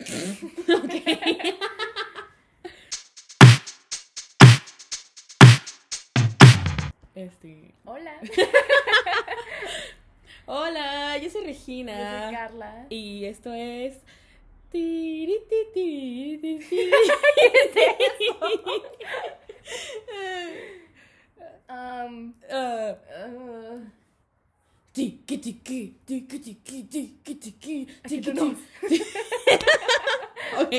ok. 0.00 0.94
Este. 7.14 7.74
Hola, 7.84 8.12
Hola, 10.46 11.18
yo 11.18 11.30
soy 11.30 11.42
yo 11.42 11.46
Regina. 11.48 12.24
soy 12.26 12.34
Carla. 12.34 12.86
Y 12.90 13.24
esto 13.26 13.52
es. 13.52 13.98
Tiri, 14.70 15.38
ti, 15.48 15.56
ti, 15.74 16.38
ti, 16.40 16.58
ti. 16.58 16.90
Um, 21.68 22.34
Ah, 22.50 22.94
uh, 23.00 23.80
tiki, 24.92 25.38
tiki, 25.38 25.94
tiki, 26.04 26.38
tiki, 26.38 26.84
tiki, 26.84 27.34
tiki, 27.34 27.86
Aquí 28.04 28.20
tiki, 28.20 28.20
tenemos. 28.20 28.58
tiki. 28.88 29.04
Ok, 30.58 30.74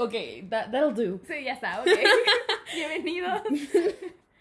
ok, 0.00 0.14
that, 0.48 0.70
that'll 0.70 0.94
do. 0.94 1.20
sí, 1.26 1.42
ya 1.44 1.52
está, 1.54 1.80
ok. 1.80 1.88
Bienvenidos. 2.74 3.42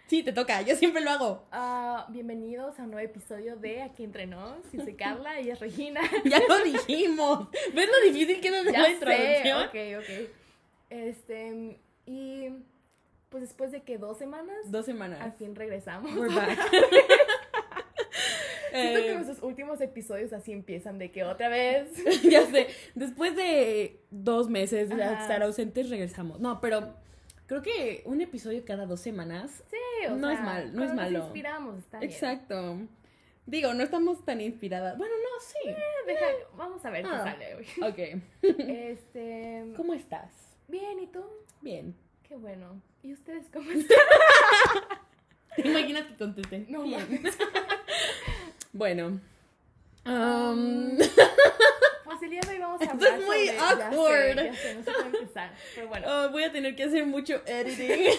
Sí, 0.08 0.22
te 0.22 0.32
toca, 0.34 0.62
yo 0.62 0.76
siempre 0.76 1.02
lo 1.02 1.10
hago. 1.10 1.48
Ah, 1.52 2.06
bienvenidos 2.10 2.78
a 2.80 2.84
un 2.84 2.92
nuevo 2.92 3.06
episodio 3.10 3.56
de 3.56 3.82
Aquí 3.82 4.04
Entre 4.04 4.28
Nos. 4.28 4.72
Yo 4.72 4.84
soy 4.84 4.94
Carla 4.94 5.42
y 5.42 5.50
es 5.50 5.60
Regina. 5.60 6.02
Ya 6.26 6.40
lo 6.48 6.60
dijimos. 6.64 7.48
¿Ves 7.74 7.90
lo 7.90 8.12
difícil 8.12 8.40
que 8.40 8.48
es 8.50 8.66
la 8.66 8.84
sé, 8.86 8.92
introducción? 8.92 9.64
ok, 9.64 9.76
ok. 10.04 10.30
Este, 10.92 11.80
y 12.06 12.50
pues 13.30 13.42
después 13.42 13.72
de 13.72 13.82
que 13.82 13.98
dos 13.98 14.18
semanas, 14.20 14.56
Dos 14.66 14.86
semanas. 14.86 15.20
al 15.22 15.34
fin 15.34 15.56
regresamos. 15.56 16.12
We're 16.16 16.34
back. 16.34 16.58
Siento 18.82 19.00
que 19.02 19.12
Eh, 19.12 19.16
nuestros 19.16 19.42
últimos 19.44 19.82
episodios 19.82 20.34
así 20.34 20.52
empiezan 20.52 20.98
de 21.00 21.12
que 21.12 21.24
otra 21.24 21.50
vez. 21.50 21.90
ya 22.24 22.46
sé, 22.46 22.68
después 22.96 23.36
de 23.36 24.02
dos 24.12 24.50
meses 24.50 24.90
de 24.90 25.04
Ajá. 25.04 25.22
estar 25.22 25.44
ausentes 25.44 25.90
regresamos. 25.90 26.40
No, 26.40 26.60
pero 26.62 26.94
creo 27.48 27.62
que 27.62 28.02
un 28.06 28.22
episodio 28.22 28.64
cada 28.66 28.86
dos 28.86 29.00
semanas. 29.02 29.64
Sí, 29.70 30.08
o 30.08 30.16
No 30.16 30.30
es 30.30 30.38
sea, 30.38 30.46
mal, 30.46 30.76
no 30.76 30.84
es 30.84 30.94
malo. 30.94 31.18
Nos 31.20 31.26
inspiramos, 31.28 31.78
está 31.80 32.00
bien. 32.00 32.12
Exacto. 32.12 32.78
Digo, 33.48 33.74
no 33.76 33.84
estamos 33.84 34.26
tan 34.26 34.42
inspiradas. 34.42 34.98
Bueno, 34.98 35.14
no, 35.16 35.40
sí. 35.40 35.76
Deja, 36.08 36.26
vamos 36.58 36.84
a 36.84 36.90
ver 36.90 37.04
qué 37.04 37.10
Ah. 37.12 37.24
sale 37.24 37.56
hoy. 37.56 37.66
Ok. 37.82 38.22
Este, 38.70 39.72
¿Cómo 39.78 39.94
estás? 39.94 40.32
bien, 40.68 41.00
¿y 41.00 41.08
tú? 41.08 41.24
Bien. 41.62 41.96
Qué 42.28 42.36
bueno. 42.36 42.82
¿Y 43.04 43.14
ustedes 43.14 43.46
cómo 43.54 43.70
están? 43.70 43.98
¿Te 45.56 45.68
imaginas 45.68 46.06
que 46.08 46.16
contesté? 46.18 46.66
No 46.70 46.88
mames. 46.88 47.38
Bueno. 48.76 49.22
um, 50.06 50.98
Pues 52.04 52.22
el 52.22 52.30
día 52.30 52.42
de 52.42 52.50
hoy 52.52 52.60
vamos 52.60 52.82
a 52.82 52.84
Esto 52.84 52.96
hablar 52.96 53.20
es 53.20 53.26
muy 53.26 53.48
sobre... 53.48 53.56
ya 53.56 53.76
sé, 53.76 53.84
awkward. 53.84 54.36
Ya 54.36 54.54
sé, 54.54 54.76
no 54.76 54.84
sé 54.84 54.92
cómo 54.94 55.06
empezar. 55.18 55.52
Pero 55.76 55.88
bueno. 55.88 56.08
oh, 56.10 56.30
voy 56.32 56.44
a 56.44 56.52
tener 56.52 56.76
que 56.76 56.84
hacer 56.84 57.06
mucho 57.06 57.42
editing. 57.46 58.12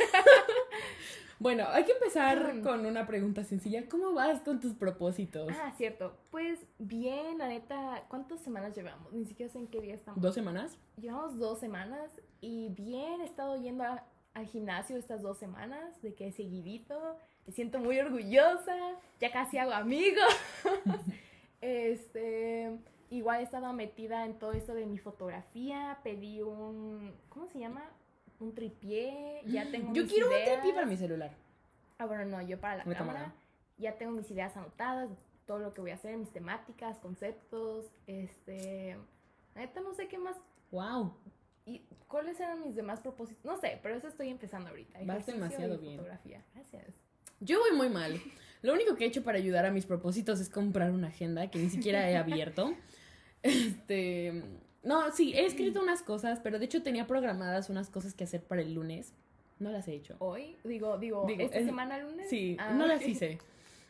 bueno, 1.39 1.67
hay 1.69 1.85
que 1.85 1.93
empezar 1.93 2.55
Mm. 2.55 2.63
con 2.63 2.87
una 2.87 3.07
pregunta 3.07 3.45
sencilla. 3.45 3.87
¿Cómo 3.89 4.13
vas 4.15 4.41
con 4.41 4.61
tus 4.61 4.73
propósitos? 4.75 5.53
Ah, 5.63 5.73
cierto. 5.77 6.17
Pues 6.31 6.59
bien, 6.79 7.37
la 7.39 7.49
neta, 7.49 8.05
¿cuántas 8.09 8.41
semanas 8.41 8.75
llevamos? 8.75 9.13
Ni 9.13 9.27
siquiera 9.27 9.53
sé 9.53 9.59
en 9.59 9.67
qué 9.69 9.81
día 9.83 9.95
estamos. 9.95 10.21
¿Dos 10.23 10.35
semanas? 10.35 10.79
Llevamos 10.97 11.39
dos 11.39 11.61
semanas 11.61 12.11
y 12.41 12.71
bien, 12.71 13.21
he 13.21 13.25
estado 13.25 13.61
yendo 13.63 13.85
a- 13.85 14.05
al 14.37 14.47
gimnasio 14.47 14.99
estas 14.99 15.23
dos 15.23 15.39
semanas, 15.39 16.03
de 16.03 16.15
que 16.15 16.31
seguidito. 16.31 17.19
Me 17.47 17.53
siento 17.55 17.79
muy 17.79 17.99
orgullosa, 17.99 18.77
ya 19.19 19.33
casi 19.33 19.57
hago 19.57 19.73
amigos. 19.73 20.25
este, 21.63 22.79
igual 23.09 23.41
he 23.41 23.45
estado 23.45 23.73
metida 23.73 24.27
en 24.27 24.39
todo 24.39 24.53
esto 24.53 24.75
de 24.75 24.85
mi 24.85 24.99
fotografía, 24.99 26.01
pedí 26.05 26.43
un, 26.43 27.15
¿cómo 27.31 27.49
se 27.49 27.61
llama? 27.61 27.89
Un 28.39 28.55
tripié, 28.55 29.41
ya 29.47 29.65
tengo 29.71 29.95
Yo 29.95 30.03
mis 30.03 30.13
quiero 30.13 30.29
un 30.29 30.35
tripié 30.35 30.75
para 30.75 30.87
mi 30.87 30.99
celular. 30.99 31.31
Ah, 31.97 32.05
bueno, 32.05 32.27
no, 32.27 32.43
yo 32.43 32.61
para 32.61 32.85
la 32.85 32.95
cámara. 32.95 33.33
Ya 33.79 33.97
tengo 33.97 34.13
mis 34.13 34.31
ideas 34.31 34.55
anotadas, 34.55 35.09
todo 35.47 35.61
lo 35.61 35.73
que 35.73 35.81
voy 35.81 35.93
a 35.93 35.95
hacer, 35.95 36.15
mis 36.19 36.31
temáticas, 36.31 36.99
conceptos, 36.99 37.87
este... 38.07 38.99
Neta 39.55 39.81
no 39.81 39.95
sé 39.95 40.09
qué 40.09 40.19
más 40.19 40.37
Wow. 40.71 41.15
¿Y 41.67 41.83
cuáles 42.09 42.39
eran 42.41 42.63
mis 42.63 42.75
demás 42.77 43.01
propósitos? 43.01 43.45
No 43.45 43.59
sé, 43.61 43.79
pero 43.83 43.97
eso 43.97 44.09
estoy 44.09 44.29
empezando 44.31 44.71
ahorita. 44.71 44.99
Vas 45.05 45.27
demasiado 45.27 45.77
bien. 45.79 45.97
Fotografía. 45.97 46.43
Gracias. 46.55 46.85
Yo 47.41 47.59
voy 47.61 47.77
muy 47.77 47.89
mal. 47.91 48.19
Lo 48.63 48.73
único 48.73 48.97
que 48.97 49.05
he 49.05 49.09
hecho 49.09 49.23
para 49.23 49.37
ayudar 49.39 49.67
a 49.67 49.71
mis 49.71 49.85
propósitos 49.85 50.41
es 50.41 50.49
comprar 50.49 50.91
una 50.93 51.09
agenda 51.09 51.51
que 51.51 51.59
ni 51.59 51.69
siquiera 51.69 52.09
he 52.11 52.17
abierto. 52.17 52.73
Este. 53.43 54.43
No, 54.83 55.13
sí, 55.13 55.35
he 55.35 55.45
escrito 55.47 55.81
unas 55.83 56.03
cosas, 56.03 56.41
pero 56.41 56.59
de 56.59 56.65
hecho 56.65 56.83
tenía 56.83 57.07
programadas 57.07 57.71
unas 57.71 57.91
cosas 57.91 58.15
que 58.15 58.25
hacer 58.25 58.43
para 58.43 58.63
el 58.63 58.75
lunes. 58.75 59.13
No 59.59 59.71
las 59.71 59.87
he 59.89 59.95
hecho. 59.95 60.17
Hoy, 60.19 60.57
digo, 60.65 60.99
digo, 60.99 61.25
Digo, 61.27 61.43
esta 61.43 61.59
es- 61.59 61.67
semana 61.67 61.99
lunes. 61.99 62.29
Sí, 62.29 62.57
Ah, 62.59 62.73
no 62.73 62.87
las 62.87 63.07
hice. 63.07 63.39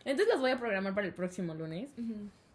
Entonces 0.04 0.28
las 0.28 0.41
voy 0.41 0.50
a 0.53 0.59
programar 0.59 0.94
para 0.94 1.06
el 1.06 1.15
próximo 1.15 1.54
lunes. 1.54 1.91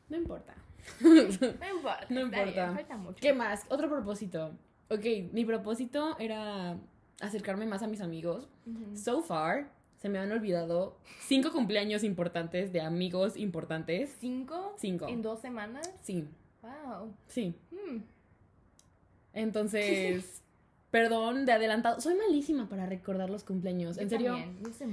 No 0.09 0.17
importa. 0.17 0.55
No 0.99 1.15
importa. 1.21 2.05
No 2.09 2.15
bien, 2.29 2.39
importa. 2.39 2.73
falta 2.73 2.97
mucho. 2.97 3.17
¿Qué 3.21 3.33
más? 3.33 3.65
Otro 3.69 3.89
propósito. 3.89 4.51
Ok, 4.91 5.31
mi 5.33 5.45
propósito 5.45 6.17
era 6.19 6.77
acercarme 7.21 7.65
más 7.65 7.81
a 7.81 7.87
mis 7.87 8.01
amigos. 8.01 8.47
So 8.93 9.21
far, 9.21 9.71
se 9.99 10.09
me 10.09 10.19
han 10.19 10.31
olvidado 10.31 10.97
cinco 11.21 11.51
cumpleaños 11.51 12.03
importantes 12.03 12.73
de 12.73 12.81
amigos 12.81 13.37
importantes. 13.37 14.15
¿Cinco? 14.19 14.73
Cinco. 14.77 15.07
¿En 15.07 15.21
dos 15.21 15.39
semanas? 15.39 15.89
Sí, 16.01 16.27
Wow. 16.61 17.13
sí. 17.27 17.55
Hmm. 17.71 18.01
Entonces, 19.33 20.43
perdón 20.91 21.45
de 21.45 21.53
adelantado. 21.53 22.01
Soy 22.01 22.15
malísima 22.15 22.67
para 22.67 22.85
recordar 22.85 23.29
los 23.29 23.43
cumpleaños. 23.43 23.95
Yo 23.95 24.01
En 24.03 24.09
serio, 24.09 24.35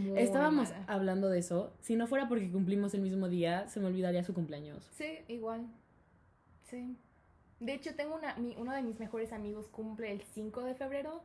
yo 0.05 0.17
estábamos 0.17 0.71
mala. 0.71 0.85
hablando 0.87 1.29
de 1.29 1.41
eso. 1.41 1.73
Si 1.81 1.97
no 1.97 2.07
fuera 2.07 2.29
porque 2.29 2.51
cumplimos 2.51 2.95
el 2.95 3.01
mismo 3.03 3.29
día, 3.29 3.67
se 3.69 3.81
me 3.81 3.87
olvidaría 3.87 4.23
su 4.25 4.33
cumpleaños. 4.35 4.89
Sí, 4.95 5.19
igual. 5.29 5.67
Sí. 6.71 6.97
De 7.61 7.75
hecho, 7.75 7.95
tengo 7.95 8.15
una, 8.15 8.35
mi- 8.37 8.55
uno 8.57 8.73
de 8.73 8.83
mis 8.83 8.99
mejores 9.01 9.33
amigos 9.33 9.67
cumple 9.69 10.13
el 10.13 10.23
5 10.23 10.63
de 10.65 10.75
febrero, 10.75 11.23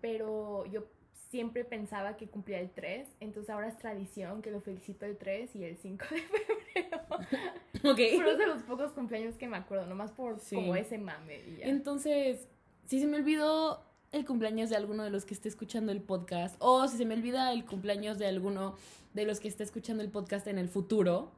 pero 0.00 0.64
yo 0.66 0.84
siempre 1.30 1.64
pensaba 1.64 2.16
que 2.16 2.28
cumplía 2.28 2.58
el 2.60 2.70
3, 2.70 3.16
entonces 3.20 3.50
ahora 3.50 3.68
es 3.68 3.76
tradición 3.76 4.40
que 4.40 4.50
lo 4.50 4.60
felicito 4.60 5.04
el 5.04 5.16
3 5.18 5.54
y 5.56 5.64
el 5.64 5.76
5 5.76 6.04
de 6.10 6.20
febrero. 6.22 6.98
Ok. 7.84 7.96
Pero 7.96 8.30
es 8.32 8.38
de 8.38 8.46
los 8.46 8.62
pocos 8.64 8.92
cumpleaños 8.92 9.36
que 9.36 9.46
me 9.46 9.56
acuerdo, 9.56 9.86
nomás 9.86 10.10
por 10.10 10.40
Sí. 10.40 10.56
como 10.56 10.74
ese 10.74 10.98
mame 10.98 11.40
y 11.46 11.56
ya. 11.58 11.66
Entonces, 11.66 12.48
si 12.86 12.98
se 12.98 13.06
me 13.06 13.18
olvidó 13.18 13.84
el 14.10 14.24
cumpleaños 14.24 14.68
de 14.70 14.76
alguno 14.76 15.04
de 15.04 15.10
los 15.10 15.24
que 15.24 15.34
esté 15.34 15.48
escuchando 15.48 15.92
el 15.92 16.00
podcast, 16.02 16.56
o 16.58 16.88
si 16.88 16.96
se 16.96 17.04
me 17.04 17.14
olvida 17.14 17.52
el 17.52 17.64
cumpleaños 17.64 18.18
de 18.18 18.26
alguno 18.26 18.74
de 19.14 19.26
los 19.26 19.38
que 19.38 19.46
esté 19.48 19.62
escuchando 19.62 20.02
el 20.02 20.10
podcast 20.10 20.46
en 20.48 20.58
el 20.58 20.68
futuro, 20.68 21.30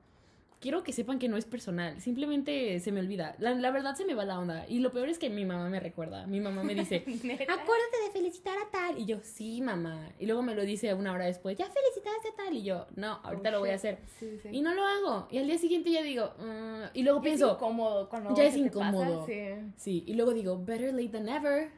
quiero 0.60 0.82
que 0.82 0.93
sepan 0.93 1.19
que 1.19 1.28
no 1.28 1.37
es 1.38 1.47
personal, 1.47 2.00
simplemente 2.00 2.78
se 2.81 2.93
me 2.93 3.00
olvida. 3.00 3.34
La, 3.38 3.54
la 3.54 3.71
verdad 3.71 3.94
se 3.97 4.04
me 4.04 4.15
va 4.15 4.25
la 4.26 4.38
onda. 4.38 4.66
Y 4.69 4.81
lo 4.81 4.91
peor 4.93 5.09
es 5.09 5.19
que 5.19 5.31
mi 5.31 5.44
mamá 5.47 5.69
me 5.71 5.81
recuerda. 5.81 6.26
Mi 6.26 6.38
mamá 6.38 6.62
me 6.62 6.75
dice, 6.75 6.97
acuérdate 7.06 7.97
de 8.06 8.10
felicitar 8.12 8.59
a 8.59 8.71
tal. 8.71 8.98
Y 8.98 9.06
yo, 9.06 9.21
sí, 9.22 9.62
mamá. 9.62 10.10
Y 10.19 10.26
luego 10.26 10.43
me 10.43 10.54
lo 10.54 10.62
dice 10.62 10.93
una 10.93 11.12
hora 11.12 11.25
después, 11.25 11.56
ya 11.56 11.65
felicitaste 11.66 12.28
a 12.28 12.37
tal. 12.44 12.54
Y 12.54 12.62
yo, 12.62 12.87
no, 12.97 13.21
ahorita 13.22 13.48
Oh, 13.48 13.53
lo 13.53 13.60
voy 13.60 13.71
a 13.71 13.76
hacer. 13.76 13.98
Sí, 14.19 14.38
sí. 14.43 14.48
Y 14.53 14.60
no 14.60 14.75
lo 14.75 14.84
hago. 14.84 15.28
Y 15.31 15.38
al 15.38 15.47
día 15.47 15.56
siguiente 15.56 15.91
ya 15.91 16.03
digo, 16.03 16.32
"Mm", 16.38 16.82
y 16.92 17.03
luego 17.04 17.21
Y 17.21 17.22
pienso, 17.22 17.47
es 17.48 17.53
incómodo 17.54 18.09
cuando 18.10 18.37
ya 18.37 18.44
es 18.44 18.50
pasa, 18.53 18.65
incómodo. 18.66 19.27
sí. 19.27 19.41
Sí, 19.77 20.04
y 20.06 20.12
luego 20.15 20.34
digo, 20.34 20.62
better 20.62 20.92
late 20.92 21.09
than 21.09 21.25
never. 21.25 21.71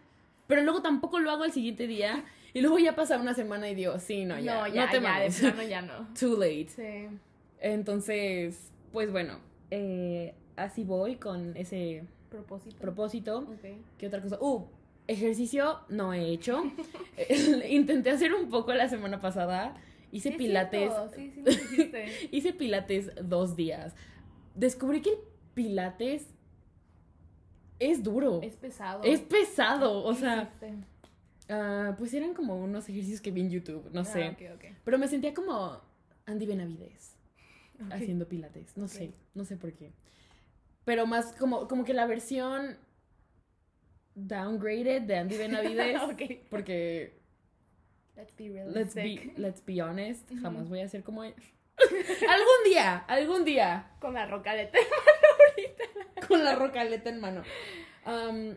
Pero 0.49 0.63
luego 0.63 0.83
tampoco 0.83 1.21
lo 1.21 1.31
hago 1.31 1.45
el 1.45 1.53
siguiente 1.53 1.87
día. 1.87 2.25
Y 2.53 2.61
luego 2.61 2.79
ya 2.81 2.97
pasa 2.97 3.17
una 3.17 3.33
semana 3.33 3.71
y 3.71 3.77
digo, 3.77 3.99
sí, 4.01 4.25
no, 4.25 4.39
ya, 4.41 4.55
no, 4.63 4.67
ya, 4.67 4.87
te 4.91 4.95
ya, 4.97 5.01
de 5.01 5.01
mames. 5.01 5.39
plano 5.41 5.63
ya 5.63 5.83
no. 5.83 6.09
Too 6.19 6.37
late. 6.37 6.67
Sí. 6.69 7.17
Entonces, 7.61 8.72
pues 8.93 9.11
bueno, 9.11 9.39
eh, 9.71 10.35
así 10.57 10.85
voy 10.85 11.17
con 11.17 11.57
ese 11.57 12.05
Propósito. 12.31 12.77
propósito. 12.79 13.47
¿Qué 13.99 14.07
otra 14.07 14.23
cosa? 14.23 14.39
Uh, 14.41 14.67
ejercicio 15.07 15.81
no 15.89 16.13
he 16.13 16.29
hecho. 16.33 16.63
Eh, 17.17 17.69
Intenté 17.71 18.11
hacer 18.11 18.33
un 18.33 18.49
poco 18.49 18.73
la 18.73 18.89
semana 18.89 19.21
pasada. 19.21 19.75
Hice 20.11 20.31
Sí, 20.31 20.35
es 20.35 20.39
pilates. 20.39 20.93
Sí, 21.15 21.33
sí. 21.35 22.29
Hice 22.33 22.53
pilates 22.53 23.11
dos 23.23 23.55
días. 23.57 23.95
Descubrí 24.55 25.03
que 25.03 25.11
el 25.11 25.19
pilates 25.55 26.29
es 27.79 28.03
duro. 28.03 28.41
Es 28.43 28.57
pesado. 28.57 29.03
Es 29.03 29.21
pesado, 29.21 30.05
o 30.05 30.13
¿Qué 30.13 30.21
sea, 30.21 30.51
ah, 31.49 31.95
pues 31.99 32.15
eran 32.15 32.33
como 32.35 32.57
unos 32.57 32.89
ejercicios 32.89 33.21
que 33.21 33.31
vi 33.31 33.41
en 33.43 33.51
YouTube, 33.51 33.91
no 33.93 34.05
sé. 34.05 34.25
Ah, 34.25 34.55
ok. 34.55 34.65
Pero 34.85 34.99
me 34.99 35.09
sentía 35.09 35.35
como 35.35 35.81
Andy 36.27 36.47
Benavides 36.47 37.17
Haciendo 37.91 38.29
pilates, 38.29 38.77
no 38.77 38.89
sé, 38.89 39.13
no 39.35 39.45
sé 39.45 39.57
por 39.57 39.73
qué. 39.73 39.93
Pero 40.85 41.07
más 41.07 41.33
como, 41.33 41.69
como 41.69 41.85
que 41.85 41.95
la 41.95 42.07
versión 42.07 42.77
downgraded 44.15 45.03
de 45.03 45.17
Andy 45.17 45.37
Benavides, 45.39 46.01
Ok. 46.03 46.23
porque 46.51 47.21
Let's 48.15 48.37
be 48.37 48.49
let's 48.67 48.95
be, 48.95 49.33
let's 49.37 49.65
be 49.65 49.81
honest, 49.83 50.31
jamás 50.43 50.69
voy 50.69 50.81
a 50.81 50.89
ser 50.89 51.03
como 51.03 51.25
él. 51.25 51.35
algún 51.79 52.65
día, 52.65 52.99
algún 52.99 53.45
día. 53.45 53.91
Con 54.01 54.13
la 54.15 54.27
rocaleta. 54.27 54.79
con 56.29 56.45
la 56.45 56.55
rocaleta 56.55 57.09
en 57.09 57.21
mano. 57.21 57.43
Am, 58.05 58.57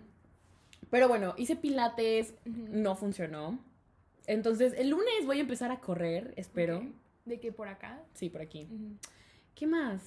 Pero 0.90 1.08
bueno, 1.08 1.34
hice 1.38 1.56
pilates, 1.56 2.34
no 2.46 2.96
funcionó. 2.96 3.58
Entonces, 4.28 4.74
el 4.78 4.90
lunes 4.90 5.26
voy 5.26 5.38
a 5.38 5.42
empezar 5.42 5.72
a 5.72 5.80
correr, 5.80 6.34
espero. 6.36 6.84
¿De 7.26 7.40
qué 7.40 7.52
por 7.52 7.68
acá? 7.70 8.04
Sí, 8.14 8.30
por 8.30 8.42
aquí. 8.42 8.68
¿Qué 9.56 9.66
más? 9.66 10.02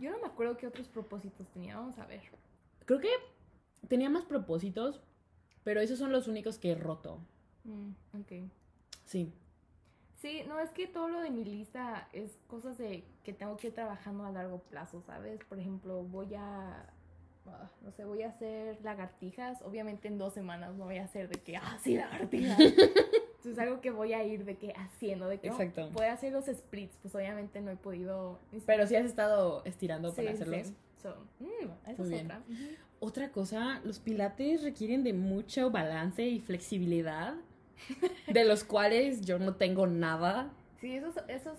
Yo 0.00 0.10
no 0.10 0.18
me 0.18 0.26
acuerdo 0.26 0.56
qué 0.56 0.66
otros 0.66 0.88
propósitos 0.88 1.48
tenía. 1.48 1.76
Vamos 1.76 1.98
a 1.98 2.06
ver. 2.06 2.22
Creo 2.86 2.98
que 2.98 3.10
tenía 3.88 4.08
más 4.08 4.24
propósitos, 4.24 5.00
pero 5.64 5.80
esos 5.80 5.98
son 5.98 6.12
los 6.12 6.28
únicos 6.28 6.58
que 6.58 6.72
he 6.72 6.74
roto. 6.74 7.20
Mm, 7.64 7.90
ok. 8.20 8.50
Sí. 9.04 9.32
Sí, 10.20 10.42
no, 10.48 10.58
es 10.58 10.70
que 10.70 10.86
todo 10.86 11.08
lo 11.08 11.20
de 11.20 11.30
mi 11.30 11.44
lista 11.44 12.08
es 12.12 12.38
cosas 12.48 12.76
de 12.78 13.04
que 13.22 13.32
tengo 13.32 13.56
que 13.56 13.68
ir 13.68 13.74
trabajando 13.74 14.24
a 14.24 14.32
largo 14.32 14.58
plazo, 14.58 15.02
¿sabes? 15.02 15.44
Por 15.44 15.60
ejemplo, 15.60 16.02
voy 16.02 16.34
a, 16.34 16.90
ah, 17.46 17.70
no 17.82 17.92
sé, 17.92 18.04
voy 18.04 18.22
a 18.22 18.28
hacer 18.28 18.80
lagartijas. 18.82 19.62
Obviamente 19.62 20.08
en 20.08 20.18
dos 20.18 20.34
semanas 20.34 20.74
no 20.74 20.86
voy 20.86 20.98
a 20.98 21.04
hacer 21.04 21.28
de 21.28 21.40
que, 21.40 21.56
ah, 21.56 21.78
sí, 21.82 21.96
lagartijas. 21.96 22.58
Entonces 23.38 23.52
es 23.52 23.58
algo 23.58 23.80
que 23.80 23.90
voy 23.90 24.12
a 24.14 24.24
ir 24.24 24.44
de 24.44 24.56
que 24.56 24.72
haciendo, 24.72 25.28
de 25.28 25.38
que 25.38 25.48
oh, 25.50 25.52
Exacto. 25.52 25.90
voy 25.92 26.06
a 26.06 26.12
hacer 26.12 26.32
los 26.32 26.46
splits. 26.46 26.96
Pues 27.00 27.14
obviamente 27.14 27.60
no 27.60 27.70
he 27.70 27.76
podido. 27.76 28.38
Pero 28.66 28.86
sí 28.86 28.96
has 28.96 29.04
estado 29.06 29.62
estirando 29.64 30.10
Sí, 30.10 30.16
para 30.22 30.36
sí. 30.36 30.42
hacerlos. 30.42 30.72
So, 31.02 31.14
mm, 31.38 31.90
esa 31.90 32.02
Muy 32.02 32.08
es 32.08 32.10
bien. 32.10 32.26
otra. 32.26 32.42
Otra 33.00 33.30
cosa, 33.30 33.80
los 33.84 34.00
pilates 34.00 34.64
requieren 34.64 35.04
de 35.04 35.12
mucho 35.12 35.70
balance 35.70 36.22
y 36.26 36.40
flexibilidad, 36.40 37.34
de 38.26 38.44
los 38.44 38.64
cuales 38.64 39.20
yo 39.24 39.38
no 39.38 39.54
tengo 39.54 39.86
nada. 39.86 40.50
Sí, 40.80 40.94
eso, 40.94 41.08
eso, 41.26 41.54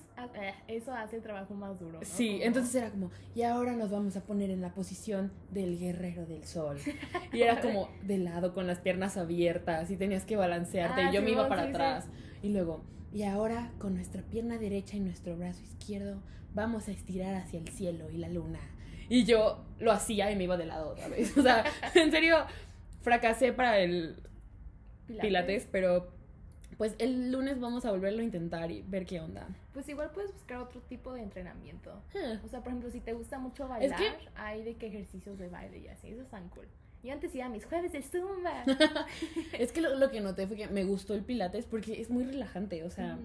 eso 0.67 0.93
hace 0.93 1.17
el 1.17 1.21
trabajo 1.21 1.53
más 1.53 1.77
duro. 1.77 1.99
¿no? 1.99 2.05
Sí, 2.05 2.39
entonces 2.41 2.73
era 2.75 2.89
como, 2.89 3.11
y 3.35 3.41
ahora 3.41 3.73
nos 3.73 3.91
vamos 3.91 4.15
a 4.15 4.21
poner 4.21 4.49
en 4.49 4.61
la 4.61 4.73
posición 4.73 5.31
del 5.51 5.77
guerrero 5.77 6.25
del 6.25 6.45
sol. 6.45 6.77
Y 7.33 7.41
era 7.41 7.59
como 7.59 7.89
de 8.03 8.17
lado 8.17 8.53
con 8.53 8.65
las 8.65 8.79
piernas 8.79 9.17
abiertas 9.17 9.91
y 9.91 9.97
tenías 9.97 10.25
que 10.25 10.37
balancearte 10.37 11.01
Ah, 11.01 11.09
y 11.11 11.13
yo 11.13 11.21
me 11.21 11.31
iba 11.31 11.49
para 11.49 11.63
sí, 11.63 11.67
sí. 11.67 11.73
atrás. 11.73 12.07
Y 12.41 12.49
luego, 12.53 12.81
y 13.13 13.23
ahora 13.23 13.71
con 13.77 13.95
nuestra 13.95 14.21
pierna 14.21 14.57
derecha 14.57 14.95
y 14.95 15.01
nuestro 15.01 15.35
brazo 15.35 15.61
izquierdo 15.63 16.21
vamos 16.53 16.87
a 16.87 16.91
estirar 16.91 17.35
hacia 17.35 17.59
el 17.59 17.67
cielo 17.67 18.09
y 18.09 18.17
la 18.19 18.29
luna. 18.29 18.59
Y 19.09 19.25
yo 19.25 19.65
lo 19.79 19.91
hacía 19.91 20.31
y 20.31 20.35
me 20.37 20.45
iba 20.45 20.55
de 20.55 20.65
lado 20.65 20.91
otra 20.91 21.09
vez. 21.09 21.37
O 21.37 21.41
sea, 21.41 21.65
en 21.93 22.09
serio, 22.11 22.37
fracasé 23.01 23.51
para 23.51 23.79
el 23.79 24.23
pilates, 25.19 25.67
pero 25.71 26.11
pues 26.79 26.95
el 26.97 27.29
lunes 27.29 27.59
vamos 27.59 27.83
a 27.83 27.91
volverlo 27.91 28.21
a 28.21 28.23
intentar 28.23 28.71
y 28.71 28.83
ver 28.83 29.05
qué 29.05 29.19
onda. 29.19 29.45
Pues 29.73 29.89
igual 29.89 30.11
puedes 30.11 30.31
buscar 30.31 30.59
otro 30.59 30.79
tipo 30.83 31.11
de 31.13 31.21
entrenamiento. 31.21 31.91
O 32.41 32.47
sea, 32.47 32.61
por 32.61 32.69
ejemplo, 32.69 32.89
si 32.89 33.01
te 33.01 33.11
gusta 33.11 33.37
mucho 33.37 33.65
Es 33.65 33.69
bailar, 33.91 33.99
que- 33.99 34.29
hay 34.35 34.63
de 34.63 34.75
que 34.77 34.87
ejercicios 34.87 35.37
de 35.37 35.49
baile 35.49 35.79
y 35.79 35.87
así, 35.89 36.07
eso 36.07 36.21
están 36.21 36.47
cool. 36.47 36.65
Yo 37.03 37.11
antes 37.11 37.35
iba 37.35 37.47
a 37.47 37.49
mis 37.49 37.65
jueves 37.65 37.91
de 37.91 38.01
zumba. 38.01 38.63
Es 39.59 39.73
que 39.73 39.81
lo, 39.81 39.93
lo 39.95 40.09
que 40.09 40.21
noté 40.21 40.47
fue 40.47 40.55
que 40.55 40.67
me 40.67 40.85
gustó 40.85 41.15
el 41.15 41.23
pilates 41.23 41.65
porque 41.65 41.99
es 41.99 42.09
muy 42.09 42.23
relajante, 42.23 42.85
o 42.85 42.89
sea, 42.89 43.19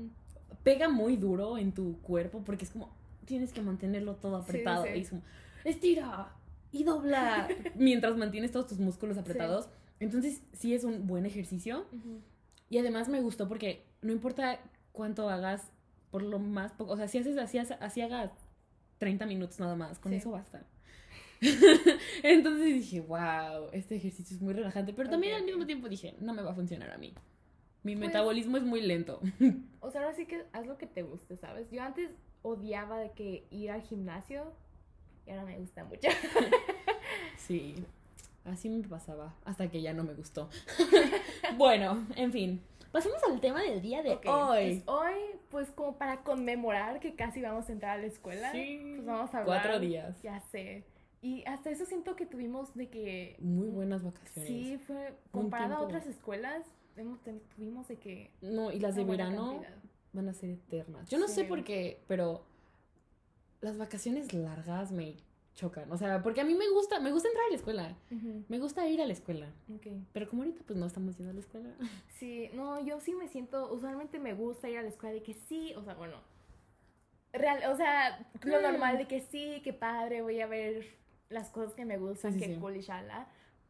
pega 0.64 0.88
muy 0.88 1.16
duro 1.16 1.56
en 1.56 1.70
tu 1.70 2.00
cuerpo 2.02 2.42
porque 2.44 2.64
es 2.64 2.72
como 2.72 2.90
tienes 3.24 3.52
que 3.52 3.62
mantenerlo 3.62 4.16
todo 4.16 4.36
apretado 4.38 4.82
sí. 4.84 4.90
y 4.96 5.00
es 5.02 5.10
como 5.10 5.22
estira 5.64 6.32
y 6.72 6.82
dobla 6.82 7.46
mientras 7.76 8.16
mantienes 8.16 8.50
todos 8.50 8.66
tus 8.66 8.80
músculos 8.80 9.16
apretados. 9.16 9.68
Entonces, 10.00 10.42
sí 10.52 10.74
es 10.74 10.82
un 10.82 11.06
buen 11.06 11.24
ejercicio 11.24 11.86
Ujú. 11.92 12.20
Y 12.70 12.78
además 12.78 13.08
me 13.08 13.20
gustó 13.20 13.48
porque 13.48 13.86
no 14.02 14.12
importa 14.12 14.60
cuánto 14.92 15.28
hagas 15.28 15.70
por 16.10 16.22
lo 16.22 16.38
más 16.38 16.72
poco, 16.72 16.92
o 16.92 16.96
sea, 16.96 17.08
si 17.08 17.18
haces 17.18 17.36
así 17.38 17.58
así 17.58 18.00
hagas 18.00 18.30
30 18.98 19.26
minutos 19.26 19.58
nada 19.60 19.74
más, 19.76 19.98
con 19.98 20.12
Sí. 20.12 20.18
eso 20.18 20.30
basta. 20.30 20.64
Entonces 22.22 22.64
dije, 22.66 23.00
wow, 23.00 23.68
este 23.72 23.96
ejercicio 23.96 24.36
es 24.36 24.42
muy 24.42 24.54
relajante, 24.54 24.92
pero 24.92 25.10
también 25.10 25.34
Ok, 25.34 25.40
al 25.40 25.46
mismo 25.46 25.66
tiempo 25.66 25.88
dije, 25.88 26.14
no 26.20 26.32
me 26.32 26.42
va 26.42 26.52
a 26.52 26.54
funcionar 26.54 26.90
a 26.92 26.98
mí. 26.98 27.12
Mi 27.82 27.96
Pues- 27.96 28.06
metabolismo 28.06 28.56
es 28.56 28.62
muy 28.62 28.80
lento. 28.80 29.20
O 29.80 29.90
sea, 29.90 30.00
ahora 30.02 30.14
sí 30.14 30.24
que 30.26 30.44
haz 30.52 30.66
lo 30.66 30.78
que 30.78 30.86
te 30.86 31.02
guste, 31.02 31.36
¿sabes? 31.36 31.70
Yo 31.70 31.82
antes 31.82 32.10
odiaba 32.42 32.98
de 32.98 33.10
que 33.10 33.46
ir 33.50 33.70
al 33.70 33.82
gimnasio 33.82 34.52
y 35.26 35.30
ahora 35.30 35.44
me 35.44 35.58
gusta 35.58 35.84
mucho. 35.84 36.08
Sí, 37.36 37.74
así 38.44 38.68
me 38.68 38.86
pasaba, 38.86 39.34
hasta 39.44 39.68
que 39.70 39.82
ya 39.82 39.92
no 39.92 40.04
me 40.04 40.14
gustó. 40.14 40.48
bueno, 41.56 42.06
en 42.16 42.32
fin, 42.32 42.62
pasemos 42.92 43.22
al 43.24 43.40
tema 43.40 43.62
del 43.62 43.80
día 43.80 44.02
de 44.02 44.10
hoy. 44.10 44.18
Pues 44.22 44.82
hoy, 44.86 45.14
pues 45.50 45.70
como 45.70 45.96
para 45.96 46.22
conmemorar 46.22 47.00
que 47.00 47.14
casi 47.14 47.40
vamos 47.42 47.68
a 47.68 47.72
entrar 47.72 47.98
a 47.98 48.00
la 48.00 48.06
escuela, 48.06 48.52
Sí, 48.52 48.80
pues 48.94 49.06
vamos 49.06 49.34
a 49.34 49.38
hablar. 49.38 49.62
cuatro 49.62 49.80
días. 49.80 50.20
Ya 50.22 50.40
sé. 50.40 50.84
Y 51.22 51.42
hasta 51.46 51.70
eso 51.70 51.86
siento 51.86 52.16
que 52.16 52.26
tuvimos 52.26 52.74
de 52.74 52.90
que... 52.90 53.36
Muy 53.40 53.68
buenas 53.68 54.02
vacaciones. 54.04 54.46
Sí, 54.46 54.78
fue 54.86 55.14
comparado 55.30 55.76
a 55.76 55.80
otras 55.80 56.06
escuelas, 56.06 56.66
tuvimos 57.56 57.88
de 57.88 57.96
que... 57.96 58.30
No, 58.42 58.70
y 58.70 58.78
las 58.78 58.94
de 58.94 59.04
verano 59.04 59.62
van 60.12 60.28
a 60.28 60.34
ser 60.34 60.50
eternas. 60.50 61.08
Yo 61.08 61.18
no 61.18 61.26
sé 61.28 61.44
por 61.44 61.64
qué, 61.64 62.02
pero 62.08 62.44
las 63.62 63.78
vacaciones 63.78 64.34
largas 64.34 64.92
me 64.92 65.16
chocan. 65.54 65.90
O 65.92 65.96
sea, 65.96 66.22
porque 66.22 66.40
a 66.40 66.44
mí 66.44 66.54
me 66.54 66.68
gusta, 66.70 67.00
me 67.00 67.10
gusta 67.12 67.28
entrar 67.28 67.46
a 67.46 67.50
la 67.50 67.56
escuela. 67.56 67.96
Me 68.48 68.58
gusta 68.58 68.86
ir 68.88 69.00
a 69.00 69.06
la 69.06 69.12
escuela. 69.12 69.48
Pero 70.12 70.28
como 70.28 70.42
ahorita 70.42 70.62
pues 70.66 70.78
no 70.78 70.86
estamos 70.86 71.16
yendo 71.16 71.30
a 71.30 71.34
la 71.34 71.40
escuela. 71.40 71.70
Sí, 72.18 72.48
no, 72.54 72.84
yo 72.84 73.00
sí 73.00 73.12
me 73.14 73.28
siento, 73.28 73.72
usualmente 73.72 74.18
me 74.18 74.34
gusta 74.34 74.68
ir 74.68 74.78
a 74.78 74.82
la 74.82 74.88
escuela 74.88 75.14
de 75.14 75.22
que 75.22 75.34
sí, 75.34 75.74
o 75.76 75.82
sea, 75.84 75.94
bueno, 75.94 76.16
real, 77.32 77.70
o 77.72 77.76
sea, 77.76 78.26
lo 78.44 78.60
normal 78.60 78.98
de 78.98 79.06
que 79.06 79.20
sí, 79.20 79.60
que 79.62 79.72
padre, 79.72 80.22
voy 80.22 80.40
a 80.40 80.46
ver 80.46 80.84
las 81.28 81.50
cosas 81.50 81.74
que 81.74 81.84
me 81.84 81.98
gustan, 81.98 82.32
Sí, 82.32 82.38
sí, 82.40 82.46
que 82.46 82.54
sí. 82.54 82.60
cool 82.60 82.76
y 82.76 82.80
shala. 82.80 83.26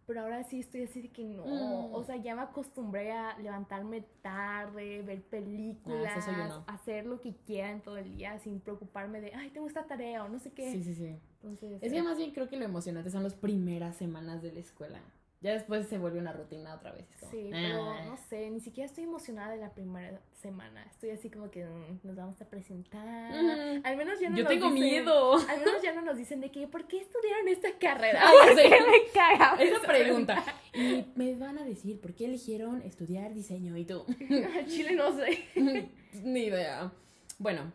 Pero 0.06 0.20
ahora 0.20 0.44
sí 0.44 0.60
estoy 0.60 0.82
así 0.82 1.00
de 1.00 1.08
que 1.08 1.24
no, 1.24 1.46
Mm. 1.46 1.94
o 1.94 2.04
sea, 2.04 2.16
ya 2.16 2.34
me 2.36 2.42
acostumbré 2.42 3.12
a 3.12 3.38
levantarme 3.38 4.02
tarde, 4.20 5.00
ver 5.00 5.22
películas, 5.22 6.28
Ah, 6.28 6.46
no. 6.48 6.64
hacer 6.66 7.06
lo 7.06 7.22
que 7.22 7.34
quiera 7.46 7.70
en 7.70 7.80
todo 7.80 7.96
el 7.96 8.14
día 8.14 8.38
sin 8.40 8.60
preocuparme 8.60 9.22
de, 9.22 9.32
ay, 9.34 9.48
tengo 9.50 9.66
esta 9.66 9.84
tarea 9.86 10.22
o 10.24 10.28
no 10.28 10.38
sé 10.38 10.52
qué. 10.52 10.70
Sí, 10.70 10.84
sí, 10.84 10.94
sí. 10.94 11.18
Entonces, 11.44 11.78
Es 11.82 11.92
eh, 11.92 11.96
que 11.96 12.02
más 12.02 12.16
bien 12.16 12.30
creo 12.32 12.48
que 12.48 12.56
lo 12.56 12.64
emocionante 12.64 13.10
son 13.10 13.22
las 13.22 13.34
primeras 13.34 13.96
semanas 13.96 14.42
de 14.42 14.50
la 14.52 14.60
escuela. 14.60 15.00
Ya 15.42 15.52
después 15.52 15.86
se 15.88 15.98
vuelve 15.98 16.18
una 16.20 16.32
rutina 16.32 16.74
otra 16.74 16.92
vez. 16.92 17.04
como, 17.20 17.30
Sí, 17.30 17.48
pero 17.52 17.90
"Ah". 17.90 18.02
no 18.06 18.16
sé, 18.16 18.48
ni 18.48 18.60
siquiera 18.60 18.86
estoy 18.86 19.04
emocionada 19.04 19.50
de 19.52 19.58
la 19.58 19.74
primera 19.74 20.18
semana. 20.40 20.82
Estoy 20.90 21.10
así 21.10 21.28
como 21.28 21.50
que 21.50 21.66
mm, 21.66 21.98
nos 22.02 22.16
vamos 22.16 22.40
a 22.40 22.46
presentar. 22.48 23.30
Mm. 23.30 23.82
Al 23.84 23.96
menos 23.98 24.18
ya 24.18 24.30
no 24.30 24.36
Yo 24.38 24.44
nos 24.44 24.52
tengo 24.52 24.70
dicen- 24.70 24.80
miedo. 24.82 25.34
Al 25.34 25.58
menos 25.58 25.82
ya 25.82 25.92
no 25.92 26.00
nos 26.00 26.16
dicen 26.16 26.40
de 26.40 26.50
que, 26.50 26.66
¿por 26.66 26.86
qué 26.86 27.00
estudiaron 27.02 27.46
esta 27.48 27.68
carrera? 27.78 28.22
Sé. 28.54 28.62
Porque 28.70 28.80
me 28.90 29.12
caga. 29.12 29.62
Esa 29.62 29.80
pregunta. 29.86 30.42
Y 30.72 31.04
me 31.14 31.34
van 31.36 31.58
a 31.58 31.64
decir 31.64 32.00
por 32.00 32.14
qué 32.14 32.24
eligieron 32.24 32.80
estudiar 32.80 33.34
diseño 33.34 33.76
y 33.76 33.84
tú. 33.84 34.06
Chile 34.66 34.92
no 34.96 35.14
sé. 35.14 35.44
Ni 36.22 36.44
idea. 36.44 36.90
Bueno, 37.38 37.70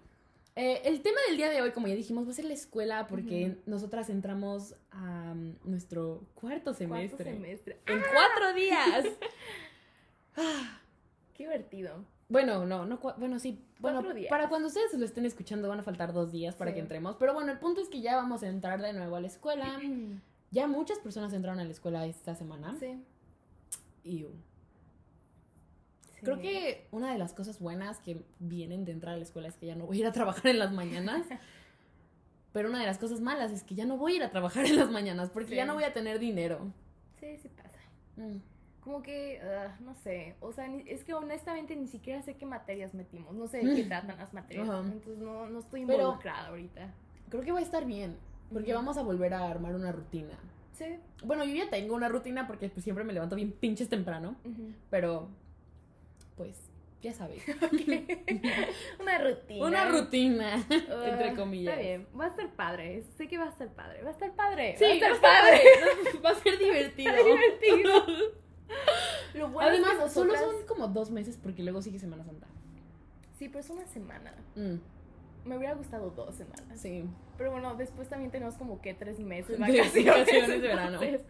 eh, 0.61 0.81
el 0.83 1.01
tema 1.01 1.17
del 1.27 1.37
día 1.37 1.49
de 1.49 1.61
hoy, 1.61 1.71
como 1.71 1.87
ya 1.87 1.95
dijimos, 1.95 2.27
va 2.27 2.31
a 2.31 2.33
ser 2.33 2.45
la 2.45 2.53
escuela 2.53 3.07
porque 3.07 3.57
nosotras 3.65 4.09
entramos 4.09 4.75
a 4.91 5.31
um, 5.31 5.55
nuestro 5.63 6.21
cuarto 6.35 6.73
semestre. 6.73 7.17
Cuarto 7.17 7.31
semestre. 7.31 7.79
En 7.85 7.99
cuatro 7.99 8.53
días. 8.53 9.05
Ah, 10.35 10.81
Qué 11.33 11.43
divertido. 11.43 12.03
bueno, 12.27 12.65
no, 12.65 12.85
no, 12.85 12.97
bueno, 13.17 13.39
sí. 13.39 13.63
Bueno, 13.79 14.01
días. 14.13 14.29
para 14.29 14.49
cuando 14.49 14.67
ustedes 14.67 14.93
lo 14.95 15.05
estén 15.05 15.25
escuchando 15.25 15.69
van 15.69 15.79
a 15.79 15.83
faltar 15.83 16.11
dos 16.11 16.31
días 16.31 16.55
para 16.55 16.71
Sí. 16.71 16.75
que 16.75 16.81
entremos. 16.81 17.15
Pero 17.17 17.33
bueno, 17.33 17.51
el 17.51 17.59
punto 17.59 17.79
es 17.81 17.87
que 17.87 18.01
ya 18.01 18.17
vamos 18.17 18.43
a 18.43 18.47
entrar 18.49 18.81
de 18.81 18.91
nuevo 18.91 19.15
a 19.15 19.21
la 19.21 19.27
escuela. 19.27 19.79
Ya 20.51 20.65
muchas 20.65 20.97
personas 20.97 21.31
entraron 21.33 21.59
a 21.59 21.63
la 21.63 21.69
escuela 21.69 22.07
esta 22.07 22.33
semana. 22.33 22.75
Sí. 22.79 22.99
Y 24.03 24.25
sí. 26.19 26.25
Creo 26.25 26.39
que 26.39 26.87
una 26.91 27.11
de 27.11 27.17
las 27.17 27.33
cosas 27.33 27.59
buenas 27.59 27.99
que 27.99 28.21
vienen 28.39 28.85
de 28.85 28.91
entrar 28.91 29.13
a 29.15 29.17
la 29.17 29.23
escuela 29.23 29.47
es 29.47 29.55
que 29.55 29.65
ya 29.65 29.75
no 29.75 29.85
voy 29.85 29.97
a 29.97 29.99
ir 30.01 30.07
a 30.07 30.11
trabajar 30.11 30.47
en 30.47 30.59
las 30.59 30.71
mañanas. 30.71 31.25
Pero 32.51 32.69
una 32.69 32.79
de 32.79 32.85
las 32.87 32.97
cosas 32.97 33.21
malas 33.21 33.51
es 33.51 33.63
que 33.63 33.75
ya 33.75 33.85
no 33.85 33.97
voy 33.97 34.13
a 34.13 34.15
ir 34.17 34.23
a 34.23 34.31
trabajar 34.31 34.65
en 34.65 34.75
las 34.77 34.89
mañanas 34.89 35.29
porque 35.29 35.49
Sí. 35.51 35.55
ya 35.55 35.65
no 35.65 35.75
voy 35.75 35.83
a 35.83 35.93
tener 35.93 36.17
dinero. 36.19 36.71
Sí, 37.19 37.37
sí 37.37 37.47
pasa. 37.49 37.77
Mm. 38.17 38.37
Como 38.81 39.03
que, 39.03 39.39
ah, 39.41 39.77
no 39.81 39.93
sé, 39.93 40.35
o 40.39 40.51
sea, 40.51 40.67
ni- 40.67 40.83
es 40.89 41.03
que 41.03 41.13
honestamente 41.13 41.75
ni 41.75 41.87
siquiera 41.87 42.21
sé 42.23 42.37
qué 42.37 42.45
materias 42.45 42.93
metimos, 42.95 43.35
no 43.35 43.45
sé 43.47 43.57
de 43.63 43.75
qué 43.75 43.83
tratan 43.87 44.17
las 44.17 44.33
materias, 44.33 44.67
entonces 44.67 45.17
no, 45.19 45.47
no 45.47 45.59
estoy 45.59 45.85
Pero- 45.85 45.99
involucrada 46.01 46.47
ahorita. 46.47 46.91
Creo 47.29 47.43
que 47.43 47.51
va 47.51 47.59
a 47.59 47.61
estar 47.61 47.85
bien 47.85 48.15
porque 48.51 48.73
vamos 48.73 48.97
a 48.97 49.03
volver 49.03 49.33
a 49.35 49.47
armar 49.47 49.75
una 49.75 49.91
rutina. 49.91 50.39
Sí. 50.73 50.85
Bueno, 51.23 51.43
yo 51.45 51.53
ya 51.53 51.69
tengo 51.69 51.93
una 51.93 52.07
rutina 52.09 52.47
porque 52.47 52.69
pues, 52.69 52.83
siempre 52.83 53.03
me 53.03 53.13
levanto 53.13 53.35
bien 53.35 53.51
pinches 53.51 53.89
temprano, 53.89 54.35
pero 54.89 55.27
pues 56.39 56.55
ya 57.01 57.13
sabes. 57.13 57.43
Una 58.99 59.17
rutina. 59.19 59.65
una 59.65 59.85
rutina, 59.89 60.65
Ah, 60.89 61.05
entre 61.09 61.33
comillas. 61.35 61.73
Está 61.73 61.81
bien, 61.81 62.07
va 62.19 62.25
a 62.25 62.27
estar 62.29 62.49
padre, 62.55 63.03
sé 63.17 63.27
que 63.27 63.37
va 63.37 63.45
a 63.45 63.49
estar 63.49 63.69
padre, 63.73 64.01
va 64.03 64.09
a 64.09 64.11
estar 64.11 64.33
padre, 64.35 64.75
Sí, 64.77 64.83
va 64.85 64.89
a 64.89 64.93
estar 64.93 65.11
va 65.13 65.21
padre. 65.21 65.61
padre. 65.79 66.19
Va 66.25 66.29
a 66.31 66.35
ser 66.35 66.57
divertido. 66.57 67.13
Lo 69.33 69.49
bueno 69.49 69.69
Además, 69.69 69.93
es 69.97 70.03
que 70.03 70.09
solo 70.09 70.35
son 70.37 70.65
como 70.67 70.87
dos 70.87 71.09
meses 71.11 71.37
porque 71.41 71.63
luego 71.63 71.81
sigue 71.81 71.99
Semana 71.99 72.23
Santa. 72.23 72.47
Sí, 73.37 73.47
pero 73.49 73.59
es 73.61 73.69
una 73.69 73.85
semana. 73.87 74.33
Mm, 74.55 74.75
Me 75.47 75.57
hubiera 75.57 75.73
gustado 75.75 76.09
dos 76.11 76.35
semanas. 76.35 76.63
sí. 76.79 77.05
Pero 77.37 77.51
bueno, 77.51 77.75
después 77.75 78.09
también 78.09 78.31
tenemos 78.31 78.55
como 78.55 78.81
que 78.81 78.93
tres 78.93 79.17
meses 79.19 79.57
de 79.57 79.65
De 79.65 79.77
vacaciones. 79.79 80.05
vacaciones 80.05 80.61
de 80.61 80.67
verano. 80.67 81.01
entonces, 81.01 81.21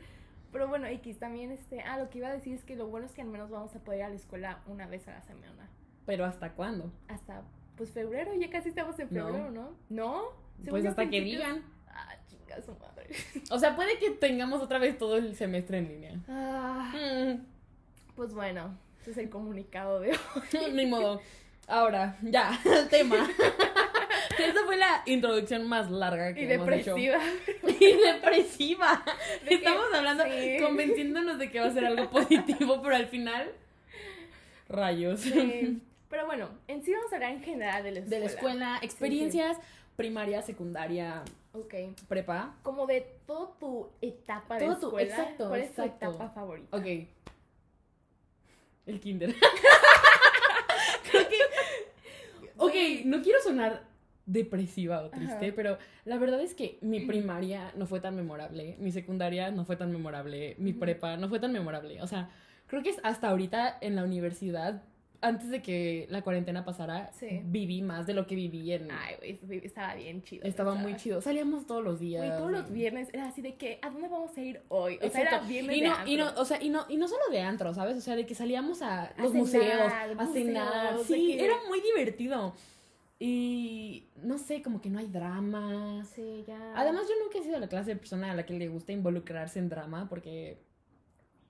Pero 0.51 0.67
bueno, 0.67 0.87
X, 0.87 1.19
también 1.19 1.51
este, 1.51 1.81
ah, 1.81 1.97
lo 1.99 2.09
que 2.09 2.17
iba 2.19 2.27
a 2.27 2.33
decir 2.33 2.53
es 2.55 2.63
que 2.63 2.75
lo 2.75 2.87
bueno 2.87 3.05
es 3.05 3.13
que 3.13 3.21
al 3.21 3.27
menos 3.27 3.49
vamos 3.49 3.75
a 3.75 3.79
poder 3.79 3.99
ir 3.99 4.05
a 4.05 4.09
la 4.09 4.15
escuela 4.15 4.59
una 4.67 4.87
vez 4.87 5.07
a 5.07 5.11
la 5.11 5.21
semana. 5.21 5.69
Pero 6.05 6.25
¿hasta 6.25 6.53
cuándo? 6.53 6.91
Hasta, 7.07 7.43
pues 7.77 7.91
febrero, 7.91 8.33
ya 8.33 8.49
casi 8.49 8.69
estamos 8.69 8.97
en 8.99 9.09
febrero, 9.09 9.51
¿no? 9.51 9.71
¿No? 9.89 10.23
Pues 10.67 10.85
hasta 10.85 11.07
que 11.09 11.21
digan. 11.21 11.63
Ah, 11.87 12.15
chinga 12.27 12.61
su 12.61 12.73
madre. 12.73 13.09
O 13.51 13.59
sea, 13.59 13.75
puede 13.75 13.97
que 13.99 14.11
tengamos 14.11 14.61
otra 14.61 14.79
vez 14.79 14.97
todo 14.97 15.17
el 15.17 15.35
semestre 15.35 15.77
en 15.79 15.87
línea. 15.87 16.19
Ah, 16.27 16.91
Mm, 16.93 17.43
pues 18.15 18.33
bueno, 18.33 18.75
ese 19.01 19.11
es 19.11 19.17
el 19.17 19.29
comunicado 19.29 19.99
de 19.99 20.11
hoy. 20.11 20.17
Ni 20.73 20.85
modo. 20.87 21.21
Ahora, 21.67 22.17
ya, 22.23 22.59
el 22.65 22.89
tema. 22.89 23.15
Esa 24.39 24.65
fue 24.65 24.77
la 24.77 25.01
introducción 25.05 25.67
más 25.67 25.89
larga 25.91 26.33
que 26.33 26.43
Y 26.43 26.51
hemos 26.51 26.67
hecho. 26.69 26.95
depresiva. 26.95 27.19
Y 27.79 27.93
depresiva. 27.97 29.03
De 29.43 29.49
que- 29.49 29.55
Estamos 29.55 29.85
hablando, 29.93 30.23
sí. 30.25 30.57
convenciéndonos 30.61 31.37
de 31.39 31.49
que 31.51 31.59
va 31.59 31.67
a 31.67 31.71
ser 31.71 31.85
algo 31.85 32.09
positivo, 32.09 32.81
pero 32.81 32.95
al 32.95 33.07
final, 33.07 33.51
rayos. 34.67 35.21
Sí. 35.21 35.81
Pero 36.09 36.25
bueno, 36.25 36.49
en 36.67 36.81
sí 36.83 36.91
vamos 36.93 37.11
a 37.11 37.15
hablar 37.15 37.31
en 37.31 37.43
general 37.43 37.83
de 37.83 37.91
la 37.91 37.99
escuela. 37.99 38.15
De 38.15 38.25
la 38.25 38.31
escuela, 38.31 38.79
experiencias 38.81 39.57
primaria, 39.95 40.41
secundaria, 40.41 41.23
Ok. 41.53 41.73
prepa. 42.07 42.55
Como 42.63 42.87
de 42.87 43.01
toda 43.27 43.51
tu 43.59 43.89
etapa 44.01 44.55
de 44.57 44.65
Todo 44.65 44.77
tu- 44.77 44.87
escuela. 44.87 45.09
exacto, 45.15 45.47
¿Cuál 45.49 45.61
es 45.61 45.73
tu 45.75 45.81
etapa 45.83 46.29
favorita? 46.29 46.75
Ok. 46.77 46.85
El 48.87 48.99
kinder. 48.99 49.35
Ok, 52.61 52.73
no 53.05 53.21
quiero 53.21 53.41
sonar 53.41 53.83
depresiva 54.31 55.01
o 55.01 55.09
triste, 55.09 55.45
Ajá. 55.47 55.53
pero 55.55 55.77
la 56.05 56.17
verdad 56.17 56.39
es 56.41 56.53
que 56.53 56.77
mi 56.81 57.01
primaria 57.01 57.71
no 57.75 57.87
fue 57.87 57.99
tan 57.99 58.15
memorable, 58.15 58.75
mi 58.79 58.91
secundaria 58.91 59.51
no 59.51 59.65
fue 59.65 59.75
tan 59.75 59.91
memorable, 59.91 60.55
mi 60.59 60.73
prepa 60.73 61.17
no 61.17 61.27
fue 61.29 61.39
tan 61.39 61.51
memorable. 61.51 62.01
O 62.01 62.07
sea, 62.07 62.29
creo 62.67 62.83
que 62.83 62.89
es 62.91 62.97
hasta 63.03 63.29
ahorita 63.29 63.77
en 63.81 63.95
la 63.95 64.03
universidad, 64.03 64.83
antes 65.21 65.49
de 65.49 65.61
que 65.61 66.05
la 66.09 66.21
cuarentena 66.21 66.63
pasara, 66.63 67.11
Sí. 67.11 67.41
viví 67.43 67.81
más 67.81 68.05
de 68.07 68.13
lo 68.13 68.25
que 68.25 68.35
viví 68.35 68.71
en... 68.71 68.89
Ay, 68.91 69.15
güey, 69.41 69.61
estaba 69.65 69.95
bien 69.95 70.21
chido. 70.21 70.45
estaba 70.47 70.75
muy 70.75 70.95
chido. 70.95 71.19
Salíamos 71.21 71.65
todos 71.67 71.83
los 71.83 71.99
días. 71.99 72.23
Güey, 72.25 72.37
todos 72.37 72.51
los 72.51 72.71
viernes 72.71 73.09
era 73.11 73.27
así 73.27 73.41
de 73.41 73.55
que, 73.55 73.79
¿a 73.81 73.89
dónde 73.89 74.07
vamos 74.07 74.37
a 74.37 74.41
ir 74.41 74.61
hoy? 74.69 74.97
O 75.01 75.09
sea, 75.09 75.21
era 75.21 75.39
viernes 75.41 75.75
y 75.75 75.81
de 75.81 75.87
no, 75.89 75.95
y 76.07 76.15
no, 76.15 76.27
antro. 76.27 76.41
o 76.41 76.45
sea, 76.45 76.61
y 76.63 76.69
no, 76.69 76.85
y 76.87 76.95
no 76.97 77.07
solo 77.09 77.23
de 77.31 77.41
antro, 77.41 77.73
¿sabes? 77.73 77.97
O 77.97 78.01
sea, 78.01 78.15
de 78.15 78.25
que 78.25 78.33
salíamos 78.35 78.81
a 78.81 79.05
A 79.07 79.21
los 79.23 79.31
cenar, 79.31 79.33
museos, 79.33 79.91
a 80.19 80.27
cenar. 80.27 80.97
Sí, 81.05 81.35
que- 81.37 81.43
era 81.45 81.55
muy 81.67 81.81
divertido. 81.81 82.53
Y 83.21 84.07
no 84.23 84.37
sé, 84.37 84.61
como 84.61 84.79
que 84.79 84.89
no 84.89 84.97
hay 84.99 85.07
drama. 85.07 86.05
Sí, 86.05 86.45
ya. 86.47 86.73
Además, 86.75 87.03
yo 87.09 87.13
nunca 87.21 87.37
he 87.37 87.43
sido 87.43 87.59
la 87.59 87.67
clase 87.67 87.91
de 87.91 87.95
persona 87.97 88.31
a 88.31 88.35
la 88.35 88.45
que 88.45 88.53
le 88.53 88.69
gusta 88.69 88.93
involucrarse 88.93 89.59
en 89.59 89.67
drama 89.67 90.07
porque, 90.07 90.57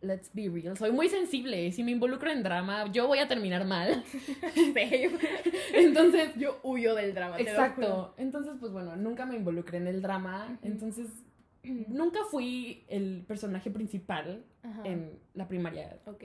let's 0.01 0.31
be 0.33 0.49
real, 0.49 0.75
soy 0.77 0.91
muy 0.91 1.09
sensible. 1.09 1.71
Si 1.71 1.83
me 1.83 1.91
involucro 1.91 2.31
en 2.31 2.41
drama, 2.41 2.91
yo 2.91 3.05
voy 3.05 3.19
a 3.19 3.27
terminar 3.27 3.65
mal. 3.65 4.03
Entonces, 5.73 6.31
Yo 6.37 6.59
huyo 6.63 6.95
del 6.95 7.13
drama, 7.13 7.39
exacto. 7.39 8.15
Entonces, 8.17 8.53
pues 8.59 8.71
bueno, 8.71 8.95
nunca 8.95 9.27
me 9.27 9.35
involucré 9.35 9.77
en 9.77 9.87
el 9.87 10.01
drama. 10.01 10.57
Entonces, 10.63 11.07
nunca 11.63 12.21
fui 12.31 12.83
el 12.87 13.23
personaje 13.27 13.69
principal 13.69 14.43
en 14.85 15.19
la 15.35 15.47
primaria, 15.47 15.99
Ok. 16.07 16.23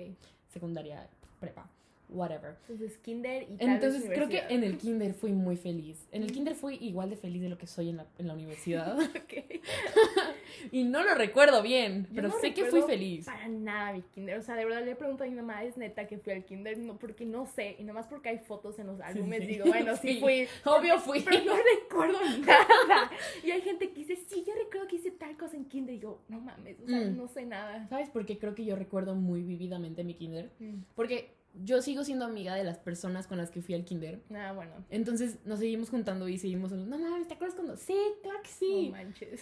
secundaria, 0.49 1.07
prepa, 1.39 1.69
whatever. 2.09 2.57
Entonces, 2.69 2.99
kinder 2.99 3.43
y 3.45 3.57
tal 3.57 3.69
Entonces 3.69 4.05
creo 4.07 4.29
que 4.29 4.43
en 4.49 4.63
el 4.65 4.79
kinder 4.79 5.15
fui 5.15 5.33
muy 5.33 5.57
feliz. 5.57 6.07
En 6.13 6.23
el 6.23 6.33
kinder 6.33 6.55
fui 6.55 6.77
igual 6.77 7.11
de 7.11 7.17
feliz 7.17 7.43
de 7.43 7.49
lo 7.49 7.59
que 7.59 7.67
soy 7.67 7.89
en 7.91 7.97
la, 7.99 8.07
en 8.19 8.27
la 8.29 8.35
universidad. 8.35 8.97
Y 10.73 10.85
no 10.85 11.03
lo 11.03 11.15
recuerdo 11.15 11.63
bien, 11.63 12.05
Yo 12.09 12.15
pero 12.15 12.29
no 12.29 12.39
sé 12.41 12.55
que 12.55 12.65
fui 12.67 12.81
feliz. 12.83 13.27
Para 13.27 13.49
nada 13.49 13.93
mi 13.93 14.03
kinder. 14.03 14.39
O 14.39 14.43
sea, 14.43 14.55
de 14.57 14.65
verdad 14.65 14.85
le 14.85 14.97
pregunto 14.97 15.25
a 15.25 15.27
mi 15.27 15.35
mamá, 15.35 15.63
es 15.65 15.77
neta 15.77 16.07
que 16.07 16.17
fui 16.19 16.33
al 16.33 16.45
kinder, 16.45 16.79
no, 16.79 16.97
porque 16.97 17.27
no 17.27 17.47
sé. 17.47 17.77
Y 17.79 17.85
nomás 17.85 18.07
porque 18.07 18.31
hay 18.31 18.39
fotos 18.39 18.79
en 18.79 18.87
los 18.87 19.01
álbumes, 19.01 19.41
sí. 19.41 19.47
digo, 19.47 19.67
bueno, 19.67 19.95
sí 20.01 20.21
Fui. 20.21 20.47
fui. 20.47 20.49
Obvio 20.65 20.99
fui. 21.01 21.21
Pero 21.21 21.45
no 21.45 21.53
recuerdo 21.83 22.19
nada. 22.47 23.11
Y 23.43 23.51
hay 23.51 23.61
gente 23.61 23.89
que 23.91 23.95
dice, 23.97 24.17
sí, 24.17 24.45
yo 24.47 24.55
recuerdo 24.55 24.87
que 24.89 24.97
hice 24.97 25.11
tal 25.11 25.37
cosa 25.37 25.57
en 25.57 25.67
kinder. 25.67 25.95
Y 25.97 25.99
yo, 26.01 26.23
no 26.29 26.41
mames, 26.41 26.81
o 26.81 26.87
sea, 26.87 27.01
Mm. 27.01 27.17
no 27.17 27.29
sé 27.29 27.45
nada. 27.45 27.87
¿Sabes 27.89 28.09
por 28.09 28.25
qué 28.25 28.39
creo 28.39 28.55
que 28.55 28.65
yo 28.65 28.77
recuerdo 28.77 29.15
muy 29.15 29.43
vividamente 29.43 30.03
mi 30.05 30.15
kinder? 30.15 30.51
Mm. 30.61 30.83
Porque 30.95 31.35
yo 31.63 31.81
sigo 31.83 32.05
siendo 32.05 32.25
amiga 32.25 32.55
de 32.55 32.65
las 32.65 32.79
personas 32.79 33.27
con 33.27 33.39
las 33.39 33.51
que 33.51 33.63
fui 33.63 33.75
al 33.75 33.85
kinder. 33.85 34.21
Ah, 34.35 34.53
bueno. 34.55 34.73
Entonces 34.91 35.39
nos 35.45 35.61
seguimos 35.61 35.91
juntando 35.91 36.29
y 36.29 36.39
seguimos. 36.39 36.73
No 36.73 36.99
mames, 36.99 37.29
¿te 37.29 37.35
acuerdas 37.35 37.55
cuando? 37.55 37.77
Sí, 37.77 37.97
claro 38.23 38.41
que 38.43 38.49
No 38.51 38.57
sí. 38.59 38.89
manches. 38.91 39.41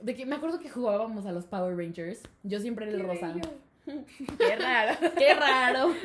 de 0.00 0.14
que 0.14 0.24
me 0.26 0.36
acuerdo 0.36 0.58
que 0.58 0.70
jugábamos 0.70 1.26
a 1.26 1.32
los 1.32 1.46
Power 1.46 1.76
Rangers. 1.76 2.20
Yo 2.42 2.60
siempre 2.60 2.86
era 2.88 2.96
el 2.96 3.02
rosa. 3.02 3.34
Qué 4.38 4.56
raro. 4.56 4.98
¡Qué 5.18 5.34
raro! 5.34 5.94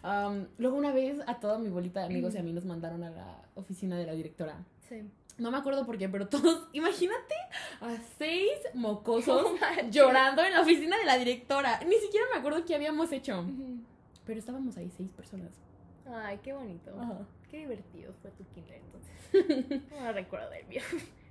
Um, 0.00 0.46
luego 0.58 0.76
una 0.76 0.92
vez 0.92 1.18
a 1.26 1.40
toda 1.40 1.58
mi 1.58 1.68
bolita 1.70 1.98
de 2.00 2.06
amigos 2.06 2.32
y 2.34 2.38
a 2.38 2.42
mí 2.44 2.52
nos 2.52 2.64
mandaron 2.64 3.02
a 3.02 3.10
la 3.10 3.42
oficina 3.56 3.98
de 3.98 4.06
la 4.06 4.12
directora. 4.12 4.64
Sí. 4.88 5.02
No 5.38 5.50
me 5.50 5.58
acuerdo 5.58 5.84
por 5.84 5.98
qué, 5.98 6.08
pero 6.08 6.28
todos, 6.28 6.68
imagínate 6.72 7.34
a 7.80 7.96
seis 8.16 8.52
mocosos 8.74 9.42
No 9.60 9.90
llorando 9.90 10.44
en 10.44 10.52
la 10.52 10.60
oficina 10.60 10.96
de 10.98 11.04
la 11.04 11.18
directora. 11.18 11.80
Ni 11.84 11.96
siquiera 11.96 12.26
me 12.32 12.38
acuerdo 12.38 12.64
qué 12.64 12.76
habíamos 12.76 13.10
hecho. 13.10 13.44
Pero 14.28 14.40
estábamos 14.40 14.76
ahí 14.76 14.90
seis 14.94 15.10
personas. 15.10 15.52
Ay, 16.06 16.38
qué 16.42 16.52
bonito. 16.52 16.90
Ajá. 17.00 17.26
Qué 17.50 17.60
divertido 17.60 18.12
fue 18.20 18.30
tu 18.32 18.44
kinder 18.52 18.78
entonces. 18.84 19.82
No 19.90 20.12
recuerdo 20.12 20.50
del 20.50 20.66
mío. 20.66 20.82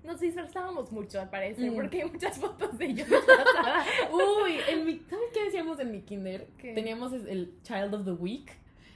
Nos 0.03 0.19
disfrazábamos 0.19 0.91
mucho 0.91 1.21
al 1.21 1.29
parecer, 1.29 1.69
Mm. 1.71 1.75
porque 1.75 2.01
hay 2.01 2.09
muchas 2.09 2.39
fotos 2.39 2.75
de 2.79 2.85
ellos. 2.85 3.07
Uy, 4.11 4.57
en 4.67 4.83
mi, 4.83 4.97
¿sabes 5.07 5.25
qué 5.31 5.43
decíamos 5.45 5.79
en 5.79 5.91
mi 5.91 6.01
kinder? 6.01 6.47
¿Qué? 6.57 6.73
Teníamos 6.73 7.13
el 7.13 7.53
Child 7.61 7.93
of 7.93 8.05
the 8.05 8.13
Week. 8.13 8.49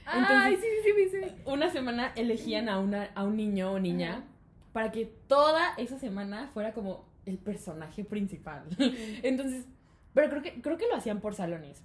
Ay, 0.04 0.56
sí, 0.56 0.66
sí, 0.82 0.90
sí, 1.10 1.20
sí. 1.28 1.34
Una 1.44 1.70
semana 1.70 2.12
elegían 2.16 2.68
a, 2.68 2.80
una, 2.80 3.04
a 3.14 3.22
un 3.22 3.36
niño 3.36 3.70
o 3.70 3.78
niña 3.78 4.10
Ajá. 4.14 4.24
para 4.72 4.90
que 4.90 5.06
toda 5.06 5.74
esa 5.76 5.96
semana 6.00 6.48
fuera 6.52 6.72
como 6.74 7.06
el 7.24 7.38
personaje 7.38 8.02
principal. 8.04 8.64
Entonces, 9.22 9.64
pero 10.12 10.28
creo 10.28 10.42
que, 10.42 10.60
creo 10.60 10.76
que 10.76 10.88
lo 10.88 10.96
hacían 10.96 11.20
por 11.20 11.36
salones. 11.36 11.84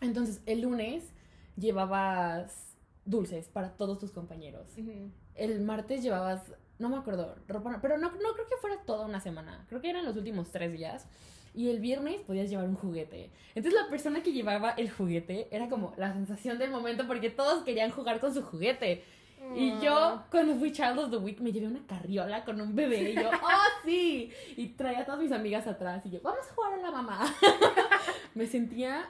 Entonces, 0.00 0.40
el 0.46 0.62
lunes 0.62 1.12
llevabas 1.58 2.76
dulces 3.04 3.48
para 3.48 3.70
todos 3.76 3.98
tus 3.98 4.10
compañeros. 4.12 4.66
Ujú. 4.78 5.10
El 5.34 5.60
martes 5.60 6.02
llevabas, 6.02 6.42
no 6.78 6.88
me 6.88 6.96
acuerdo, 6.96 7.34
ropa, 7.46 7.78
pero 7.80 7.96
no, 7.98 8.10
no 8.10 8.32
creo 8.34 8.46
que 8.46 8.56
fuera 8.60 8.76
toda 8.84 9.06
una 9.06 9.20
semana. 9.20 9.64
Creo 9.68 9.80
que 9.80 9.90
eran 9.90 10.04
los 10.04 10.16
últimos 10.16 10.50
tres 10.50 10.72
días. 10.72 11.06
Y 11.54 11.70
el 11.70 11.80
viernes 11.80 12.20
podías 12.20 12.50
llevar 12.50 12.66
un 12.68 12.76
juguete. 12.76 13.30
Entonces 13.54 13.80
la 13.80 13.88
persona 13.88 14.22
que 14.22 14.32
llevaba 14.32 14.70
el 14.72 14.90
juguete 14.90 15.48
era 15.50 15.68
como 15.68 15.94
la 15.96 16.12
sensación 16.12 16.58
del 16.58 16.70
momento 16.70 17.06
porque 17.06 17.30
todos 17.30 17.64
querían 17.64 17.90
jugar 17.90 18.20
con 18.20 18.32
su 18.34 18.42
juguete. 18.42 19.02
Y 19.56 19.70
yo, 19.80 19.94
Ah. 19.96 20.26
cuando 20.30 20.54
fui 20.56 20.72
Child 20.72 20.98
of 20.98 21.10
the 21.10 21.16
Week, 21.16 21.40
me 21.40 21.50
llevé 21.52 21.66
una 21.68 21.84
carriola 21.86 22.44
con 22.44 22.60
un 22.60 22.74
bebé. 22.76 23.12
Y 23.12 23.14
yo, 23.14 23.30
¡oh, 23.42 23.82
sí! 23.84 24.30
Y 24.56 24.66
traía 24.70 25.00
a 25.00 25.04
todas 25.06 25.20
mis 25.20 25.32
amigas 25.32 25.66
atrás. 25.66 26.04
Y 26.04 26.10
yo, 26.10 26.20
vamos 26.22 26.46
a 26.48 26.54
jugar 26.54 26.74
a 26.74 26.76
la 26.82 26.90
mamá. 26.90 27.34
me 28.34 28.46
sentía 28.46 29.08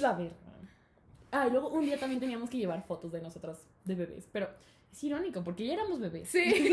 la 0.00 0.12
verga. 0.14 0.34
Ah, 1.30 1.46
y 1.46 1.50
luego 1.50 1.70
un 1.70 1.84
día 1.84 1.98
también 1.98 2.20
teníamos 2.20 2.48
que 2.50 2.58
llevar 2.58 2.84
fotos 2.84 3.12
de 3.12 3.20
nosotros 3.20 3.58
de 3.84 3.94
bebés. 3.94 4.28
Pero 4.32 4.48
es 4.90 5.04
irónico 5.04 5.44
porque 5.44 5.66
ya 5.66 5.74
éramos 5.74 6.00
bebés. 6.00 6.28
Sí. 6.28 6.72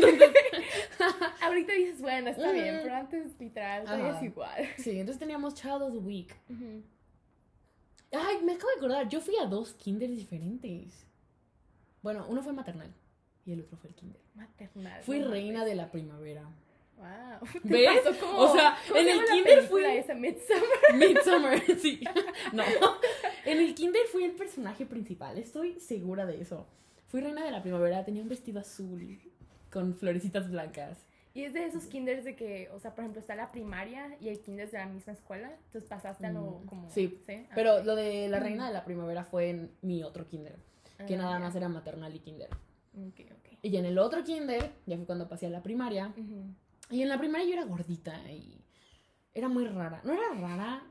Ahorita 1.42 1.72
dices, 1.72 2.00
bueno, 2.00 2.30
está 2.30 2.52
bien, 2.52 2.80
pero 2.82 2.94
antes 2.94 3.38
literal 3.38 4.16
es 4.16 4.22
igual. 4.22 4.66
Sí, 4.78 4.90
entonces 4.90 5.18
teníamos 5.18 5.54
Child 5.54 5.82
of 5.82 5.92
the 5.92 5.98
Week. 5.98 6.34
Ujú. 6.48 6.82
Ay, 8.12 8.38
me 8.44 8.52
acabo 8.52 8.70
de 8.70 8.76
acordar, 8.78 9.08
yo 9.08 9.20
fui 9.20 9.34
a 9.36 9.46
dos 9.46 9.74
kinders 9.74 10.16
diferentes. 10.16 11.06
Bueno, 12.02 12.24
uno 12.28 12.42
fue 12.42 12.52
maternal 12.52 12.92
y 13.44 13.52
el 13.52 13.60
otro 13.60 13.76
fue 13.76 13.90
el 13.90 13.96
kinder. 13.96 14.20
Maternal. 14.34 15.02
Fui 15.02 15.18
no 15.18 15.28
reina 15.28 15.64
de 15.64 15.74
la 15.74 15.90
primavera. 15.90 16.48
Wow. 16.96 17.06
¿Ves? 17.64 18.00
Pasó 18.04 18.18
como- 18.18 18.38
O 18.38 18.52
sea, 18.54 18.76
¿cómo 18.88 19.00
en 19.00 19.08
el 19.08 19.24
kinder 19.26 19.62
fui- 19.68 19.84
esa 19.84 20.14
Midsommar? 20.14 20.94
Midsummer, 20.94 21.60
sí. 21.80 22.00
No. 22.52 22.62
En 23.44 23.58
el 23.58 23.74
kinder 23.74 24.02
fui 24.10 24.24
el 24.24 24.32
personaje 24.32 24.86
principal, 24.86 25.38
estoy 25.38 25.78
segura 25.80 26.26
de 26.26 26.40
eso. 26.40 26.66
Fui 27.08 27.20
reina 27.20 27.44
de 27.44 27.50
la 27.52 27.62
primavera, 27.62 28.04
tenía 28.04 28.22
un 28.22 28.28
vestido 28.28 28.60
azul 28.60 29.20
con 29.70 29.94
florecitas 29.94 30.50
blancas. 30.50 31.06
Y 31.34 31.44
es 31.44 31.52
de 31.52 31.66
esos 31.66 31.84
kinders 31.84 32.24
de 32.24 32.34
que, 32.34 32.70
o 32.72 32.80
sea, 32.80 32.94
por 32.94 33.04
ejemplo, 33.04 33.20
está 33.20 33.34
la 33.34 33.52
primaria 33.52 34.16
y 34.22 34.30
el 34.30 34.40
kinder 34.40 34.64
es 34.66 34.72
de 34.72 34.78
la 34.78 34.86
misma 34.86 35.12
escuela. 35.12 35.50
Entonces 35.66 35.88
pasaste 35.88 36.26
a 36.26 36.32
lo 36.32 36.40
Mm, 36.62 36.66
como. 36.66 36.90
sí, 36.90 37.20
Ah, 37.28 37.52
Pero 37.54 37.84
lo 37.84 37.94
de 37.94 38.26
la 38.28 38.40
reina 38.40 38.66
de 38.68 38.72
la 38.72 38.84
primavera 38.86 39.22
fue 39.22 39.50
en 39.50 39.70
mi 39.82 40.02
otro 40.02 40.26
kinder, 40.26 40.56
que 41.06 41.14
ah, 41.14 41.18
nada 41.18 41.38
más 41.38 41.54
era 41.54 41.68
maternal 41.68 42.14
y 42.16 42.20
kinder. 42.20 42.48
Ok, 42.94 43.20
ok. 43.30 43.58
Y 43.60 43.76
en 43.76 43.84
el 43.84 43.98
otro 43.98 44.24
kinder, 44.24 44.72
ya 44.86 44.96
fue 44.96 45.04
cuando 45.04 45.28
pasé 45.28 45.44
a 45.46 45.50
la 45.50 45.62
primaria, 45.62 46.06
Ujú. 46.16 46.46
Y 46.90 47.02
en 47.02 47.08
la 47.08 47.18
primaria 47.18 47.46
yo 47.46 47.52
era 47.54 47.64
gordita 47.64 48.14
y 48.30 48.60
era 49.34 49.48
muy 49.48 49.66
rara. 49.66 50.00
No 50.04 50.12
era 50.12 50.32
rara, 50.40 50.82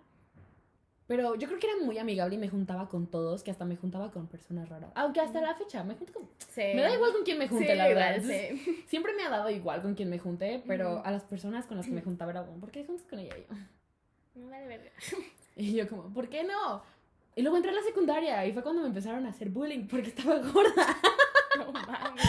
pero 1.08 1.36
yo 1.36 1.48
creo 1.48 1.60
que 1.60 1.68
era 1.68 1.78
muy 1.86 1.98
amigable 2.00 2.36
y 2.36 2.38
me 2.40 2.50
juntaba 2.50 2.90
con 2.90 3.08
todos, 3.08 3.44
que 3.44 3.52
hasta 3.52 3.64
me 3.64 3.76
juntaba 3.76 4.12
con 4.12 4.28
personas 4.28 4.68
raras. 4.70 4.92
Aunque 4.96 5.22
hasta 5.22 5.40
la 5.40 5.54
fecha 5.56 5.84
me 5.84 5.96
junto 5.96 6.14
con... 6.14 6.24
Sí. 6.50 6.62
Me 6.76 6.82
da 6.82 6.94
igual 6.94 7.14
con 7.14 7.24
quién 7.24 7.38
me 7.38 7.48
junte, 7.48 7.72
Sí, 7.72 7.78
la 7.78 7.88
verdad. 7.88 8.16
igual, 8.18 8.32
Entonces, 8.32 8.62
sí. 8.66 8.84
Siempre 8.88 9.14
me 9.14 9.24
ha 9.24 9.30
dado 9.30 9.50
igual 9.50 9.82
con 9.82 9.94
quién 9.94 10.10
me 10.10 10.18
junte, 10.20 10.64
pero 10.68 11.04
a 11.06 11.12
las 11.12 11.24
personas 11.24 11.66
con 11.68 11.78
las 11.78 11.86
que 11.86 11.92
me 11.92 12.02
juntaba 12.02 12.32
era 12.32 12.42
bueno, 12.42 12.60
¿por 12.60 12.72
qué 12.72 12.84
juntas 12.86 13.06
con 13.08 13.20
ella 13.20 13.36
y 13.38 13.42
yo? 13.42 14.42
Me 14.42 14.50
vale 14.52 14.68
verga. 14.68 14.92
Y 15.58 15.74
yo 15.74 15.88
como, 15.88 16.14
¿por 16.14 16.28
qué 16.28 16.44
no? 16.44 16.84
Y 17.34 17.42
luego 17.42 17.56
entré 17.56 17.72
a 17.72 17.76
la 17.76 17.82
secundaria 17.82 18.46
y 18.46 18.52
fue 18.52 18.62
cuando 18.62 18.82
me 18.82 18.90
empezaron 18.90 19.26
a 19.26 19.30
hacer 19.30 19.48
bullying 19.50 19.88
porque 19.88 20.10
estaba 20.10 20.38
gorda. 20.40 20.86
No 21.58 21.72
mames. 21.72 22.26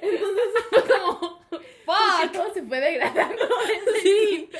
Entonces 0.00 0.44
¡fuck! 2.22 2.32
todo 2.32 2.54
se 2.54 2.62
fue 2.62 2.80
degradando. 2.80 3.42
Sí, 4.02 4.50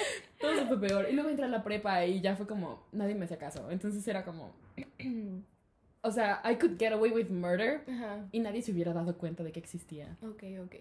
todo 0.40 0.54
se 0.54 0.66
fue 0.66 0.80
peor. 0.80 1.06
Y 1.10 1.14
luego 1.14 1.30
entré 1.30 1.44
a 1.44 1.48
la 1.48 1.62
prepa 1.62 2.04
y 2.04 2.20
ya 2.20 2.36
fue 2.36 2.46
como, 2.46 2.86
nadie 2.92 3.14
me 3.14 3.24
hacía 3.24 3.38
caso. 3.38 3.70
Entonces 3.70 4.06
era 4.06 4.24
como, 4.24 4.52
o 6.02 6.10
sea, 6.10 6.42
I 6.44 6.56
could 6.56 6.78
get 6.78 6.92
away 6.92 7.10
with 7.10 7.28
murder 7.28 7.82
Ajá. 7.88 8.26
y 8.32 8.40
nadie 8.40 8.62
se 8.62 8.72
hubiera 8.72 8.92
dado 8.92 9.16
cuenta 9.16 9.42
de 9.42 9.52
que 9.52 9.60
existía. 9.60 10.16
Ok, 10.22 10.44
ok. 10.64 10.74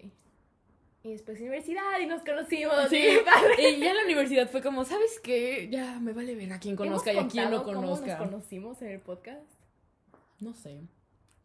Y 1.04 1.12
después 1.12 1.40
universidad 1.40 2.00
y 2.02 2.06
nos 2.06 2.22
conocimos. 2.22 2.74
Sí, 2.90 2.96
y 2.96 3.78
ya 3.78 3.90
en 3.90 3.96
la 3.96 4.04
universidad 4.04 4.50
fue 4.50 4.60
como, 4.62 4.84
¿sabes 4.84 5.20
qué? 5.22 5.68
Ya 5.70 6.00
me 6.00 6.12
vale 6.12 6.34
ver 6.34 6.52
a 6.52 6.58
quien 6.58 6.74
conozca 6.74 7.12
y 7.12 7.16
a 7.16 7.20
¿Hemos 7.20 7.32
quien 7.32 7.50
no 7.50 7.62
conozca. 7.62 8.18
¿Cómo 8.18 8.30
nos 8.30 8.30
conocimos 8.30 8.82
en 8.82 8.88
el 8.88 9.00
podcast? 9.00 9.46
No 10.40 10.54
sé. 10.54 10.80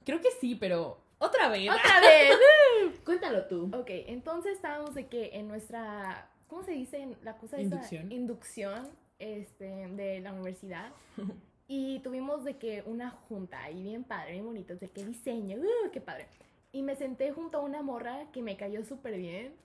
Creo 0.05 0.19
que 0.21 0.29
sí, 0.41 0.55
pero 0.55 0.99
otra 1.23 1.49
vez. 1.49 1.69
¡Otra 1.69 1.99
vez! 1.99 2.99
Cuéntalo 3.05 3.45
tú. 3.45 3.71
ok, 3.73 3.89
entonces 4.07 4.53
estábamos 4.53 4.93
de 4.93 5.07
que 5.07 5.31
en 5.33 5.47
nuestra. 5.47 6.29
¿Cómo 6.47 6.63
se 6.63 6.71
dice 6.71 7.15
la 7.23 7.37
cosa 7.37 7.57
esa? 7.57 7.75
Inducción. 7.75 8.11
Inducción 8.11 8.89
este, 9.19 9.65
de 9.87 10.19
la 10.21 10.33
universidad. 10.33 10.91
Y 11.65 11.99
tuvimos 11.99 12.43
de 12.43 12.57
que 12.57 12.83
una 12.85 13.09
junta 13.09 13.63
ahí 13.63 13.81
bien 13.81 14.03
padre, 14.03 14.33
bien 14.33 14.45
bonito, 14.45 14.75
de 14.75 14.89
qué 14.89 15.05
diseño, 15.05 15.57
¡uh, 15.57 15.91
qué 15.91 16.01
padre. 16.01 16.27
Y 16.73 16.83
me 16.83 16.95
senté 16.95 17.31
junto 17.31 17.57
a 17.57 17.61
una 17.61 17.81
morra 17.81 18.27
que 18.31 18.41
me 18.41 18.57
cayó 18.57 18.83
súper 18.83 19.17
bien. 19.17 19.55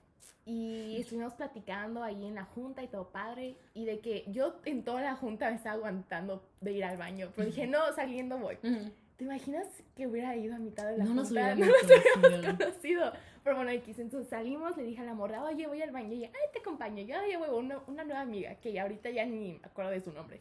Y 0.45 0.97
estuvimos 0.99 1.33
platicando 1.33 2.01
ahí 2.01 2.25
en 2.25 2.35
la 2.35 2.45
junta 2.45 2.81
y 2.81 2.87
todo 2.87 3.09
padre. 3.09 3.57
Y 3.73 3.85
de 3.85 3.99
que 3.99 4.23
yo 4.27 4.55
en 4.65 4.83
toda 4.83 5.01
la 5.01 5.15
junta 5.15 5.49
me 5.49 5.57
estaba 5.57 5.75
aguantando 5.75 6.41
de 6.61 6.71
ir 6.71 6.85
al 6.85 6.97
baño. 6.97 7.29
Pero 7.35 7.47
dije, 7.47 7.67
no, 7.67 7.79
saliendo 7.93 8.37
voy. 8.37 8.57
Ujú. 8.63 8.91
¿Te 9.19 9.25
imaginas 9.25 9.67
que 9.97 10.07
hubiera 10.07 10.33
ido 10.37 10.55
a 10.55 10.59
mitad 10.59 10.87
de 10.87 10.97
la 10.97 11.03
No 11.03 11.13
nos 11.13 11.27
junta? 11.27 11.53
hubiéramos 11.53 11.67
No 11.67 11.73
nos 11.73 12.31
hubiéramos 12.31 12.57
conocido. 12.57 13.11
Pero 13.43 13.55
bueno, 13.57 13.71
X, 13.71 13.99
entonces 13.99 14.29
salimos, 14.29 14.77
le 14.77 14.83
dije 14.83 15.01
a 15.01 15.03
la 15.03 15.13
morra, 15.13 15.43
oye, 15.43 15.67
voy 15.67 15.81
al 15.81 15.91
baño. 15.91 16.13
Y 16.13 16.19
ella, 16.19 16.31
ay, 16.33 16.49
te 16.53 16.59
acompaño. 16.59 17.03
Yo, 17.03 17.19
oye, 17.21 17.35
huevo, 17.35 17.57
una, 17.57 17.79
una 17.87 18.05
nueva 18.05 18.21
amiga, 18.21 18.55
que 18.55 18.71
ya 18.71 18.83
ahorita 18.83 19.09
ya 19.09 19.25
ni 19.25 19.59
me 19.59 19.59
acuerdo 19.61 19.91
de 19.91 19.99
su 19.99 20.13
nombre. 20.13 20.39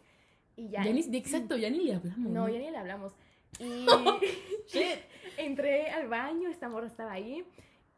Y 0.55 0.69
ya. 0.69 0.85
Ya 0.85 0.93
ni, 0.93 1.01
exacto, 1.17 1.57
ya 1.57 1.71
ni 1.71 1.81
le 1.81 1.97
hablamos. 1.97 2.31
No, 2.31 2.49
ya 2.49 2.61
ni 2.61 2.71
le 2.71 2.77
hablamos. 2.79 3.13
Y 3.59 3.85
entré 5.39 5.91
al 5.91 6.07
baño, 6.07 6.49
esta 6.49 6.69
morra 6.69 6.87
estaba 6.87 7.11
ahí. 7.11 7.45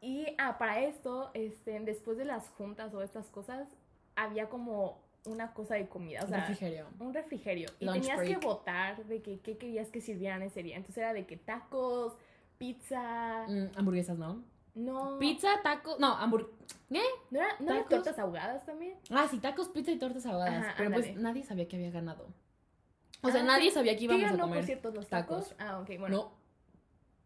Y 0.01 0.25
ah, 0.39 0.57
para 0.57 0.81
esto, 0.81 1.29
este, 1.35 1.79
después 1.81 2.17
de 2.17 2.25
las 2.25 2.49
juntas 2.49 2.91
o 2.95 3.03
estas 3.03 3.27
cosas, 3.29 3.67
había 4.15 4.49
como 4.49 4.99
una 5.25 5.53
cosa 5.53 5.75
de 5.75 5.87
comida. 5.87 6.21
O 6.23 6.27
sea, 6.27 6.39
Refrigerio. 6.39 6.87
un 6.99 7.13
refrigerio. 7.13 7.69
Y 7.79 7.85
Lunch 7.85 7.99
tenías 8.01 8.17
break. 8.17 8.39
que 8.39 8.45
votar 8.45 9.05
de 9.05 9.21
que 9.21 9.39
qué 9.39 9.57
querías 9.57 9.89
que 9.89 10.01
sirvieran 10.01 10.41
ese 10.41 10.63
día. 10.63 10.75
Entonces 10.77 10.97
era 10.97 11.13
de 11.13 11.25
que 11.25 11.37
tacos, 11.37 12.13
pizza, 12.57 13.45
Mm, 13.47 13.77
hamburguesas, 13.77 14.17
¿no? 14.17 14.43
no. 14.75 15.17
Pizza, 15.19 15.49
taco. 15.63 15.97
No, 15.99 16.13
hamburguesas. 16.17 16.55
¿Qué? 16.89 17.01
¿No 17.29 17.39
era, 17.39 17.49
no 17.59 17.71
era 17.71 17.83
tacos. 17.83 17.89
tortas 17.89 18.19
ahogadas 18.19 18.65
también? 18.65 18.95
Ah, 19.09 19.27
sí, 19.29 19.39
tacos, 19.39 19.69
pizza 19.69 19.91
y 19.91 19.99
tortas 19.99 20.25
ahogadas. 20.25 20.65
Ajá, 20.65 20.73
pero 20.77 20.91
pues 20.91 21.15
nadie 21.15 21.43
sabía 21.43 21.67
que 21.67 21.75
había 21.77 21.91
ganado. 21.91 22.27
O 23.23 23.29
sea, 23.29 23.41
Ah, 23.41 23.45
nadie 23.45 23.69
sí. 23.69 23.75
sabía 23.75 23.93
que 23.93 23.99
¿Qué 23.99 24.03
íbamos 24.05 24.23
a 24.25 24.31
ganó, 24.31 24.43
comer. 24.43 24.57
por 24.59 24.65
cierto, 24.65 24.91
los 24.91 25.07
tacos? 25.07 25.49
tacos. 25.49 25.55
Ah, 25.59 25.79
ok, 25.79 25.99
bueno. 25.99 26.17
No, 26.17 26.41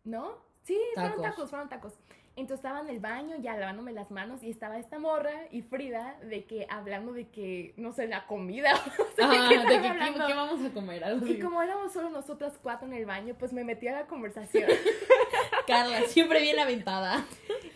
¿No? 0.03 0.37
Sí, 0.63 0.77
fueron 0.93 1.11
Tacos. 1.11 1.23
tacos, 1.23 1.49
fueron 1.49 1.69
tacos. 1.69 1.93
Entonces 2.37 2.65
estaba 2.65 2.81
en 2.81 2.89
el 2.89 2.99
baño 2.99 3.37
ya 3.41 3.55
lavándome 3.55 3.93
las 3.93 4.11
manos 4.11 4.43
y 4.43 4.49
estaba 4.49 4.77
esta 4.77 4.99
morra 4.99 5.47
y 5.51 5.61
Frida 5.61 6.17
de 6.21 6.43
que 6.43 6.67
hablando 6.69 7.13
de 7.13 7.29
que, 7.29 7.73
no 7.77 7.93
sé, 7.93 8.07
la 8.07 8.27
comida. 8.27 8.73
o 8.99 9.15
sea, 9.15 9.31
Ajá, 9.31 9.47
¿qué 9.49 9.55
de 9.55 9.61
estaban 9.75 10.13
que 10.13 10.25
¿qué, 10.27 10.33
vamos 10.33 10.65
a 10.65 10.73
comer. 10.73 11.03
Algo 11.05 11.25
Y 11.27 11.39
como 11.39 11.61
éramos 11.61 11.93
solo 11.93 12.09
nosotras 12.09 12.59
cuatro 12.61 12.87
en 12.87 12.93
el 12.93 13.05
baño, 13.05 13.35
pues 13.39 13.53
me 13.53 13.63
metí 13.63 13.87
a 13.87 13.93
la 13.93 14.07
conversación. 14.07 14.69
Carla, 15.67 16.01
siempre 16.07 16.41
bien 16.41 16.59
aventada. 16.59 17.25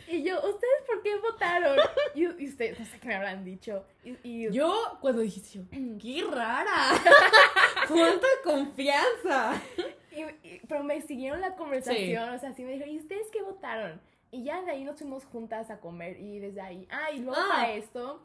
y 0.10 0.24
yo, 0.24 0.36
¿ustedes 0.40 0.84
por 0.86 1.02
qué 1.04 1.16
votaron? 1.18 1.78
Y, 2.14 2.24
y 2.44 2.50
ustedes, 2.50 2.78
no 2.80 2.86
sé 2.86 3.00
qué 3.00 3.08
me 3.08 3.16
habrán 3.16 3.46
dicho. 3.46 3.86
Y, 4.04 4.18
y- 4.24 4.52
Yo, 4.52 4.76
cuando 5.00 5.22
dijiste, 5.22 5.62
qué 6.02 6.26
rara. 6.30 7.00
Cuánta 7.88 8.28
confianza. 8.44 9.62
pero 10.68 10.84
me 10.84 11.02
siguieron 11.02 11.40
la 11.40 11.56
conversación, 11.56 12.30
o 12.30 12.38
sea, 12.40 12.52
sí 12.54 12.64
me 12.64 12.74
dijeron, 12.74 12.94
¿y 12.94 12.98
ustedes 13.00 13.28
qué 13.32 13.42
votaron? 13.42 14.02
Y 14.32 14.44
ya 14.44 14.62
de 14.62 14.72
ahí 14.72 14.84
nos 14.84 14.98
fuimos 14.98 15.26
juntas 15.26 15.70
a 15.72 15.80
comer 15.80 16.20
y 16.20 16.40
desde 16.40 16.62
ahí, 16.62 16.88
ah, 16.92 17.12
y 17.12 17.20
luego 17.20 17.40
Ah. 17.40 17.48
para 17.50 17.72
esto 17.74 18.22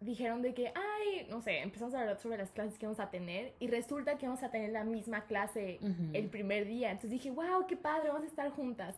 dijeron 0.00 0.40
de 0.42 0.54
que, 0.54 0.68
ay, 0.74 1.26
no 1.30 1.40
sé, 1.42 1.58
empezamos 1.60 1.94
a 1.94 2.00
hablar 2.00 2.18
sobre 2.20 2.38
las 2.38 2.50
clases 2.50 2.78
que 2.78 2.86
vamos 2.86 3.00
a 3.00 3.10
tener 3.10 3.54
y 3.58 3.68
resulta 3.68 4.16
que 4.18 4.26
vamos 4.26 4.42
a 4.42 4.50
tener 4.50 4.70
la 4.70 4.84
misma 4.84 5.24
clase 5.26 5.78
Ujú. 5.82 6.10
el 6.14 6.26
primer 6.28 6.66
día. 6.66 6.90
Entonces 6.90 7.10
dije, 7.10 7.30
wow, 7.30 7.66
qué 7.66 7.76
padre, 7.76 8.08
vamos 8.08 8.24
a 8.24 8.26
estar 8.26 8.50
juntas. 8.50 8.96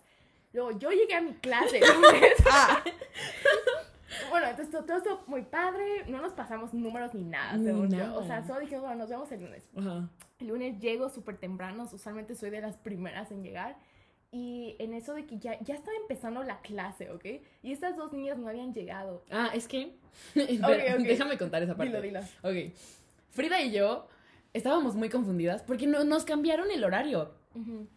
Luego 0.53 0.71
yo 0.79 0.91
llegué 0.91 1.15
a 1.15 1.21
mi 1.21 1.35
clase. 1.35 1.81
lunes. 1.81 2.35
Ah, 2.51 4.29
bueno, 4.31 4.47
entonces 4.49 4.71
todo, 4.71 4.85
todo 4.85 4.97
esto 4.99 5.23
muy 5.27 5.43
padre, 5.43 6.05
no 6.07 6.21
nos 6.21 6.33
pasamos 6.35 6.75
números 6.75 7.15
ni 7.15 7.25
nada, 7.25 7.59
según 7.59 7.91
yo. 7.91 7.97
nada. 7.99 8.19
O 8.19 8.25
sea, 8.27 8.47
solo 8.47 8.61
dijimos, 8.61 8.83
bueno, 8.85 8.97
nos 8.99 9.09
vemos 9.09 9.33
el 9.33 9.43
lunes. 9.43 9.63
Ajá. 9.77 10.09
El 10.39 10.49
lunes 10.49 10.79
llego 10.81 11.09
súper 11.09 11.39
temprano, 11.39 11.89
usualmente 11.91 12.35
soy 12.35 12.51
de 12.51 12.61
las 12.61 12.77
primeras 12.77 13.31
en 13.31 13.43
llegar. 13.43 13.77
Y 14.33 14.77
en 14.79 14.95
eso 14.95 15.13
de 15.13 15.27
que 15.27 15.39
ya, 15.39 15.61
ya 15.61 15.75
estaba 15.75 15.95
empezando 15.99 16.43
la 16.43 16.63
clase, 16.63 17.11
¿ok? 17.11 17.25
Y 17.63 17.71
estas 17.71 17.99
dos 17.99 18.15
niñas 18.15 18.39
no 18.39 18.49
habían 18.49 18.73
llegado. 18.73 19.23
Ah, 19.31 19.51
es 19.53 19.69
que. 19.69 19.95
Déjame 20.35 21.37
contar 21.37 21.63
esa 21.63 21.77
parte. 21.77 22.01
Dilo, 22.01 22.21
dilo. 22.21 22.21
Ok. 22.43 22.73
Frida 23.31 23.61
y 23.61 23.73
yo 23.73 24.09
estábamos 24.55 24.95
muy 24.95 25.11
confundidas 25.11 25.63
porque 25.63 25.87
no, 25.87 26.03
nos 26.05 26.25
cambiaron 26.25 26.71
el 26.71 26.83
horario. 26.83 27.35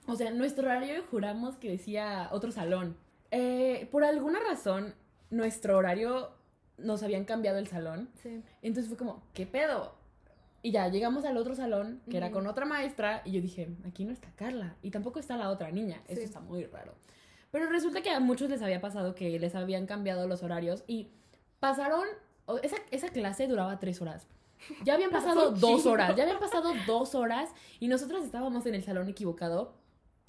O 0.05 0.17
sea, 0.17 0.31
nuestro 0.31 0.65
horario 0.65 1.01
juramos 1.09 1.55
que 1.55 1.69
decía 1.69 2.27
otro 2.33 2.51
salón. 2.51 2.97
Eh, 3.31 3.87
por 3.89 4.03
alguna 4.03 4.39
razón, 4.41 4.93
nuestro 5.29 5.77
horario 5.77 6.31
nos 6.77 7.01
habían 7.03 7.23
cambiado 7.23 7.59
el 7.59 7.67
salón. 7.67 8.09
Sí. 8.21 8.41
Entonces 8.61 8.89
fue 8.89 8.97
como, 8.97 9.23
¿qué 9.33 9.45
pedo? 9.45 9.95
Y 10.65 10.71
ya 10.71 10.87
llegamos 10.87 11.25
al 11.25 11.37
otro 11.37 11.53
salón, 11.53 12.01
que 12.09 12.17
era 12.17 12.31
con 12.31 12.47
otra 12.47 12.65
maestra, 12.65 13.21
y 13.23 13.33
yo 13.33 13.39
dije, 13.39 13.69
aquí 13.85 14.03
no 14.03 14.11
está 14.11 14.31
Carla. 14.35 14.75
Y 14.81 14.89
tampoco 14.89 15.19
está 15.19 15.37
la 15.37 15.51
otra 15.51 15.69
niña. 15.69 16.01
Eso 16.07 16.21
está 16.21 16.39
muy 16.39 16.65
raro. 16.65 16.95
Pero 17.51 17.69
resulta 17.69 18.01
que 18.01 18.09
a 18.09 18.19
muchos 18.19 18.49
les 18.49 18.63
había 18.63 18.81
pasado 18.81 19.13
que 19.13 19.37
les 19.39 19.53
habían 19.53 19.85
cambiado 19.85 20.27
los 20.27 20.41
horarios 20.41 20.83
y 20.87 21.09
pasaron. 21.59 22.07
Esa, 22.63 22.77
esa 22.89 23.09
clase 23.09 23.45
duraba 23.45 23.77
tres 23.77 24.01
horas. 24.01 24.25
Ya 24.83 24.95
habían 24.95 25.11
pasado 25.11 25.51
dos 25.61 25.85
horas, 25.85 26.15
ya 26.15 26.23
habían 26.23 26.39
pasado 26.39 26.73
dos 26.87 27.13
horas 27.13 27.51
y 27.79 27.87
nosotras 27.87 28.23
estábamos 28.23 28.65
en 28.65 28.73
el 28.73 28.83
salón 28.83 29.07
equivocado 29.07 29.75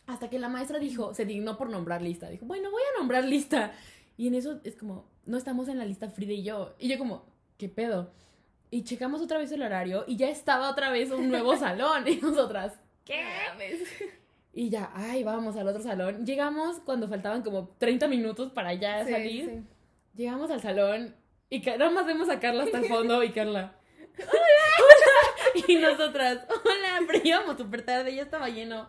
hasta 0.07 0.29
que 0.29 0.39
la 0.39 0.51
maestra 0.51 0.79
dijo, 0.79 1.15
se 1.15 1.25
dignó 1.25 1.57
por 1.57 1.71
nombrar 1.71 2.03
lista. 2.03 2.29
Dijo, 2.29 2.45
bueno, 2.45 2.71
voy 2.71 2.83
a 2.95 2.99
nombrar 2.99 3.25
lista. 3.25 3.73
Y 4.19 4.27
en 4.27 4.35
eso 4.35 4.61
es 4.65 4.77
como, 4.77 5.07
no 5.25 5.39
estamos 5.39 5.69
en 5.69 5.79
la 5.79 5.87
lista 5.87 6.11
Frida 6.11 6.35
y 6.35 6.43
yo. 6.43 6.75
Y 6.79 6.89
yo 6.89 6.99
como, 6.99 7.25
¿qué 7.57 7.71
pedo? 7.71 8.13
Y 8.71 8.83
checamos 8.85 9.21
otra 9.23 9.39
vez 9.39 9.51
el 9.53 9.63
horario 9.63 10.05
y 10.07 10.17
ya 10.17 10.29
estaba 10.29 10.71
otra 10.71 10.91
vez 10.91 11.11
un 11.11 11.29
nuevo 11.31 11.57
salón. 11.59 12.07
Y 12.09 12.17
nosotras, 12.17 12.75
¿Qué? 13.05 13.23
y 14.53 14.71
ya, 14.71 14.91
ay, 14.95 15.23
vamos 15.23 15.57
al 15.57 15.69
otro 15.69 15.83
salón. 15.83 16.25
Llegamos 16.27 16.81
cuando 16.81 17.09
faltaban 17.09 17.43
como 17.43 17.69
30 17.79 18.09
minutos 18.09 18.53
para 18.53 18.75
ya 18.75 19.05
Sí, 19.05 19.13
salir. 19.13 19.45
sí. 19.47 19.63
Llegamos 20.15 20.51
al 20.51 20.61
salón 20.63 21.15
y 21.51 21.61
nada 21.61 21.91
más 21.91 22.07
vemos 22.07 22.29
a 22.29 22.41
Carla 22.41 22.65
hasta 22.65 22.79
el 22.79 22.87
fondo 22.87 23.23
y 23.23 23.31
Carla. 23.31 23.77
¡Hola! 24.19 24.33
Y 25.69 25.77
nosotras, 25.77 26.47
hola, 26.51 27.01
pero 27.07 27.21
íbamos 27.25 27.57
súper 27.57 27.83
tarde, 27.83 28.15
ya 28.15 28.23
estaba 28.23 28.49
lleno. 28.51 28.87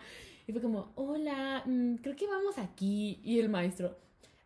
Y 0.47 0.51
fue 0.51 0.61
como, 0.61 0.91
hola, 0.95 1.63
mm, 1.65 1.95
creo 1.97 2.15
que 2.15 2.27
vamos 2.27 2.57
aquí. 2.57 3.21
Y 3.23 3.39
el 3.39 3.47
maestro, 3.47 3.97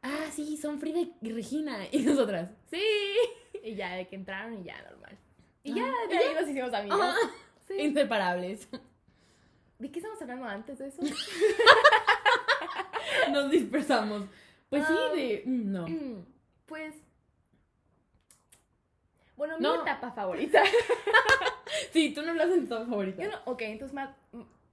ah, 0.04 0.26
sí, 0.32 0.56
son 0.58 0.80
Frida 0.80 1.00
y 1.00 1.30
Regina. 1.32 1.78
Y 1.92 2.00
nosotras, 2.00 2.50
sí. 2.70 2.84
Y 3.64 3.74
ya, 3.76 3.96
de 3.96 4.08
que 4.08 4.16
entraron 4.16 4.60
y 4.60 4.64
ya, 4.64 4.80
normal. 4.84 5.18
Y 5.64 5.72
Ah, 5.72 5.76
ya, 5.76 6.08
de 6.10 6.18
ahí 6.18 6.34
nos 6.34 6.50
hicimos 6.50 6.74
amigos. 6.74 7.00
Ajá. 7.02 7.16
Sí. 7.68 7.76
Inseparables. 7.80 8.68
¿De 9.80 9.92
qué 9.92 10.00
estamos 10.00 10.22
hablando 10.22 10.46
antes 10.46 10.80
de 10.80 10.88
eso? 10.88 11.02
Nos 13.32 13.50
dispersamos. 13.52 14.24
Pues 14.70 14.86
sí, 14.88 14.94
Ah. 14.98 15.12
de. 15.16 15.44
mm, 15.46 15.72
No. 15.72 15.86
Pues. 16.66 16.96
Bueno, 19.36 19.58
mi 19.60 19.68
etapa 19.68 20.12
favorita. 20.12 20.64
Sí, 21.94 22.14
tú 22.14 22.22
no 22.22 22.32
hablas 22.32 22.50
en 22.50 22.68
tu 22.68 22.76
favorita. 22.76 23.24
Yo 23.24 23.30
no, 23.32 23.38
ok, 23.46 23.62
entonces, 23.64 23.94
ma- 23.94 24.16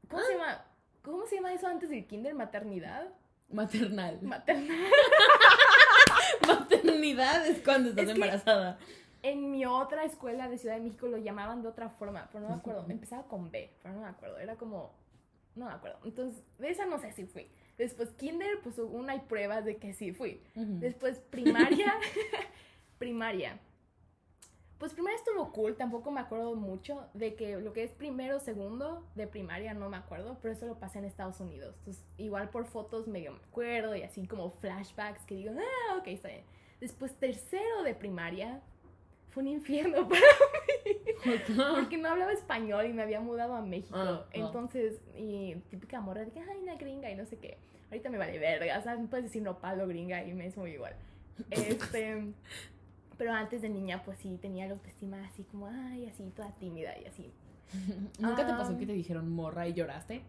¿cómo 0.09 0.23
se 0.23 0.33
llama? 0.35 0.65
¿Cómo 1.03 1.27
se 1.27 1.37
llama 1.37 1.53
eso 1.53 1.67
antes 1.67 1.91
del 1.91 2.07
kinder? 2.07 2.35
¿Maternidad? 2.35 3.09
Maternal. 3.51 4.19
Maternal. 4.23 4.77
Maternidad 6.47 7.47
es 7.47 7.61
cuando 7.63 7.91
estás 7.91 8.05
Es 8.05 8.09
que- 8.11 8.15
embarazada. 8.15 8.79
En 9.23 9.51
mi 9.51 9.65
otra 9.67 10.05
escuela 10.05 10.49
de 10.49 10.59
Ciudad 10.59 10.77
de 10.77 10.83
México 10.83 11.09
lo 11.09 11.19
llamaban 11.19 11.63
de 11.63 11.69
otra 11.69 11.89
forma, 11.89 12.29
pero 12.31 12.45
no 12.45 12.51
me 12.51 12.55
acuerdo. 12.57 12.87
Empezaba 12.89 13.25
con 13.25 13.51
B, 13.51 13.73
pero 13.83 13.95
no 13.95 14.03
me 14.03 14.09
acuerdo. 14.09 14.39
Era 14.39 14.57
como. 14.57 14.95
No 15.55 15.67
me 15.67 15.73
acuerdo. 15.73 15.99
Entonces, 16.05 16.43
de 16.59 16.71
esa 16.71 16.87
no 16.87 16.99
sé 16.99 17.13
si 17.13 17.27
fui. 17.27 17.49
Después, 17.77 18.11
kinder, 18.11 18.61
pues 18.63 18.79
una 18.79 19.15
hay 19.15 19.21
pruebas 19.21 19.65
de 19.65 19.77
que 19.77 19.93
sí 19.93 20.13
fui. 20.13 20.43
Ujú. 20.55 20.79
Después, 20.79 21.19
primaria. 21.19 21.95
primaria. 22.99 23.59
Pues 24.79 24.93
primero 24.93 25.17
estuvo 25.17 25.53
cool, 25.53 25.77
tampoco 25.77 26.13
me 26.13 26.21
acuerdo 26.21 26.55
mucho 26.55 27.09
de 27.13 27.35
que 27.35 27.57
lo 27.57 27.73
que 27.73 27.83
es 27.83 27.91
primero, 27.91 28.39
segundo 28.39 29.05
de 29.17 29.27
primaria 29.27 29.75
no 29.75 29.91
me 29.91 29.97
acuerdo, 29.97 30.39
pero 30.41 30.55
eso 30.55 30.67
lo 30.67 30.79
pasé 30.79 31.01
en 31.01 31.05
Estados 31.05 31.41
Unidos. 31.41 31.75
Entonces, 31.81 32.07
igual 32.17 32.51
por 32.51 32.65
fotos 32.65 33.09
medio 33.09 33.33
me 33.33 33.39
acuerdo 33.39 33.97
y 33.97 34.03
así 34.03 34.29
como 34.29 34.51
flashbacks 34.51 35.25
que 35.25 35.35
digo, 35.35 35.53
ah, 35.59 35.97
ok, 35.99 36.07
está 36.07 36.29
bien. 36.29 36.45
Después 36.81 37.13
tercero 37.17 37.83
de 37.83 37.97
primaria 37.97 38.63
fue 39.39 39.43
un 39.45 39.49
infierno 39.49 40.09
para 40.09 40.21
mí, 40.85 41.37
porque 41.77 41.97
no 41.97 42.09
hablaba 42.09 42.33
español 42.33 42.87
y 42.87 42.93
me 42.93 43.03
había 43.03 43.21
mudado 43.21 43.55
a 43.55 43.63
México. 43.63 43.97
Ah, 43.97 44.25
ah. 44.25 44.29
Entonces, 44.33 45.01
y 45.17 45.55
típica 45.71 46.01
morra 46.01 46.25
de 46.25 46.33
que, 46.33 46.41
ay, 46.41 46.59
una 46.61 46.75
gringa 46.75 47.09
y 47.09 47.15
no 47.15 47.25
sé 47.25 47.39
qué. 47.39 47.59
Ahorita 47.91 48.11
me 48.11 48.19
vale 48.19 48.37
verga, 48.39 48.77
o 48.79 48.83
sea, 48.83 48.97
me 48.97 49.07
puedes 49.07 49.27
decir 49.27 49.43
no 49.43 49.59
palo 49.59 49.87
gringa 49.87 50.25
y 50.25 50.35
me 50.35 50.47
es 50.47 50.57
muy 50.57 50.73
igual. 50.73 50.95
Este... 51.51 52.33
Pero 53.17 53.33
antes 53.33 53.63
de 53.63 53.69
niña, 53.69 54.03
pues 54.05 54.19
sí, 54.19 54.39
tenía 54.41 54.67
la 54.67 54.75
autoestima 54.75 55.25
así 55.25 55.43
como, 55.45 55.67
ay, 55.67 56.07
así, 56.07 56.31
toda 56.37 56.53
tímida 56.53 56.97
y 56.99 57.07
así. 57.07 57.33
¿Nunca 58.19 58.47
te 58.47 58.53
pasó 58.53 58.77
que 58.77 58.87
te 58.87 58.93
dijeron 58.93 59.29
morra 59.29 59.67
y 59.67 59.75
lloraste? 59.75 60.23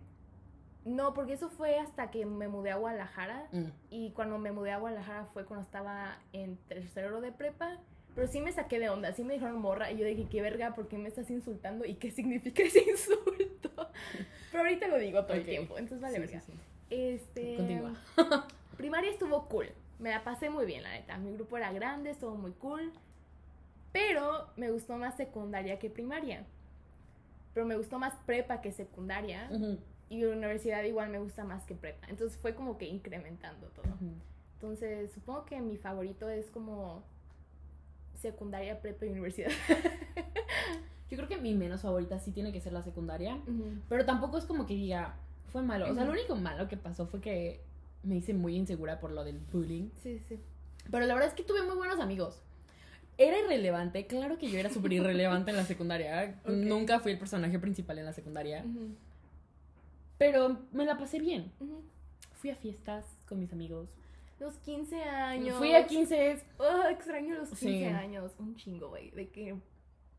No, 0.86 1.14
porque 1.14 1.34
eso 1.34 1.50
fue 1.50 1.78
hasta 1.78 2.10
que 2.10 2.26
me 2.26 2.48
mudé 2.48 2.72
a 2.72 2.78
Guadalajara. 2.78 3.48
Mm. 3.52 3.66
Y 3.90 4.12
cuando 4.12 4.40
me 4.40 4.52
mudé 4.52 4.72
a 4.72 4.80
Guadalajara 4.80 5.26
fue 5.26 5.46
cuando 5.46 5.64
estaba 5.64 6.18
en 6.34 6.58
tercero 6.68 7.22
de 7.22 7.32
prepa. 7.32 7.78
Pero 8.16 8.28
sí 8.28 8.42
me 8.42 8.52
saqué 8.52 8.80
de 8.80 8.90
onda, 8.90 9.14
sí 9.14 9.24
me 9.24 9.34
dijeron 9.36 9.60
morra. 9.62 9.92
Y 9.92 9.98
yo 9.98 10.06
dije, 10.06 10.28
qué 10.30 10.42
verga, 10.42 10.76
¿por 10.76 10.88
qué 10.88 10.98
me 10.98 11.08
estás 11.08 11.30
insultando? 11.30 11.86
¿Y 11.86 11.96
qué 11.96 12.12
significa 12.12 12.64
ese 12.64 12.82
insulto? 12.90 13.72
Pero 14.52 14.64
ahorita 14.64 14.88
lo 14.88 14.98
digo 14.98 15.24
todo 15.26 15.36
el 15.38 15.46
tiempo, 15.46 15.78
entonces 15.78 16.02
vale 16.02 16.16
Sí, 16.16 16.20
verga. 16.22 16.42
sí, 16.42 16.52
sí. 16.52 16.58
Este. 16.90 17.56
Continúa. 17.56 17.96
primaria 18.78 19.12
estuvo 19.12 19.46
cool. 19.48 19.68
Me 20.00 20.10
la 20.12 20.24
pasé 20.24 20.50
muy 20.50 20.66
bien, 20.66 20.84
la 20.84 20.92
neta. 20.92 21.18
Mi 21.18 21.34
grupo 21.34 21.58
era 21.58 21.72
grande, 21.72 22.10
estuvo 22.12 22.36
muy 22.36 22.52
cool. 22.54 22.92
Pero 23.92 24.48
me 24.56 24.72
gustó 24.72 24.96
más 24.98 25.16
secundaria 25.18 25.80
que 25.80 25.90
primaria. 25.90 26.46
Pero 27.54 27.66
me 27.66 27.76
gustó 27.78 28.00
más 28.00 28.14
prepa 28.26 28.62
que 28.62 28.72
secundaria. 28.72 29.50
Ujú, 29.52 29.78
Y 30.10 30.24
universidad 30.24 30.84
igual 30.84 31.10
me 31.10 31.20
gusta 31.20 31.44
más 31.44 31.64
que 31.66 31.76
prepa. 31.76 32.08
Entonces 32.08 32.38
fue 32.38 32.54
como 32.56 32.78
que 32.78 32.86
incrementando 32.86 33.68
todo. 33.68 33.86
Entonces 34.56 35.12
supongo 35.14 35.46
que 35.46 35.60
mi 35.62 35.78
favorito 35.78 36.30
es 36.30 36.50
como 36.52 37.04
secundaria, 38.20 38.82
prepa 38.82 39.06
y 39.06 39.10
universidad. 39.10 39.52
Yo 41.10 41.18
creo 41.18 41.28
que 41.28 41.38
mi 41.38 41.56
menos 41.56 41.82
favorita 41.82 42.20
sí 42.20 42.32
tiene 42.32 42.52
que 42.52 42.62
ser 42.62 42.72
la 42.74 42.84
secundaria. 42.84 43.40
Pero 43.88 44.06
tampoco 44.06 44.38
es 44.38 44.46
como 44.46 44.66
que 44.68 44.76
diga, 44.76 45.16
fue 45.52 45.62
malo. 45.64 45.86
O 45.90 45.94
sea, 45.96 46.04
lo 46.04 46.12
Ujú. 46.12 46.20
único 46.20 46.36
malo 46.36 46.68
que 46.68 46.78
pasó 46.78 47.08
fue 47.08 47.20
que 47.20 47.62
me 48.04 48.16
hice 48.18 48.34
muy 48.34 48.56
insegura 48.56 49.00
por 49.00 49.12
lo 49.12 49.24
del 49.24 49.40
bullying. 49.52 49.90
Sí, 50.04 50.20
sí. 50.30 50.40
Pero 50.92 51.06
la 51.06 51.14
verdad 51.16 51.30
es 51.30 51.36
que 51.36 51.44
tuve 51.44 51.64
muy 51.64 51.76
buenos 51.76 52.00
amigos. 52.00 52.42
Era 53.18 53.38
irrelevante, 53.40 54.06
claro 54.08 54.38
que 54.38 54.50
yo 54.50 54.60
era 54.60 54.70
súper 54.70 54.94
irrelevante 54.94 55.52
en 55.52 55.58
la 55.58 55.66
secundaria. 55.66 56.40
Nunca 56.48 57.00
fui 57.00 57.12
el 57.12 57.20
personaje 57.20 57.58
principal 57.60 57.98
en 58.00 58.06
la 58.06 58.14
secundaria. 58.14 58.64
Ujú. 58.66 58.90
Pero 60.18 60.60
me 60.72 60.86
la 60.86 60.98
pasé 60.98 61.20
bien. 61.20 61.52
Fui 62.34 62.50
a 62.50 62.56
fiestas 62.56 63.06
con 63.28 63.40
mis 63.40 63.52
amigos. 63.52 63.90
Los 64.40 64.58
15 64.58 65.04
años. 65.04 65.58
Fui 65.58 65.74
a 65.76 65.86
15. 65.86 66.42
Oh, 66.58 66.84
extraño 66.90 67.36
los 67.36 67.50
15 67.50 67.66
Sí. 67.68 67.84
años. 67.86 68.32
Un 68.40 68.56
chingo, 68.56 68.90
güey. 68.90 69.12
De 69.12 69.30
que 69.30 69.56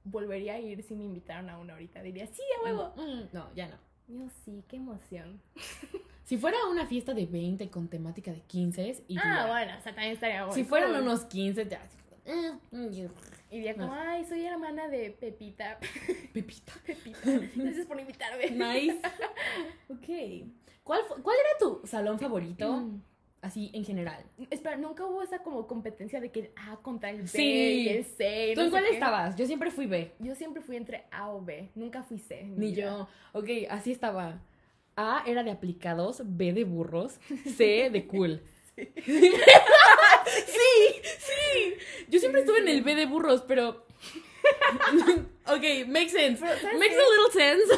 volvería 0.04 0.54
a 0.54 0.59
ir 0.59 0.83
si 0.83 0.94
me 0.94 1.04
invitaran 1.04 1.48
a 1.50 1.59
una 1.59 1.72
ahorita. 1.74 2.02
Diría, 2.02 2.26
sí, 2.26 2.42
a 2.61 2.64
huevo. 2.64 2.92
Mm, 2.96 3.35
No, 3.35 3.54
ya 3.54 3.68
no. 3.68 3.76
Yo 4.09 4.28
sí, 4.44 4.64
qué 4.68 4.76
emoción. 4.76 5.40
Si 6.24 6.38
fuera 6.38 6.56
una 6.70 6.87
fiesta 6.87 7.12
de 7.12 7.26
20 7.26 7.68
con 7.70 7.88
temática 7.88 8.30
de 8.30 8.40
15, 8.42 9.02
iría. 9.09 9.22
Ah, 9.44 9.46
bueno, 9.48 9.72
o 9.76 9.83
sea, 9.83 9.92
también 9.92 10.12
estaría 10.14 10.42
bueno. 10.44 10.54
Si 10.54 10.62
fueran 10.62 10.94
unos 11.02 11.24
15, 11.24 11.66
ya. 11.68 11.83
eh, 12.24 12.52
mm, 12.70 12.87
Iría 13.50 13.74
como, 13.74 13.92
ay, 13.92 14.24
soy 14.24 14.44
hermana 14.46 14.87
de 14.87 15.11
Pepita. 15.11 15.80
Pepita. 16.33 16.72
Pepita. 16.87 17.18
Gracias 17.56 17.85
por 17.85 17.98
invitarme. 17.98 18.48
Nice. 18.50 19.00
ok. 19.88 20.48
¿Cuál, 20.85 21.00
¿Cuál 21.20 21.37
era 21.37 21.59
tu 21.59 21.85
salón 21.85 22.20
favorito? 22.20 22.74
Mm. 22.74 23.02
Así 23.42 23.70
en 23.72 23.85
general. 23.87 24.22
Espera, 24.50 24.76
nunca 24.76 25.07
hubo 25.07 25.22
esa 25.22 25.42
como 25.42 25.66
competencia 25.66 26.20
de 26.20 26.31
que 26.31 26.53
A 26.57 26.76
contra 26.83 27.09
el 27.11 27.22
B 27.22 27.29
Sí. 27.29 27.42
y 27.85 27.88
el 27.88 28.05
C. 28.05 28.53
¿Tú 28.55 28.61
no 28.61 28.66
en 28.66 28.72
sé 28.72 28.79
cuál 28.79 28.85
estabas? 28.92 29.37
Yo 29.37 29.46
siempre 29.46 29.70
fui 29.70 29.87
B. 29.87 30.12
Yo 30.18 30.35
siempre 30.35 30.62
fui 30.62 30.76
entre 30.76 31.05
A 31.11 31.31
o 31.31 31.40
B. 31.42 31.70
Nunca 31.74 32.03
fui 32.03 32.18
C. 32.18 32.42
Ni 32.44 32.74
yo. 32.74 33.09
Ok, 33.33 33.48
así 33.70 33.92
estaba. 33.92 34.42
A 34.96 35.22
era 35.26 35.42
de 35.42 35.50
aplicados, 35.53 36.20
B 36.24 36.53
de 36.53 36.64
burros, 36.64 37.18
C 37.57 37.88
de 37.90 38.07
cool. 38.07 38.42
Sí, 40.26 41.00
sí. 41.03 41.74
Yo 42.09 42.18
siempre 42.20 42.42
estuve 42.42 42.59
en 42.61 42.68
el 42.68 42.83
B 42.83 42.94
de 42.94 43.07
burros, 43.07 43.42
pero. 43.46 43.87
ok, 45.46 45.87
makes 45.88 46.11
sense. 46.11 46.40
Pero, 46.44 46.59
¿sabes 46.61 46.79
Makes 46.79 46.94
qué? 46.94 47.00
a 47.00 47.09
little 47.11 47.33
sense. 47.33 47.74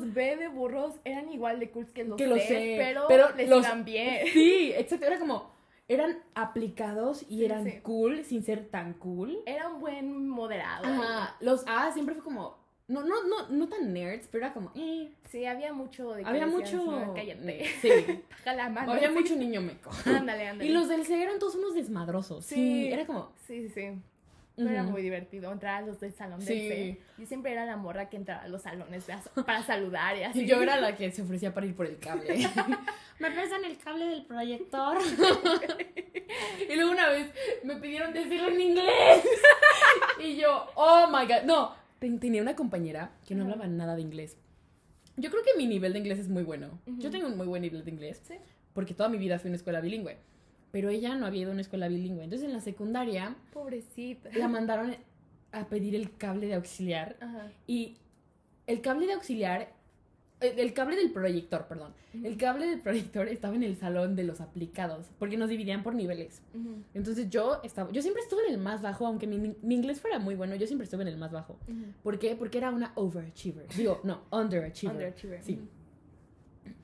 Los 0.00 0.14
B 0.14 0.36
de 0.36 0.48
burros 0.48 0.94
eran 1.04 1.30
igual 1.32 1.60
de 1.60 1.70
cool 1.70 1.86
que 1.92 2.04
los 2.04 2.16
Que 2.16 2.26
los 2.26 2.40
C, 2.40 2.46
C, 2.48 2.74
pero, 2.78 3.04
pero 3.08 3.34
les 3.36 3.48
los-. 3.48 3.64
Sí, 4.32 4.72
exacto. 4.76 5.06
Era 5.06 5.18
como. 5.18 5.52
Eran 5.86 6.18
aplicados 6.34 7.22
y 7.28 7.38
Sí, 7.38 7.44
eran 7.44 7.64
sí. 7.64 7.80
cool 7.82 8.24
sin 8.24 8.42
ser 8.42 8.68
tan 8.68 8.94
cool. 8.94 9.38
Era 9.46 9.68
un 9.68 9.80
buen 9.80 10.28
moderado. 10.28 10.84
Ajá. 10.86 11.36
Los 11.40 11.64
A 11.66 11.92
siempre 11.92 12.14
fue 12.14 12.24
como. 12.24 12.62
No, 12.86 13.02
no, 13.02 13.22
no, 13.26 13.48
no 13.48 13.68
tan 13.68 13.92
nerds, 13.92 14.28
pero 14.30 14.44
era 14.46 14.54
como. 14.54 14.70
Eh, 14.74 15.10
Sí, 15.30 15.44
había 15.46 15.72
mucho 15.72 16.12
de 16.12 16.24
había 16.24 16.46
mucho. 16.46 16.76
"No, 16.84 17.14
cállate. 17.14 17.64
Sí. 17.82 17.88
La 18.44 18.68
mano. 18.68 18.92
había 18.92 19.08
Sí. 19.08 19.14
mucho 19.14 19.36
niño 19.36 19.60
meco. 19.62 19.90
Ándale, 20.06 20.48
ándale. 20.48 20.70
Y 20.70 20.72
los 20.72 20.88
del 20.88 21.04
C 21.04 21.22
eran 21.22 21.38
todos 21.38 21.54
unos 21.54 21.74
desmadrosos. 21.74 22.44
Sí. 22.44 22.54
Sí. 22.56 22.92
Era 22.92 23.06
como. 23.06 23.32
Sí, 23.46 23.68
sí, 23.68 23.70
sí. 23.74 23.88
Pero 24.56 24.70
Era 24.70 24.82
ujú. 24.82 24.92
muy 24.92 25.02
divertido 25.02 25.50
entrar 25.50 25.82
a 25.82 25.86
los 25.86 25.98
del 25.98 26.12
salón 26.12 26.38
del 26.38 26.46
Sí. 26.48 26.68
C. 26.68 27.00
Yo 27.18 27.26
siempre 27.26 27.50
era 27.52 27.66
la 27.66 27.76
morra 27.76 28.08
que 28.08 28.16
entraba 28.16 28.42
a 28.42 28.48
los 28.48 28.62
salones 28.62 29.04
para, 29.44 29.62
saludar 29.64 30.16
y 30.16 30.22
así. 30.22 30.42
Y 30.42 30.46
yo 30.46 30.62
era 30.62 30.80
la 30.80 30.94
que 30.96 31.10
se 31.10 31.22
ofrecía 31.22 31.52
para 31.52 31.66
ir 31.66 31.74
por 31.74 31.86
el 31.86 31.98
cable. 31.98 32.24
¿Me 33.18 33.30
prestan 33.32 33.64
el 33.64 33.76
cable 33.78 34.06
del 34.06 34.24
proyector? 34.26 34.98
y 36.70 36.74
luego 36.76 36.92
una 36.92 37.08
vez 37.08 37.30
me 37.64 37.76
pidieron 37.76 38.12
decirlo 38.12 38.48
en 38.48 38.60
inglés. 38.60 39.24
y 40.20 40.36
yo, 40.36 40.66
oh 40.76 41.06
my 41.08 41.26
god. 41.26 41.42
No, 41.44 41.74
ten- 41.98 42.20
tenía 42.20 42.42
una 42.42 42.54
compañera 42.56 43.10
que 43.26 43.34
no 43.34 43.42
Ajá. 43.44 43.52
hablaba 43.52 43.68
nada 43.68 43.96
de 43.96 44.02
inglés. 44.02 44.36
Yo 45.16 45.30
creo 45.30 45.42
que 45.44 45.56
mi 45.56 45.66
nivel 45.66 45.92
de 45.92 45.98
inglés 46.00 46.18
es 46.18 46.28
muy 46.28 46.42
bueno. 46.42 46.78
Yo 46.86 46.92
Ujú. 47.08 47.10
tengo 47.10 47.26
un 47.26 47.36
muy 47.36 47.46
buen 47.46 47.62
nivel 47.62 47.84
de 47.84 47.90
inglés. 47.90 48.20
Sí. 48.26 48.34
Porque 48.72 48.94
toda 48.94 49.08
mi 49.08 49.18
vida 49.18 49.38
fui 49.38 49.48
a 49.48 49.50
una 49.50 49.56
escuela 49.56 49.80
bilingüe. 49.80 50.16
Pero 50.74 50.88
ella 50.88 51.14
no 51.14 51.24
había 51.24 51.42
ido 51.42 51.50
a 51.50 51.52
una 51.52 51.60
escuela 51.60 51.86
bilingüe. 51.86 52.24
Entonces 52.24 52.48
en 52.48 52.52
la 52.52 52.60
secundaria 52.60 53.36
Pobrecita. 53.52 54.28
la 54.36 54.48
mandaron 54.48 54.96
a 55.52 55.68
pedir 55.68 55.94
el 55.94 56.16
cable 56.16 56.48
de 56.48 56.54
auxiliar. 56.54 57.16
Ajá. 57.20 57.52
Y 57.68 57.96
el 58.66 58.80
cable 58.80 59.06
de 59.06 59.12
auxiliar, 59.12 59.72
el, 60.40 60.58
el 60.58 60.72
cable 60.74 60.96
del 60.96 61.12
proyector, 61.12 61.68
perdón. 61.68 61.92
El 62.24 62.36
cable 62.36 62.66
del 62.66 62.80
proyector 62.80 63.28
estaba 63.28 63.54
en 63.54 63.62
el 63.62 63.76
salón 63.76 64.16
de 64.16 64.24
los 64.24 64.40
aplicados, 64.40 65.06
porque 65.20 65.36
nos 65.36 65.48
dividían 65.48 65.84
por 65.84 65.94
niveles. 65.94 66.42
Ujú, 66.54 66.82
Entonces 66.92 67.30
yo 67.30 67.60
estaba, 67.62 67.92
yo 67.92 68.02
siempre 68.02 68.24
estuve 68.24 68.44
en 68.48 68.54
el 68.54 68.58
más 68.60 68.82
bajo, 68.82 69.06
aunque 69.06 69.28
mi, 69.28 69.38
mi 69.38 69.74
inglés 69.76 70.00
fuera 70.00 70.18
muy 70.18 70.34
bueno, 70.34 70.56
yo 70.56 70.66
siempre 70.66 70.86
estuve 70.86 71.02
en 71.02 71.08
el 71.08 71.18
más 71.18 71.30
bajo. 71.30 71.52
ujú. 71.68 71.84
¿Por 72.02 72.18
qué? 72.18 72.34
Porque 72.34 72.58
era 72.58 72.70
una 72.72 72.90
overachiever. 72.96 73.68
Digo, 73.76 74.00
no, 74.02 74.22
underachiever. 74.32 74.96
Underachiever. 74.96 75.40
Sí. 75.44 75.60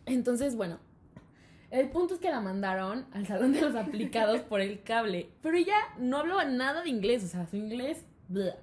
Entonces, 0.06 0.54
bueno, 0.54 0.78
el 1.70 1.88
punto 1.90 2.14
es 2.14 2.20
que 2.20 2.30
la 2.30 2.40
mandaron 2.40 3.06
al 3.12 3.26
salón 3.26 3.52
de 3.52 3.60
los 3.60 3.74
aplicados 3.76 4.40
por 4.40 4.60
el 4.60 4.82
cable, 4.82 5.30
pero 5.42 5.56
ella 5.56 5.76
no 5.98 6.18
hablaba 6.18 6.44
nada 6.44 6.82
de 6.82 6.90
inglés, 6.90 7.24
o 7.24 7.28
sea, 7.28 7.46
su 7.46 7.56
inglés... 7.56 8.04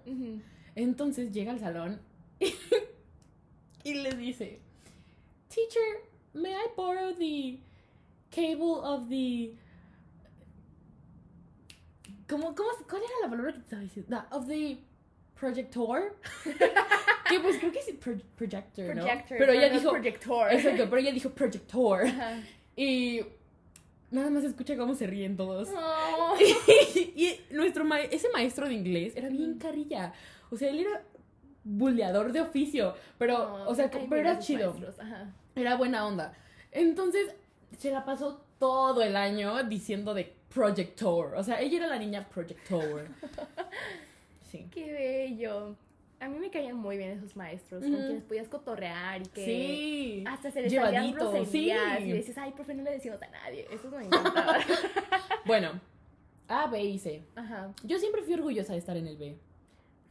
Ujú. 0.05 0.41
Entonces 0.75 1.31
llega 1.31 1.51
al 1.51 1.59
salón 1.59 1.99
y 3.83 3.93
le 3.95 4.11
dice, 4.11 4.59
Teacher, 5.47 6.03
may 6.33 6.51
I 6.53 6.69
borrow 6.75 7.13
the 7.15 7.59
cable 8.29 8.79
of 8.83 9.09
the... 9.09 9.55
¿Cómo, 12.29 12.53
cómo, 12.55 12.69
¿Cuál 12.89 13.01
era 13.03 13.11
la 13.23 13.29
palabra 13.29 13.51
que 13.53 13.59
te 13.59 13.63
estaba 13.63 13.81
diciendo? 13.81 14.15
No, 14.29 14.37
of 14.37 14.47
the 14.47 14.77
projector. 15.39 16.17
que 17.29 17.39
pues 17.39 17.57
creo 17.57 17.71
que 17.71 17.79
es 17.79 17.91
pro- 17.99 18.17
projector, 18.35 18.95
¿no? 18.95 19.03
Projector. 19.03 19.37
Pero 19.37 19.51
ella 19.53 19.69
dijo... 19.69 19.89
Projector. 19.91 20.51
Exacto, 20.51 20.83
pero 20.89 20.97
ella 20.97 21.11
dijo 21.11 21.29
projector. 21.31 22.05
Ajá. 22.05 22.39
Y 22.77 23.21
nada 24.11 24.29
más 24.29 24.45
escucha 24.45 24.77
cómo 24.77 24.95
se 24.95 25.05
ríen 25.07 25.35
todos. 25.35 25.67
Oh. 25.75 26.35
y 26.95 27.41
nuestro 27.51 27.83
ma- 27.83 27.99
ese 27.99 28.29
maestro 28.29 28.67
de 28.69 28.75
inglés 28.75 29.13
era 29.17 29.27
bien 29.27 29.51
Ujú. 29.51 29.59
carilla. 29.59 30.13
O 30.49 30.55
sea, 30.57 30.69
él 30.69 30.79
era 30.79 31.03
buleador 31.65 32.31
de 32.31 32.39
oficio, 32.39 32.93
pero, 33.17 33.65
Oh, 33.65 33.71
o 33.71 33.75
sea, 33.75 33.89
pero 33.91 34.15
era 34.15 34.39
chido. 34.39 34.73
Era 35.55 35.75
buena 35.75 36.05
onda. 36.07 36.33
Entonces, 36.71 37.33
se 37.77 37.91
la 37.91 38.05
pasó 38.05 38.41
todo 38.59 39.01
el 39.01 39.15
año 39.17 39.63
diciendo 39.63 40.13
de 40.13 40.31
projector. 40.53 41.33
O 41.35 41.43
sea, 41.43 41.59
ella 41.59 41.77
era 41.79 41.87
la 41.87 41.97
niña 41.99 42.27
projector. 42.29 43.07
Sí. 44.49 44.65
Qué 44.71 44.93
bello. 44.93 45.75
A 46.19 46.27
mí 46.27 46.39
me 46.39 46.49
caían 46.49 46.75
muy 46.75 46.97
bien 46.97 47.11
esos 47.11 47.35
maestros, 47.35 47.83
con 47.83 47.91
quienes 47.93 48.23
podías 48.23 48.47
cotorrear 48.47 49.21
y 49.21 49.25
que 49.27 49.45
Sí. 49.45 50.23
hasta 50.27 50.49
se 50.49 50.61
les 50.63 50.73
salían 50.73 51.11
groserías 51.13 51.99
sí. 51.99 52.03
y 52.09 52.11
decías, 52.11 52.37
ay, 52.39 52.51
profe, 52.53 52.73
no 52.73 52.83
le 52.83 52.91
decimos 52.91 53.21
a 53.21 53.27
nadie. 53.27 53.67
Eso 53.71 53.89
me 53.91 54.05
encantaba. 54.05 54.57
Bueno, 55.45 55.79
A, 56.47 56.67
B 56.67 56.83
y 56.83 56.97
C. 56.99 57.23
Ajá. 57.35 57.71
Yo 57.83 57.99
siempre 57.99 58.23
fui 58.23 58.33
orgullosa 58.33 58.73
de 58.73 58.79
estar 58.79 58.97
en 58.97 59.07
el 59.07 59.15
B. 59.17 59.37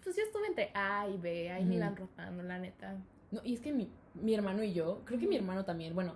Pues 0.04 0.14
yo 0.16 0.22
estuve 0.22 0.46
entre 0.46 0.70
A 0.74 1.08
y 1.08 1.16
B, 1.18 1.50
ahí 1.50 1.64
me 1.64 1.70
Ujú. 1.70 1.78
iban 1.78 1.96
rotando, 1.96 2.42
la 2.44 2.58
neta. 2.58 2.96
No, 3.32 3.40
y 3.44 3.54
es 3.54 3.60
que 3.60 3.72
mi, 3.72 3.90
mi 4.14 4.32
hermano 4.34 4.62
y 4.62 4.72
yo, 4.72 5.02
creo 5.04 5.18
que 5.18 5.26
mi 5.26 5.34
hermano 5.36 5.64
también, 5.64 5.94
bueno, 5.94 6.14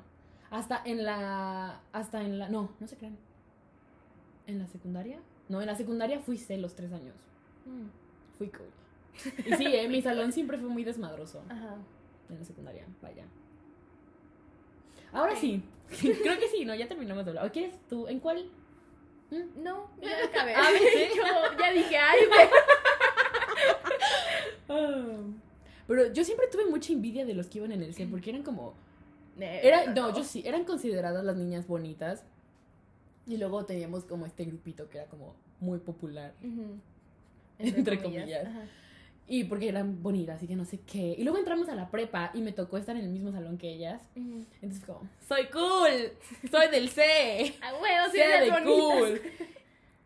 hasta 0.51 0.81
en 0.85 1.05
la, 1.05 1.81
hasta 1.93 2.23
en 2.23 2.39
la, 2.39 2.49
no, 2.49 2.71
no 2.79 2.87
se 2.87 2.97
crean. 2.97 3.17
¿En 4.47 4.59
la 4.61 4.67
secundaria? 4.69 5.19
No, 5.49 5.61
en 5.61 5.67
la 5.67 5.75
secundaria 5.75 6.21
fui 6.21 6.39
C 6.39 6.57
los 6.59 6.75
tres 6.77 6.93
años. 6.93 7.15
Mm, 7.67 7.89
Fui 8.39 8.49
cool. 8.49 8.69
Y 9.47 9.53
sí, 9.57 9.67
eh, 9.67 9.89
mi 9.89 10.03
salón 10.03 10.33
siempre 10.33 10.59
fue 10.59 10.69
muy 10.69 10.85
desmadroso 10.85 11.43
Ajá. 11.49 11.77
en 12.29 12.39
la 12.39 12.45
secundaria, 12.45 12.87
vaya. 13.03 13.25
Ahora 15.13 15.37
sí, 15.37 15.63
creo 16.01 16.39
que 16.39 16.49
sí, 16.49 16.65
no, 16.65 16.75
ya 16.75 16.89
terminamos 16.89 17.25
de 17.25 17.31
hablar. 17.31 17.47
¿O 17.47 17.53
quieres 17.53 17.75
tú? 17.89 18.07
¿En 18.09 18.21
cuál? 18.21 18.49
¿Mm? 19.31 19.63
No, 19.63 19.91
ya 20.03 20.25
acabé. 20.25 20.55
Ah, 20.55 20.69
¿sí? 20.79 21.17
yo 21.17 21.59
ya 21.59 21.73
dije, 21.73 21.97
ay. 21.97 22.19
Ah. 24.69 25.17
Pero 25.87 26.13
yo 26.13 26.25
siempre 26.25 26.47
tuve 26.47 26.67
mucha 26.67 26.93
envidia 26.93 27.25
de 27.25 27.35
los 27.35 27.49
que 27.49 27.59
iban 27.59 27.73
en 27.73 27.83
el 27.83 27.95
C, 27.95 28.07
porque 28.07 28.31
eran 28.31 28.45
como... 28.45 28.75
Eh, 29.41 29.61
Era, 29.65 29.93
no, 29.93 30.15
yo 30.15 30.23
sí, 30.23 30.43
eran 30.47 30.65
consideradas 30.65 31.25
las 31.25 31.35
niñas 31.37 31.67
bonitas. 31.67 32.25
Y 33.27 33.37
luego 33.37 33.65
teníamos 33.65 34.05
como 34.05 34.27
este 34.27 34.45
grupito 34.45 34.89
que 34.89 34.99
era 34.99 35.09
como 35.09 35.35
muy 35.59 35.79
popular. 35.79 36.33
Entre 37.59 38.01
comillas. 38.01 38.47
Ajá. 38.47 38.63
Y 39.27 39.45
porque 39.45 39.69
eran 39.69 40.03
bonitas 40.03 40.43
y 40.43 40.49
que 40.49 40.57
no 40.57 40.65
sé 40.65 40.81
qué. 40.81 41.15
Y 41.17 41.23
luego 41.23 41.39
entramos 41.39 41.69
a 41.69 41.75
la 41.77 41.89
prepa 41.91 42.33
y 42.35 42.41
me 42.41 42.53
tocó 42.53 42.79
estar 42.79 42.97
en 42.97 43.05
el 43.05 43.11
mismo 43.11 43.31
salón 43.31 43.59
que 43.59 43.71
ellas. 43.71 44.03
Entonces 44.17 44.85
como, 44.85 45.09
soy 45.29 45.47
cool, 45.47 46.13
soy 46.51 46.69
del 46.71 46.89
C. 46.89 47.55
Ah, 47.63 47.73
huevo, 47.81 48.13
eres 48.13 48.53
de 48.55 48.65
cool. 48.65 49.21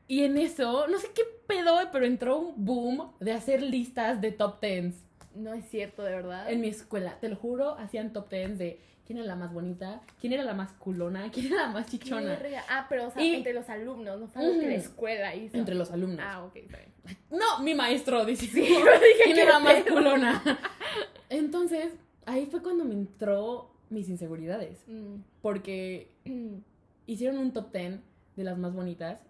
Y 0.06 0.24
en 0.24 0.36
eso, 0.36 0.86
no 0.88 0.98
sé 0.98 1.08
qué 1.14 1.22
pedo, 1.46 1.76
pero 1.90 2.04
entró 2.04 2.38
un 2.38 2.64
boom 2.64 3.12
de 3.20 3.32
hacer 3.32 3.62
listas 3.62 4.20
de 4.20 4.32
top 4.32 4.60
tens 4.60 4.96
No 5.34 5.54
es 5.54 5.66
cierto, 5.70 6.02
de 6.02 6.12
verdad. 6.12 6.50
en 6.50 6.60
mi 6.60 6.68
escuela. 6.68 7.18
Te 7.20 7.30
lo 7.30 7.36
juro, 7.36 7.78
hacían 7.78 8.12
top 8.12 8.28
tens 8.28 8.58
de 8.58 8.78
quién 9.06 9.18
era 9.18 9.26
la 9.26 9.36
más 9.36 9.52
bonita, 9.52 10.00
quién 10.20 10.32
era 10.32 10.42
la 10.44 10.54
más 10.54 10.72
culona, 10.72 11.30
quién 11.32 11.46
era 11.46 11.66
la 11.66 11.68
más 11.68 11.86
chichona. 11.90 12.38
Ah, 12.68 12.86
pero 12.88 13.08
o 13.08 13.10
sea, 13.10 13.22
Y- 13.22 13.34
entre 13.34 13.52
los 13.54 13.68
alumnos, 13.68 14.20
no 14.20 14.28
fue 14.28 14.42
algo 14.42 14.60
que 14.60 14.66
la 14.66 14.72
Ujú. 14.74 14.80
escuela 14.82 15.34
hizo. 15.34 15.56
Entre 15.56 15.74
los 15.74 15.90
alumnos. 15.90 16.20
Ah, 16.22 16.42
ok, 16.44 16.56
está 16.56 16.78
bien. 16.78 16.90
No, 17.30 17.62
mi 17.62 17.74
maestro 17.74 18.24
dice 18.24 18.46
Sí, 18.46 18.60
dije, 18.60 18.78
quién 19.24 19.36
¿qué 19.36 19.42
era 19.42 19.58
más 19.58 19.74
pedo? 19.82 19.94
culona. 19.96 20.42
Entonces, 21.28 21.92
ahí 22.26 22.46
fue 22.46 22.62
cuando 22.62 22.84
me 22.84 22.94
entró 22.94 23.70
mis 23.90 24.08
inseguridades. 24.08 24.78
Mm. 24.86 25.16
Porque 25.42 26.10
hicieron 27.06 27.38
un 27.38 27.52
top 27.52 27.72
10 27.72 28.00
de 28.36 28.44
las 28.44 28.58
más 28.58 28.72
bonitas 28.72 29.20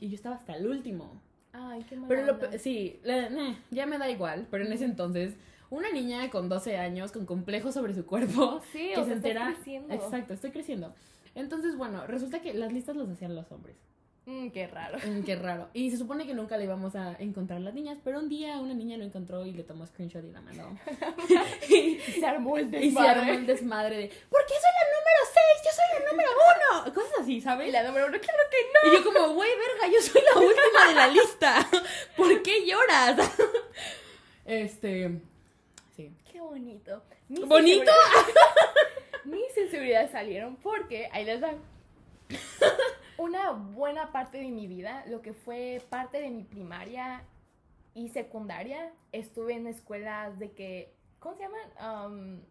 y 0.00 0.08
yo 0.08 0.14
estaba 0.14 0.36
hasta 0.36 0.54
el 0.56 0.66
último. 0.66 1.20
Ay, 1.52 1.84
qué 1.88 1.96
mala 1.96 2.08
Pero 2.08 2.26
lo, 2.26 2.32
onda. 2.34 2.58
sí, 2.58 3.00
la- 3.02 3.26
eh, 3.26 3.56
ya 3.70 3.86
me 3.86 3.98
da 3.98 4.08
igual, 4.10 4.46
pero 4.50 4.64
en 4.64 4.72
ese 4.72 4.84
entonces, 4.84 5.34
una 5.70 5.90
niña 5.90 6.28
con 6.30 6.48
12 6.48 6.76
años, 6.76 7.12
con 7.12 7.26
complejos 7.26 7.74
sobre 7.74 7.94
su 7.94 8.06
cuerpo, 8.06 8.60
Sí, 8.72 8.92
que 8.94 9.00
o 9.00 9.04
se 9.04 9.12
entera. 9.12 9.52
creciendo. 9.54 9.94
Exacto, 9.94 10.34
estoy 10.34 10.50
creciendo. 10.50 10.94
Entonces, 11.34 11.76
bueno, 11.76 12.06
resulta 12.06 12.40
que 12.40 12.54
las 12.54 12.72
listas 12.72 12.96
las 12.96 13.08
hacían 13.08 13.34
los 13.34 13.50
hombres. 13.52 13.76
Mm, 14.24 14.48
qué 14.48 14.66
raro. 14.66 14.98
Mm, 14.98 15.22
qué 15.22 15.36
raro. 15.36 15.68
Y 15.72 15.90
se 15.90 15.98
supone 15.98 16.26
que 16.26 16.34
nunca 16.34 16.56
le 16.56 16.64
íbamos 16.64 16.96
a 16.96 17.14
encontrar 17.20 17.60
las 17.60 17.74
niñas, 17.74 17.98
pero 18.02 18.18
un 18.18 18.28
día 18.28 18.58
una 18.58 18.74
niña 18.74 18.96
lo 18.96 19.04
encontró 19.04 19.46
y 19.46 19.52
le 19.52 19.62
tomó 19.62 19.86
screenshot 19.86 20.24
y 20.24 20.32
la 20.32 20.40
mandó. 20.40 20.76
y, 21.68 21.98
Se 21.98 22.26
armó 22.26 22.56
el 22.58 22.74
y 22.74 22.90
se 22.90 22.98
armó 22.98 23.30
el 23.32 23.46
desmadre 23.46 23.96
de, 23.96 24.08
¿por 24.08 24.40
qué 24.46 24.54
soy 24.54 24.72
la 24.74 24.86
número 24.96 25.22
6? 25.32 25.64
Yo 25.64 25.70
soy 25.70 26.04
la 26.04 26.10
número 26.10 26.28
1. 26.84 26.94
Cosas 26.94 27.12
así, 27.20 27.40
¿sabes? 27.40 27.68
Y 27.68 27.70
la 27.70 27.84
número 27.84 28.06
uno, 28.08 28.18
claro 28.18 28.38
que 28.50 28.88
Y 28.88 28.92
yo 28.96 29.04
como, 29.04 29.34
güey, 29.34 29.50
verga, 29.50 29.94
yo 29.94 30.02
soy 30.02 30.22
la 30.34 30.40
última 30.40 30.88
de 30.88 30.94
la 30.94 31.08
lista. 31.08 31.68
¿Por 32.16 32.42
qué 32.42 32.66
lloras? 32.66 33.30
Este, 34.44 35.08
no. 35.08 35.20
Qué 36.36 36.42
bonito. 36.42 37.02
Mis 37.30 37.46
¿Bonito? 37.48 37.90
inseguridades- 37.90 38.34
Mis 39.24 39.56
inseguridades 39.56 40.10
salieron 40.10 40.56
porque, 40.56 41.08
ahí 41.10 41.24
les 41.24 41.40
dan. 41.40 41.56
Una 43.16 43.52
buena 43.52 44.12
parte 44.12 44.36
de 44.36 44.48
mi 44.48 44.66
vida, 44.66 45.02
lo 45.08 45.22
que 45.22 45.32
fue 45.32 45.80
parte 45.88 46.20
de 46.20 46.28
mi 46.28 46.42
primaria 46.44 47.24
y 47.94 48.10
secundaria, 48.10 48.92
estuve 49.12 49.54
en 49.54 49.66
escuelas 49.66 50.38
de 50.38 50.52
que, 50.52 50.92
¿cómo 51.20 51.36
se 51.36 51.44
llaman? 51.44 52.42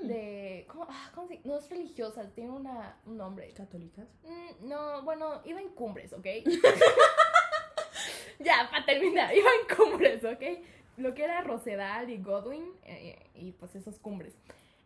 Um, 0.00 0.06
de, 0.08 0.64
¿cómo, 0.70 0.86
ah, 0.88 1.10
cómo 1.14 1.28
se- 1.28 1.42
No 1.44 1.58
es 1.58 1.68
religiosas, 1.68 2.32
tiene 2.34 2.52
una, 2.52 2.96
un 3.04 3.18
nombre. 3.18 3.52
¿Católicas? 3.52 4.06
Mm, 4.22 4.66
no, 4.66 5.02
bueno, 5.02 5.42
iba 5.44 5.60
en 5.60 5.68
cumbres, 5.74 6.10
¿ok? 6.14 6.24
ya, 8.38 8.66
para 8.70 8.86
terminar, 8.86 9.36
iba 9.36 9.50
en 9.60 9.76
cumbres, 9.76 10.24
¿ok? 10.24 10.42
Lo 10.96 11.14
que 11.14 11.24
era 11.24 11.40
Rosedal 11.42 12.10
y 12.10 12.18
Godwin, 12.18 12.64
eh, 12.84 13.18
y 13.34 13.52
pues 13.52 13.74
esos 13.74 13.98
cumbres. 13.98 14.34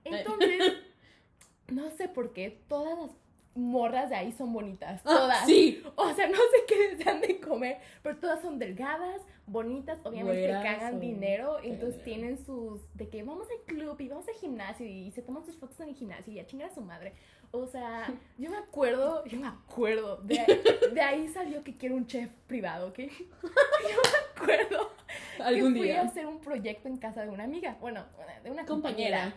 Entonces, 0.04 0.74
no 1.68 1.90
sé 1.90 2.08
por 2.08 2.32
qué, 2.32 2.62
todas 2.68 2.98
las 2.98 3.10
morras 3.54 4.08
de 4.08 4.16
ahí 4.16 4.32
son 4.32 4.52
bonitas, 4.52 5.02
todas. 5.02 5.42
Ah, 5.42 5.46
sí. 5.46 5.82
O 5.96 6.14
sea, 6.14 6.28
no 6.28 6.36
sé 6.36 6.64
qué 6.66 6.76
les 6.76 7.04
dan 7.04 7.20
de 7.20 7.40
comer, 7.40 7.78
pero 8.02 8.16
todas 8.16 8.40
son 8.40 8.58
delgadas, 8.58 9.20
bonitas, 9.46 9.98
obviamente 10.04 10.42
Güeras 10.42 10.64
cagan 10.64 11.00
dinero, 11.00 11.58
entonces 11.62 12.02
tienen 12.04 12.44
sus, 12.44 12.80
de 12.94 13.08
que 13.08 13.22
vamos 13.22 13.48
al 13.50 13.74
club 13.74 14.00
y 14.00 14.08
vamos 14.08 14.28
al 14.28 14.34
gimnasio 14.34 14.86
y 14.86 15.10
se 15.10 15.22
toman 15.22 15.44
sus 15.44 15.56
fotos 15.56 15.80
en 15.80 15.88
el 15.88 15.94
gimnasio 15.94 16.32
y 16.32 16.38
a 16.38 16.46
chingar 16.46 16.70
a 16.70 16.74
su 16.74 16.80
madre. 16.80 17.14
O 17.50 17.66
sea, 17.66 18.12
yo 18.38 18.50
me 18.50 18.58
acuerdo, 18.58 19.24
yo 19.24 19.40
me 19.40 19.48
acuerdo, 19.48 20.18
de, 20.18 20.62
de 20.92 21.00
ahí 21.00 21.28
salió 21.28 21.64
que 21.64 21.76
quiero 21.76 21.96
un 21.96 22.06
chef 22.06 22.30
privado, 22.46 22.88
¿ok? 22.88 22.98
Yo 23.38 23.96
me 23.96 24.42
acuerdo 24.42 24.90
Algún 25.42 25.72
que 25.74 25.78
fui 25.80 25.88
día. 25.88 26.00
a 26.02 26.04
hacer 26.04 26.26
un 26.26 26.40
proyecto 26.40 26.88
en 26.88 26.96
casa 26.96 27.22
de 27.22 27.30
una 27.30 27.44
amiga, 27.44 27.76
bueno, 27.80 28.04
de 28.44 28.50
una 28.50 28.64
compañera. 28.66 29.32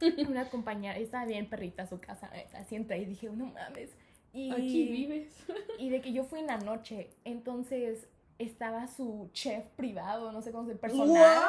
Compañera. 0.00 0.28
Una 0.28 0.50
compañera, 0.50 0.98
estaba 0.98 1.24
bien 1.24 1.48
perrita 1.48 1.86
su 1.86 1.98
casa, 2.00 2.30
así 2.54 2.74
entré 2.74 2.98
y 2.98 3.04
dije, 3.06 3.28
no 3.30 3.46
mames. 3.46 3.90
Y, 4.32 4.50
Aquí 4.50 4.88
vives. 4.88 5.28
y 5.78 5.88
de 5.90 6.00
que 6.00 6.12
yo 6.12 6.24
fui 6.24 6.40
en 6.40 6.46
la 6.48 6.58
noche, 6.58 7.08
entonces 7.24 8.06
estaba 8.38 8.88
su 8.88 9.30
chef 9.32 9.64
privado, 9.76 10.32
no 10.32 10.42
sé 10.42 10.50
cómo 10.50 10.68
se 10.68 10.74
personal, 10.74 11.42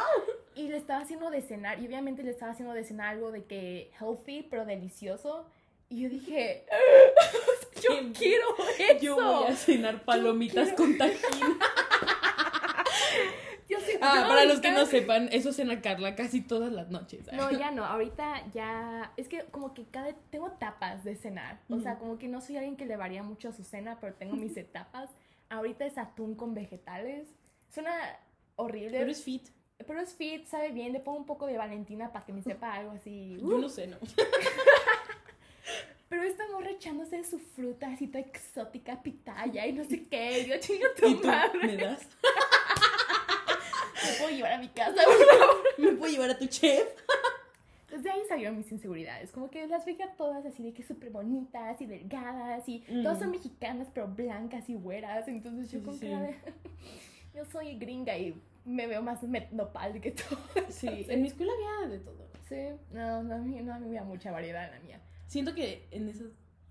y 0.54 0.68
le 0.68 0.78
estaba 0.78 1.02
haciendo 1.02 1.32
de 1.32 1.42
cenar, 1.42 1.82
y 1.82 1.88
obviamente 1.88 2.22
le 2.24 2.30
estaba 2.32 2.52
haciendo 2.52 2.74
de 2.76 2.84
cenar 2.84 3.10
algo 3.16 3.32
de 3.32 3.44
que 3.46 3.92
healthy, 4.00 4.44
pero 4.44 4.66
delicioso. 4.66 5.50
Y 5.90 6.02
yo 6.04 6.10
dije, 6.10 6.66
yo 7.84 7.90
Qué- 8.00 8.12
quiero 8.14 8.46
eso. 8.78 9.00
Yo 9.02 9.16
voy 9.16 9.48
a 9.52 9.56
cenar 9.56 10.04
palomitas 10.06 10.72
con 10.74 10.98
tajín. 10.98 11.58
Ah, 14.06 14.26
para 14.28 14.46
los 14.46 14.60
que 14.60 14.72
no 14.72 14.86
sepan, 14.86 15.30
eso 15.32 15.52
cena 15.54 15.82
Carla 15.82 16.16
casi 16.16 16.42
todas 16.42 16.72
las 16.72 16.90
noches. 16.90 17.32
No, 17.34 17.52
ya 17.58 17.72
no, 17.72 17.86
ahorita 17.86 18.46
ya, 18.54 19.12
es 19.18 19.28
que 19.28 19.44
como 19.46 19.74
que 19.74 19.86
cada, 19.86 20.14
tengo 20.30 20.48
etapas 20.48 21.04
de 21.04 21.16
cenar, 21.16 21.60
o 21.70 21.80
sea, 21.80 21.98
como 21.98 22.18
que 22.18 22.28
no 22.28 22.42
soy 22.42 22.58
alguien 22.58 22.76
que 22.76 22.86
le 22.86 22.98
varía 22.98 23.24
mucho 23.24 23.50
a 23.50 23.54
su 23.54 23.64
cena, 23.64 23.98
pero 24.00 24.14
tengo 24.14 24.36
mis 24.36 24.56
etapas. 24.58 25.10
Ahorita 25.50 25.86
es 25.86 25.98
atún 25.98 26.36
con 26.36 26.54
vegetales, 26.54 27.28
suena 27.70 27.92
horrible, 28.56 28.98
Pero 28.98 29.12
es 29.12 29.24
fit. 29.24 29.50
pero 29.86 30.00
es 30.00 30.16
fit, 30.16 30.46
sabe 30.48 30.72
bien, 30.72 30.92
le 30.94 31.00
pongo 31.00 31.20
un 31.20 31.26
poco 31.26 31.46
de 31.46 31.58
Valentina 31.58 32.12
para 32.12 32.26
que 32.26 32.34
me 32.34 32.42
sepa 32.42 32.74
algo 32.74 32.92
así. 32.92 33.38
Yo 33.40 33.58
uh, 33.58 33.60
no 33.60 33.70
sé, 33.70 33.88
¿no? 33.88 33.98
Pero 36.08 36.22
esta 36.24 36.48
morra 36.52 36.70
echándose 36.70 37.24
su 37.24 37.40
fruta 37.40 37.88
así 37.92 38.08
toda 38.08 38.20
exótica, 38.24 39.02
pitaya 39.02 39.66
y 39.66 39.74
no 39.74 39.84
sé 39.84 40.06
qué, 40.08 40.46
yo 40.46 40.56
chingo 40.60 40.86
tu 40.96 41.08
¿Y 41.08 41.16
tú 41.16 41.28
madre, 41.28 41.60
me 41.66 41.78
das? 41.78 42.08
Me 44.12 44.18
puedo 44.18 44.30
llevar 44.36 44.54
a 44.54 44.58
mi 44.60 44.70
casa. 44.70 45.02
¿Me 45.78 45.92
puedo 45.94 46.12
llevar 46.12 46.30
a 46.32 46.38
tu 46.38 46.46
chef? 46.48 46.88
Desde 47.90 48.10
ahí 48.12 48.22
salieron 48.28 48.58
mis 48.58 48.72
inseguridades. 48.72 49.32
Como 49.32 49.50
que 49.50 49.68
las 49.68 49.86
veía 49.86 50.12
todas 50.18 50.46
así 50.46 50.64
de 50.64 50.74
que 50.74 50.84
súper 50.84 51.12
bonitas 51.12 51.80
y 51.82 51.86
delgadas 51.86 52.68
y 52.68 52.84
Mm. 52.90 53.04
todas 53.04 53.20
son 53.20 53.32
mexicanas 53.32 53.88
pero 53.94 54.08
blancas 54.08 54.70
y 54.70 54.74
güeras. 54.76 55.28
Entonces 55.28 55.72
yo 55.72 55.80
Sí, 55.94 56.00
cara 56.08 56.22
de... 56.22 56.36
yo 57.36 57.46
soy 57.46 57.78
gringa 57.78 58.18
y 58.18 58.36
me 58.66 58.88
veo 58.88 59.02
más 59.02 59.22
nopal 59.52 60.02
que 60.02 60.12
todo. 60.12 60.40
Sí, 60.70 60.88
en 61.10 61.22
mi 61.22 61.28
escuela 61.30 61.52
había 61.54 61.90
de 61.90 62.00
todo. 62.00 62.26
Sí, 62.50 62.58
no, 62.92 63.24
no, 63.24 63.36
a 63.36 63.38
mí, 63.38 63.62
no, 63.62 63.74
a 63.74 63.80
mí 63.80 63.88
me 63.90 63.96
da 63.96 64.04
mucha 64.04 64.32
variedad 64.32 64.66
en 64.66 64.72
la 64.72 64.80
mía. 64.82 65.00
Siento 65.28 65.54
que 65.56 65.88
en 65.92 66.10
esas. 66.10 66.28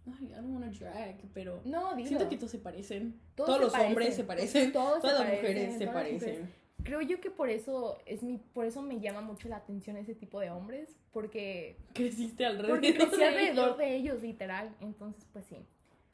Ay, 0.07 0.27
I 0.27 0.35
don't 0.35 0.53
wanna 0.53 0.71
drag, 0.71 1.17
pero. 1.33 1.61
No, 1.65 1.95
dilo. 1.97 2.09
Siento 2.09 2.29
que 2.29 2.37
todos 2.37 2.51
se 2.53 2.59
parecen. 2.59 3.19
Todos 3.35 3.47
Todos, 3.49 3.59
se 3.59 3.65
los 3.65 3.73
parecen. 3.73 3.89
hombres 3.93 4.15
se 4.17 4.25
parecen. 4.25 4.73
Todos 4.73 4.95
se 4.97 5.01
todas 5.01 5.15
las 5.19 5.27
parecen, 5.29 5.55
mujeres 5.55 5.79
se 5.79 5.87
todas 5.87 5.95
parecen. 5.95 6.51
Creo 6.83 7.01
yo 7.01 7.21
que 7.21 7.31
por 7.31 7.49
eso 7.49 7.99
es 8.05 8.23
mi, 8.23 8.37
por 8.39 8.67
eso 8.67 8.83
me 8.83 9.01
llama 9.01 9.21
mucho 9.23 9.49
la 9.49 9.57
atención 9.57 9.97
ese 9.97 10.15
tipo 10.15 10.41
de 10.41 10.51
hombres, 10.51 10.95
porque 11.13 11.77
Creciste 11.95 12.45
alrededor. 12.45 12.71
Porque 12.77 12.95
crecí 12.95 13.17
de 13.17 13.25
alrededor 13.25 13.65
ellos. 13.69 13.79
de 13.79 13.97
ellos, 13.97 14.23
literal. 14.23 14.75
Entonces, 14.81 15.25
pues 15.33 15.47
sí. 15.47 15.57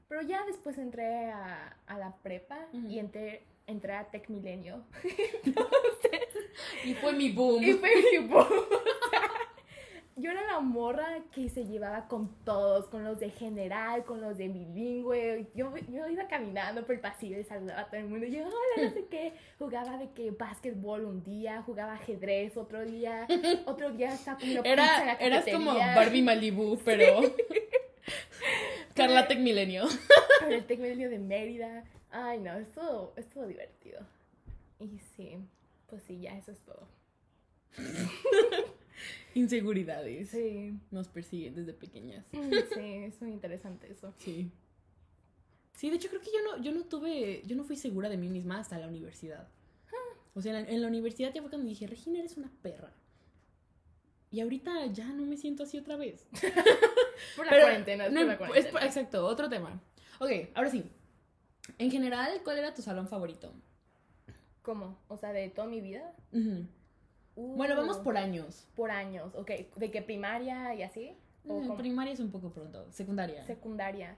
Pero 0.09 0.23
ya 0.23 0.45
después 0.47 0.79
entré 0.79 1.31
a, 1.31 1.77
a 1.87 1.99
la 1.99 2.17
prepa 2.23 2.59
y 2.73 2.99
entré, 2.99 3.43
entré 3.67 3.95
a 3.95 4.11
Tech 4.11 4.29
Milenio. 4.29 4.85
Y 6.85 6.95
fue 6.95 7.13
mi 7.13 7.31
boom. 7.31 7.63
y 7.63 7.73
fue 7.75 7.91
mi 8.13 8.27
boom. 8.27 8.47
Yo 10.17 10.31
era 10.31 10.45
la 10.45 10.61
morra 10.61 11.23
que 11.33 11.49
se 11.49 11.65
llevaba 11.65 12.07
con 12.09 12.35
todos, 12.45 12.87
con 12.89 13.05
los 13.05 13.21
de 13.21 13.31
general, 13.31 14.05
con 14.05 14.21
los 14.21 14.37
de 14.37 14.49
bilingüe. 14.49 15.47
Yo, 15.55 15.73
yo 15.89 16.09
iba 16.09 16.27
caminando 16.27 16.85
por 16.85 16.97
el 16.97 17.01
pasillo 17.01 17.39
y 17.39 17.45
saludaba 17.45 17.83
a 17.83 17.87
todo 17.87 18.01
el 18.01 18.07
mundo. 18.07 18.27
Yo, 18.27 18.47
hola, 18.47 18.89
no 18.89 18.91
sé 18.91 19.07
qué. 19.07 19.33
Jugaba 19.59 19.97
de 19.99 20.11
que 20.11 20.31
básquetbol 20.33 21.05
un 21.05 21.23
día, 21.23 21.63
jugaba 21.63 21.95
ajedrez 21.95 22.57
otro 22.57 22.85
día, 22.85 23.27
otro 23.67 23.93
día 23.93 24.13
estaba 24.13 24.39
comiendo 24.39 24.63
pizza 24.63 25.01
en 25.01 25.07
la 25.07 25.13
Era, 25.15 25.15
eras 25.15 25.45
como. 25.51 25.75
Barbie 25.75 26.23
Malibu, 26.23 26.79
pero. 26.85 27.21
Carla 28.95 29.29
Tech 29.29 29.39
Milenio. 29.39 29.87
Con 30.41 30.53
el 30.53 30.65
Tecmilenio 30.65 31.09
de 31.09 31.19
Mérida. 31.19 31.85
Ay, 32.11 32.41
no, 32.41 32.59
estuvo, 32.59 33.13
estuvo 33.17 33.47
divertido. 33.47 34.01
Y 34.81 34.99
sí, 35.17 35.39
pues 35.87 36.03
sí, 36.03 36.21
ya 36.21 36.37
eso 36.37 36.53
es 36.53 36.59
todo. 36.65 36.89
Inseguridades. 39.35 40.29
Sí, 40.31 40.79
Nos 40.91 41.09
persiguen 41.09 41.55
desde 41.55 41.73
pequeñas. 41.73 42.25
Mm, 42.33 42.51
sí, 42.75 42.81
es 43.05 43.21
muy 43.23 43.33
interesante 43.33 43.91
eso. 43.91 44.13
Sí. 44.19 44.51
Sí, 45.75 45.89
de 45.91 45.97
hecho 45.97 46.09
creo 46.09 46.21
que 46.21 46.31
yo 46.31 46.39
no, 46.45 46.63
yo 46.63 46.73
no 46.73 46.85
tuve, 46.85 47.43
yo 47.47 47.57
no 47.57 47.65
fui 47.65 47.77
segura 47.77 48.09
de 48.09 48.17
mí 48.19 48.29
misma 48.29 48.59
hasta 48.61 48.79
la 48.79 48.87
universidad. 48.89 49.49
O 50.35 50.41
sea, 50.43 50.57
en 50.59 50.65
la, 50.65 50.71
en 50.71 50.81
la 50.83 50.87
universidad 50.89 51.33
ya 51.35 51.41
fue 51.41 51.51
cuando 51.51 51.69
dije, 51.69 51.87
Regina, 51.87 52.19
eres 52.21 52.37
una 52.37 52.53
perra. 52.63 52.93
Y 54.31 54.41
ahorita 54.41 54.87
ya 54.87 55.09
no 55.09 55.25
me 55.27 55.37
siento 55.37 55.65
así 55.65 55.77
otra 55.79 55.97
vez. 55.97 56.27
Por 57.37 57.47
la 57.47 57.51
Pero 57.51 57.63
cuarentena, 57.65 58.07
es 58.07 58.13
no 58.13 58.21
por 58.21 58.27
la 58.29 58.33
imp- 58.33 58.35
es 58.35 58.39
cuarentena. 58.39 58.73
por- 58.73 58.83
exacto, 58.85 59.27
otro 59.27 59.49
tema. 59.49 59.81
Ok, 60.21 60.31
ahora 60.55 60.71
sí. 60.71 60.85
En 61.79 61.91
general, 61.91 62.41
¿cuál 62.45 62.59
era 62.59 62.73
tu 62.75 62.81
salón 62.83 63.09
favorito? 63.09 63.53
¿Cómo? 64.63 64.99
O 65.09 65.17
sea, 65.17 65.33
de 65.33 65.49
toda 65.51 65.67
mi 65.67 65.81
vida. 65.81 66.15
Ujú. 66.33 66.67
Uh, 67.41 67.57
Bueno, 67.57 67.75
vamos 67.75 67.97
por 67.99 68.19
años. 68.19 68.69
por 68.77 68.91
años, 68.91 69.35
ok. 69.35 69.51
¿De 69.77 69.91
qué 69.91 70.03
primaria 70.03 70.75
y 70.75 70.83
así? 70.83 71.17
¿O 71.45 71.61
cómo? 71.61 71.77
primaria 71.79 72.13
es 72.13 72.21
un 72.21 72.31
poco 72.31 72.51
pronto. 72.51 72.87
Secundaria. 72.93 73.43
Secundaria. 73.45 74.17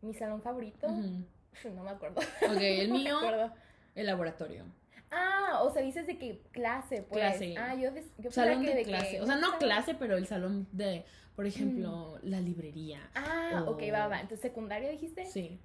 Mi 0.00 0.12
salón 0.12 0.42
favorito. 0.42 0.88
No 0.88 1.84
me 1.84 1.90
acuerdo. 1.90 2.20
Ok, 2.20 2.56
el 2.60 2.88
No 2.88 2.94
mío, 2.96 3.52
el 3.94 4.06
laboratorio. 4.06 4.64
Ah, 5.12 5.60
o 5.62 5.70
sea, 5.70 5.82
dices 5.82 6.06
de 6.06 6.18
que 6.18 6.40
clase, 6.50 7.02
pues. 7.02 7.20
Clase. 7.20 7.54
Ah, 7.58 7.74
yo, 7.76 7.92
des- 7.92 8.10
yo 8.18 8.30
Salón 8.32 8.64
que 8.64 8.74
de 8.74 8.82
clase. 8.84 9.20
O 9.20 9.26
sea, 9.26 9.36
no 9.36 9.42
salón- 9.48 9.58
clase, 9.60 9.94
pero 9.94 10.16
el 10.16 10.26
salón 10.26 10.66
de, 10.72 11.04
por 11.36 11.46
ejemplo, 11.46 12.18
la 12.22 12.40
librería. 12.40 13.08
Ah, 13.14 13.64
ok, 13.68 13.82
o- 13.88 13.92
va, 13.92 14.08
va. 14.08 14.20
Entonces, 14.20 14.40
secundaria 14.40 14.90
dijiste. 14.90 15.26
Sí. 15.26 15.60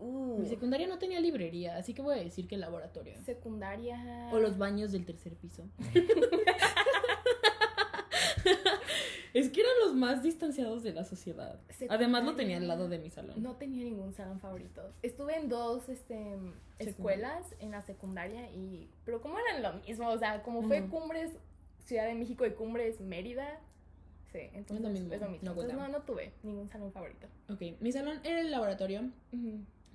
Uh, 0.00 0.38
Mi 0.38 0.46
secundaria 0.46 0.86
no 0.86 0.98
tenía 0.98 1.20
librería, 1.20 1.76
así 1.76 1.94
que 1.94 2.02
voy 2.02 2.18
a 2.18 2.22
decir 2.22 2.46
que 2.48 2.56
el 2.56 2.60
laboratorio. 2.60 3.14
secundaria. 3.24 4.28
O 4.32 4.38
los 4.38 4.58
baños 4.58 4.92
del 4.92 5.06
tercer 5.06 5.34
piso. 5.34 5.64
es 9.34 9.50
que 9.50 9.60
eran 9.60 9.72
los 9.84 9.94
más 9.94 10.22
distanciados 10.22 10.82
de 10.82 10.92
la 10.92 11.04
sociedad. 11.04 11.60
Además 11.88 12.24
lo 12.24 12.34
tenía 12.34 12.58
al 12.58 12.68
lado 12.68 12.88
de 12.88 12.98
mi 12.98 13.10
salón. 13.10 13.42
No 13.42 13.56
tenía 13.56 13.84
ningún 13.84 14.12
salón 14.12 14.40
favorito. 14.40 14.82
Estuve 15.02 15.36
en 15.36 15.48
dos 15.48 15.88
este, 15.88 16.36
escuelas 16.78 17.54
en 17.60 17.70
la 17.70 17.82
secundaria 17.82 18.50
y... 18.50 18.90
Pero 19.04 19.20
como 19.20 19.38
eran 19.38 19.62
lo 19.62 19.74
mismo, 19.86 20.08
o 20.08 20.18
sea, 20.18 20.42
como 20.42 20.62
fue. 20.62 20.86
Cumbres 20.88 21.30
Ciudad 21.84 22.06
de 22.06 22.14
México 22.14 22.46
y 22.46 22.52
Cumbres 22.52 23.00
Mérida. 23.00 23.60
Sí, 24.32 24.40
entonces 24.52 24.80
lo 24.80 24.90
mismo, 24.90 25.12
es 25.12 25.20
lo 25.20 25.28
mismo. 25.28 25.44
no 25.44 25.50
Entonces, 25.52 25.76
no, 25.76 25.88
no 25.88 26.02
tuve 26.02 26.32
ningún 26.42 26.68
salón 26.68 26.92
favorito. 26.92 27.28
Ok, 27.48 27.80
mi 27.80 27.92
salón 27.92 28.20
era 28.24 28.40
el 28.40 28.50
laboratorio 28.50 29.10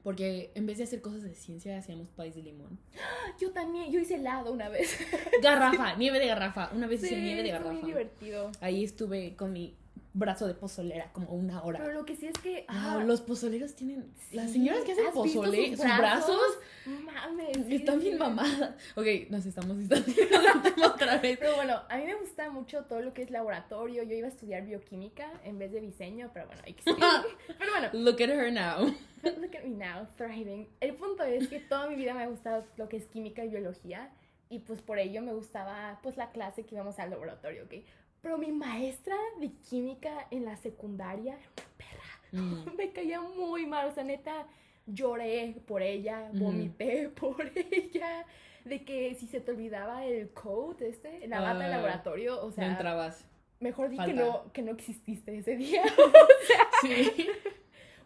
porque 0.10 0.50
en 0.56 0.66
vez 0.66 0.80
de 0.80 0.86
hacer 0.86 1.02
cosas 1.02 1.22
de 1.22 1.36
ciencia 1.36 1.78
hacíamos 1.78 2.10
país 2.10 2.34
de 2.34 2.42
limón. 2.42 2.80
Yo 3.40 3.52
también, 3.52 3.92
yo 3.92 4.00
hice 4.00 4.16
helado 4.16 4.52
una 4.52 4.68
vez. 4.68 4.98
Garrafa, 5.40 5.94
nieve 5.98 6.18
de 6.18 6.26
garrafa. 6.26 6.72
Una 6.74 6.88
vez 6.88 7.04
hice 7.04 7.22
nieve 7.22 7.44
de 7.44 7.52
fue 7.52 7.60
muy 7.60 7.68
garrafa. 7.68 7.86
divertido. 7.86 8.52
Ahí 8.60 8.84
estuve 8.84 9.36
con 9.36 9.54
mi 9.54 9.76
brazo 10.14 10.48
de 10.48 10.54
pozolera 10.56 11.12
como 11.14 11.30
una 11.32 11.64
hora. 11.64 11.80
Pero 11.80 11.94
lo 11.94 12.06
que 12.06 12.16
sí 12.16 12.26
es 12.28 12.38
que... 12.40 12.66
Ah, 12.68 13.04
los 13.06 13.22
pozoleros 13.22 13.76
tienen. 13.76 14.12
las 14.32 14.48
sí, 14.48 14.54
señoras 14.54 14.84
que 14.84 14.94
hacen 14.94 15.08
¿has 15.08 15.14
visto 15.24 15.42
pozole, 15.42 15.78
sus 15.78 15.86
brazos, 15.86 16.60
Mames. 16.86 17.68
sí, 17.68 17.76
están 17.76 18.00
bien 18.00 18.14
sí. 18.14 18.20
mamadas. 18.20 18.76
Ok, 18.96 19.06
nos 19.30 19.46
estamos 19.46 19.78
distanciando 19.78 20.86
otra 20.88 21.18
vez. 21.18 21.38
Pero 21.38 21.56
bueno, 21.56 21.82
a 21.90 21.98
mí 21.98 22.06
me 22.06 22.16
gusta 22.16 22.50
mucho 22.50 22.84
todo 22.86 23.02
lo 23.02 23.14
que 23.14 23.22
es 23.22 23.30
laboratorio. 23.30 24.04
Yo 24.04 24.16
iba 24.16 24.28
a 24.28 24.32
estudiar 24.32 24.66
bioquímica 24.66 25.32
en 25.44 25.60
vez 25.60 25.72
de 25.72 25.82
diseño, 25.82 26.32
pero 26.34 26.48
bueno, 26.48 26.62
hay 26.66 26.74
que 26.74 26.84
Pero 27.60 27.72
bueno, 27.72 27.90
Look 27.94 28.22
at 28.22 28.30
her 28.30 28.52
now. 28.52 28.86
look 29.24 29.56
at 29.56 29.64
me 29.64 29.70
now, 29.76 30.08
thriving. 30.18 30.68
El 30.80 30.96
punto 30.96 31.24
es 31.24 31.48
que 31.48 31.60
toda 31.60 31.88
mi 31.88 31.96
vida 31.96 32.14
me 32.14 32.24
ha 32.24 32.28
gustado 32.28 32.66
lo 32.78 32.90
que 32.90 32.98
es 32.98 33.06
química 33.08 33.44
y 33.44 33.50
biología. 33.50 34.10
Y 34.50 34.60
pues 34.60 34.82
por 34.82 34.98
ello 34.98 35.22
me 35.22 35.34
gustaba 35.34 36.00
pues 36.02 36.18
la 36.18 36.32
clase 36.32 36.66
que 36.66 36.74
íbamos 36.74 36.98
al 36.98 37.12
laboratorio, 37.12 37.66
¿ok? 37.66 37.74
Pero 38.22 38.38
mi 38.38 38.52
maestra 38.52 39.16
de 39.40 39.52
química 39.70 40.28
en 40.32 40.46
la 40.46 40.56
secundaria 40.58 41.34
era 41.36 41.50
una 41.50 41.78
perra. 41.78 42.44
Mm. 42.44 42.76
Me 42.78 42.92
caía 42.92 43.22
muy 43.22 43.66
mal, 43.66 43.88
o 43.88 43.92
sea, 43.92 44.04
neta, 44.04 44.46
lloré 44.86 45.56
por 45.68 45.82
ella, 45.82 46.30
vomité 46.34 47.10
por 47.20 47.50
ella. 47.56 48.26
De 48.66 48.84
que 48.84 49.16
si 49.16 49.26
se 49.28 49.40
te 49.40 49.52
olvidaba 49.52 50.06
el 50.06 50.30
code, 50.32 50.90
este, 50.90 51.28
la 51.28 51.40
bata 51.40 51.60
de 51.60 51.66
Ah, 51.66 51.70
laboratorio, 51.70 52.42
o 52.42 52.48
no 52.48 52.52
sea, 52.52 52.68
entrabas. 52.68 53.26
mejor 53.62 53.90
di 53.90 53.98
que 53.98 54.14
no, 54.14 54.52
que 54.52 54.62
no 54.62 54.72
exististe 54.72 55.38
ese 55.38 55.56
día. 55.56 55.84
Sí. 56.82 57.28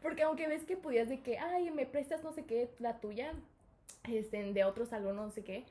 Porque 0.01 0.23
aunque 0.23 0.47
ves 0.47 0.63
que 0.63 0.75
podías 0.77 1.07
de 1.09 1.21
que, 1.21 1.37
ay, 1.37 1.69
me 1.71 1.85
prestas 1.85 2.23
no 2.23 2.33
sé 2.33 2.43
qué, 2.45 2.69
la 2.79 2.99
tuya, 2.99 3.33
este, 4.09 4.51
de 4.51 4.63
otro 4.63 4.85
salón, 4.85 5.15
no 5.15 5.29
sé 5.31 5.43
qué, 5.43 5.63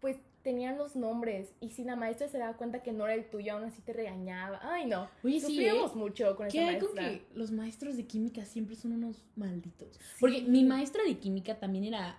pues 0.00 0.16
tenían 0.42 0.78
los 0.78 0.96
nombres. 0.96 1.52
Y 1.60 1.70
si 1.70 1.84
la 1.84 1.96
maestra 1.96 2.28
se 2.28 2.38
daba 2.38 2.56
cuenta 2.56 2.82
que 2.82 2.92
no 2.92 3.04
era 3.06 3.14
el 3.14 3.28
tuyo, 3.28 3.54
aún 3.54 3.64
así 3.64 3.80
te 3.82 3.92
regañaba. 3.92 4.60
Ay, 4.62 4.86
no. 4.86 5.08
Oye, 5.22 5.40
sí, 5.40 5.46
Sufríamos 5.46 5.92
¿eh? 5.92 5.96
mucho 5.96 6.36
con 6.36 6.48
¿Qué 6.48 6.62
esa 6.62 6.70
hay 6.70 6.78
con 6.78 6.94
maestra. 6.94 7.28
que 7.28 7.38
los 7.38 7.50
maestros 7.50 7.96
de 7.96 8.06
química 8.06 8.44
siempre 8.44 8.76
son 8.76 8.92
unos 8.92 9.22
malditos? 9.36 9.98
Porque 10.18 10.42
mi 10.42 10.64
maestra 10.64 11.02
de 11.04 11.18
química 11.18 11.58
también 11.58 11.84
era 11.84 12.18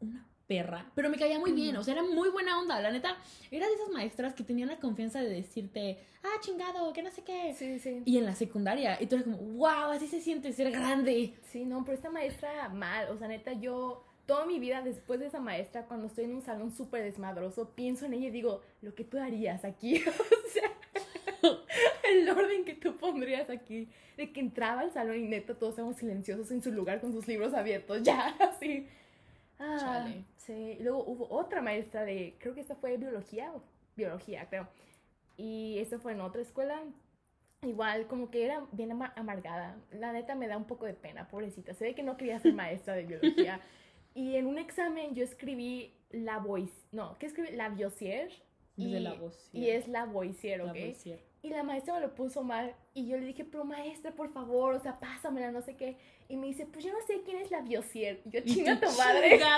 una 0.00 0.26
perra, 0.46 0.90
pero 0.94 1.10
me 1.10 1.16
caía 1.18 1.40
muy 1.40 1.50
bien, 1.52 1.76
o 1.76 1.82
sea, 1.82 1.94
era 1.94 2.04
muy 2.04 2.28
buena 2.28 2.60
onda. 2.60 2.80
La 2.80 2.92
neta, 2.92 3.16
era 3.50 3.66
de 3.66 3.74
esas 3.74 3.88
maestras 3.90 4.32
que 4.34 4.44
tenían 4.44 4.68
la 4.68 4.78
confianza 4.78 5.20
de 5.20 5.28
decirte, 5.28 5.98
ah, 6.22 6.40
chingado, 6.40 6.92
que 6.92 7.02
no 7.02 7.10
sé 7.10 7.22
qué. 7.22 7.52
Sí, 7.58 7.80
sí. 7.80 8.02
Y 8.04 8.18
en 8.18 8.26
la 8.26 8.34
secundaria, 8.36 8.96
y 9.02 9.06
tú 9.06 9.16
eras 9.16 9.24
como, 9.24 9.38
wow, 9.38 9.90
así 9.90 10.06
se 10.06 10.20
siente 10.20 10.52
ser 10.52 10.70
grande. 10.70 11.34
Sí, 11.50 11.64
no, 11.64 11.84
pero 11.84 11.96
esta 11.96 12.10
maestra 12.10 12.68
mal, 12.68 13.10
o 13.10 13.18
sea, 13.18 13.26
neta, 13.26 13.54
yo 13.54 14.04
toda 14.26 14.44
mi 14.46 14.58
vida 14.58 14.82
después 14.82 15.20
de 15.20 15.26
esa 15.26 15.40
maestra, 15.40 15.84
cuando 15.86 16.06
estoy 16.08 16.24
en 16.24 16.34
un 16.34 16.42
salón 16.42 16.72
súper 16.72 17.02
desmadroso, 17.04 17.70
pienso 17.74 18.06
en 18.06 18.14
ella 18.14 18.26
y 18.26 18.30
digo, 18.30 18.62
lo 18.82 18.94
que 18.94 19.04
tú 19.04 19.18
harías 19.18 19.64
aquí, 19.64 20.02
o 20.06 20.50
sea, 20.50 20.70
el 22.10 22.28
orden 22.28 22.64
que 22.64 22.74
tú 22.74 22.96
pondrías 22.96 23.48
aquí, 23.50 23.88
de 24.16 24.32
que 24.32 24.40
entraba 24.40 24.80
al 24.82 24.92
salón 24.92 25.16
y 25.16 25.22
neta 25.28 25.54
todos 25.54 25.72
estábamos 25.72 25.96
silenciosos 25.96 26.50
en 26.50 26.62
su 26.62 26.72
lugar 26.72 27.00
con 27.00 27.12
sus 27.12 27.26
libros 27.28 27.54
abiertos, 27.54 28.02
ya, 28.02 28.28
así. 28.40 28.88
Ah, 29.58 29.76
Chale. 29.80 30.24
sí, 30.36 30.76
y 30.78 30.82
luego 30.82 31.02
hubo 31.04 31.28
otra 31.30 31.62
maestra 31.62 32.04
de, 32.04 32.34
creo 32.38 32.54
que 32.54 32.60
esta 32.60 32.76
fue 32.76 32.96
biología, 32.96 33.52
o 33.54 33.62
biología, 33.96 34.46
creo, 34.48 34.68
y 35.36 35.78
esta 35.78 35.98
fue 35.98 36.12
en 36.12 36.20
otra 36.20 36.42
escuela, 36.42 36.82
Igual, 37.62 38.06
como 38.06 38.30
que 38.30 38.44
era 38.44 38.64
bien 38.72 38.92
ama- 38.92 39.14
amargada. 39.16 39.78
La 39.90 40.12
neta 40.12 40.34
me 40.34 40.46
da 40.46 40.58
un 40.58 40.66
poco 40.66 40.84
de 40.84 40.92
pena, 40.92 41.26
pobrecita. 41.26 41.72
Se 41.72 41.84
ve 41.86 41.94
que 41.94 42.02
no 42.02 42.18
quería 42.18 42.38
ser 42.38 42.52
maestra 42.52 42.94
de 42.94 43.04
biología. 43.04 43.60
Y 44.16 44.36
en 44.36 44.46
un 44.46 44.58
examen 44.58 45.14
yo 45.14 45.22
escribí 45.22 45.92
la 46.10 46.38
voice, 46.38 46.72
no, 46.90 47.16
¿qué 47.18 47.26
escribí? 47.26 47.54
La 47.54 47.68
biosier. 47.68 48.32
Y, 48.78 48.88
la 48.98 49.16
y 49.52 49.70
es 49.70 49.88
la 49.88 50.04
voicier, 50.04 50.58
la 50.58 50.72
¿ok? 50.72 50.78
voicier. 50.78 51.20
Y 51.42 51.50
la 51.50 51.62
maestra 51.62 51.94
me 51.94 52.00
lo 52.00 52.14
puso 52.14 52.42
mal. 52.42 52.74
Y 52.92 53.06
yo 53.06 53.16
le 53.16 53.24
dije, 53.24 53.44
pero 53.44 53.64
maestra, 53.64 54.10
por 54.12 54.28
favor, 54.28 54.74
o 54.74 54.80
sea, 54.80 54.98
pásamela, 54.98 55.50
no 55.52 55.62
sé 55.62 55.76
qué. 55.76 55.96
Y 56.28 56.36
me 56.36 56.48
dice, 56.48 56.66
pues 56.66 56.84
yo 56.84 56.92
no 56.92 56.98
sé 57.06 57.22
quién 57.24 57.38
es 57.38 57.50
la 57.50 57.62
biosier. 57.62 58.20
Y 58.26 58.30
yo, 58.30 58.40
chinga 58.40 58.78
tu 58.80 58.90
madre. 58.98 59.40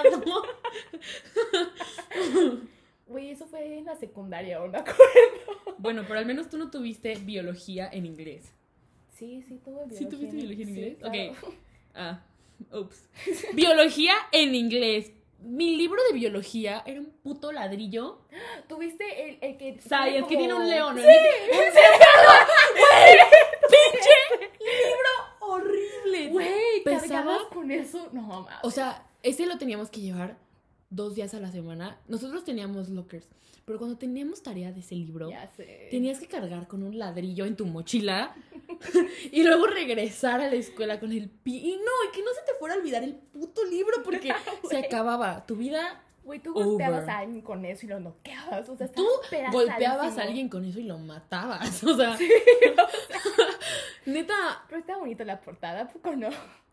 Güey, 3.06 3.30
eso 3.30 3.46
fue 3.46 3.78
en 3.78 3.86
la 3.86 3.96
secundaria, 3.96 4.62
¿o 4.62 4.68
me 4.68 4.78
acuerdo? 4.78 4.98
bueno, 5.78 6.02
pero 6.06 6.18
al 6.18 6.26
menos 6.26 6.50
tú 6.50 6.58
no 6.58 6.70
tuviste 6.70 7.14
biología 7.14 7.88
en 7.90 8.04
inglés. 8.04 8.52
Sí, 9.14 9.42
sí, 9.42 9.58
tuve 9.64 9.76
biología. 9.86 9.98
¿Sí 9.98 10.06
tuviste 10.06 10.36
biología 10.36 10.66
en 10.66 10.74
Sí, 10.74 10.80
inglés? 10.80 10.98
claro. 10.98 11.32
Ok. 11.32 11.54
Ah, 11.94 12.22
ups. 12.72 13.08
Biología 13.54 14.14
en 14.32 14.54
inglés. 14.54 15.12
Mi 15.40 15.76
libro 15.76 16.00
de 16.10 16.14
biología 16.18 16.82
era 16.84 17.00
un 17.00 17.06
puto 17.22 17.52
ladrillo. 17.52 18.20
¿Tuviste 18.68 19.04
el, 19.30 19.38
el 19.40 19.56
que... 19.56 19.80
Science, 19.80 20.24
que 20.28 20.36
tiene 20.36 20.52
un 20.54 20.68
león. 20.68 20.96
¿no? 20.96 21.02
Sí, 21.02 21.08
¡Pinche 23.68 24.50
libro 24.58 25.10
horrible! 25.40 26.28
Güey, 26.30 26.82
Pesaba- 26.84 27.48
con 27.52 27.70
eso. 27.70 28.08
No, 28.12 28.22
mames. 28.22 28.54
O 28.62 28.70
sea, 28.70 29.06
ese 29.22 29.46
lo 29.46 29.58
teníamos 29.58 29.90
que 29.90 30.00
llevar 30.00 30.36
dos 30.90 31.14
días 31.14 31.34
a 31.34 31.40
la 31.40 31.50
semana. 31.52 31.98
Nosotros 32.08 32.44
teníamos 32.44 32.88
lockers, 32.88 33.26
pero 33.64 33.78
cuando 33.78 33.96
teníamos 33.98 34.42
tarea 34.42 34.72
de 34.72 34.80
ese 34.80 34.94
libro, 34.94 35.30
tenías 35.90 36.18
que 36.18 36.26
cargar 36.26 36.66
con 36.66 36.82
un 36.82 36.98
ladrillo 36.98 37.44
en 37.44 37.56
tu 37.56 37.66
mochila 37.66 38.34
y 39.32 39.42
luego 39.42 39.66
regresar 39.66 40.40
a 40.40 40.48
la 40.48 40.54
escuela 40.54 41.00
con 41.00 41.12
el 41.12 41.30
pi. 41.30 41.56
Y 41.56 41.76
no, 41.76 42.08
y 42.08 42.12
que 42.14 42.22
no 42.22 42.32
se 42.32 42.42
te 42.42 42.58
fuera 42.58 42.74
a 42.74 42.78
olvidar 42.78 43.02
el 43.02 43.14
puto 43.14 43.64
libro 43.64 44.02
porque 44.04 44.32
se 44.70 44.78
acababa. 44.78 45.46
Tu 45.46 45.56
vida 45.56 46.04
Güey, 46.28 46.40
tú 46.40 46.52
golpeabas 46.52 47.04
Over. 47.04 47.10
a 47.10 47.18
alguien 47.20 47.40
con 47.40 47.64
eso 47.64 47.86
y 47.86 47.88
lo 47.88 48.00
noqueabas. 48.00 48.68
O 48.68 48.76
sea, 48.76 48.86
Tú 48.92 49.06
golpeabas 49.50 50.18
a 50.18 50.22
alguien 50.24 50.50
con 50.50 50.62
eso 50.66 50.78
y 50.78 50.82
lo 50.82 50.98
matabas. 50.98 51.82
O 51.84 51.96
sea, 51.96 52.18
neta, 54.04 54.34
Pero 54.68 54.80
está 54.80 54.98
bonito 54.98 55.24
la 55.24 55.40
portada, 55.40 55.80
¿a 55.82 55.88
poco 55.88 56.14
no? 56.16 56.28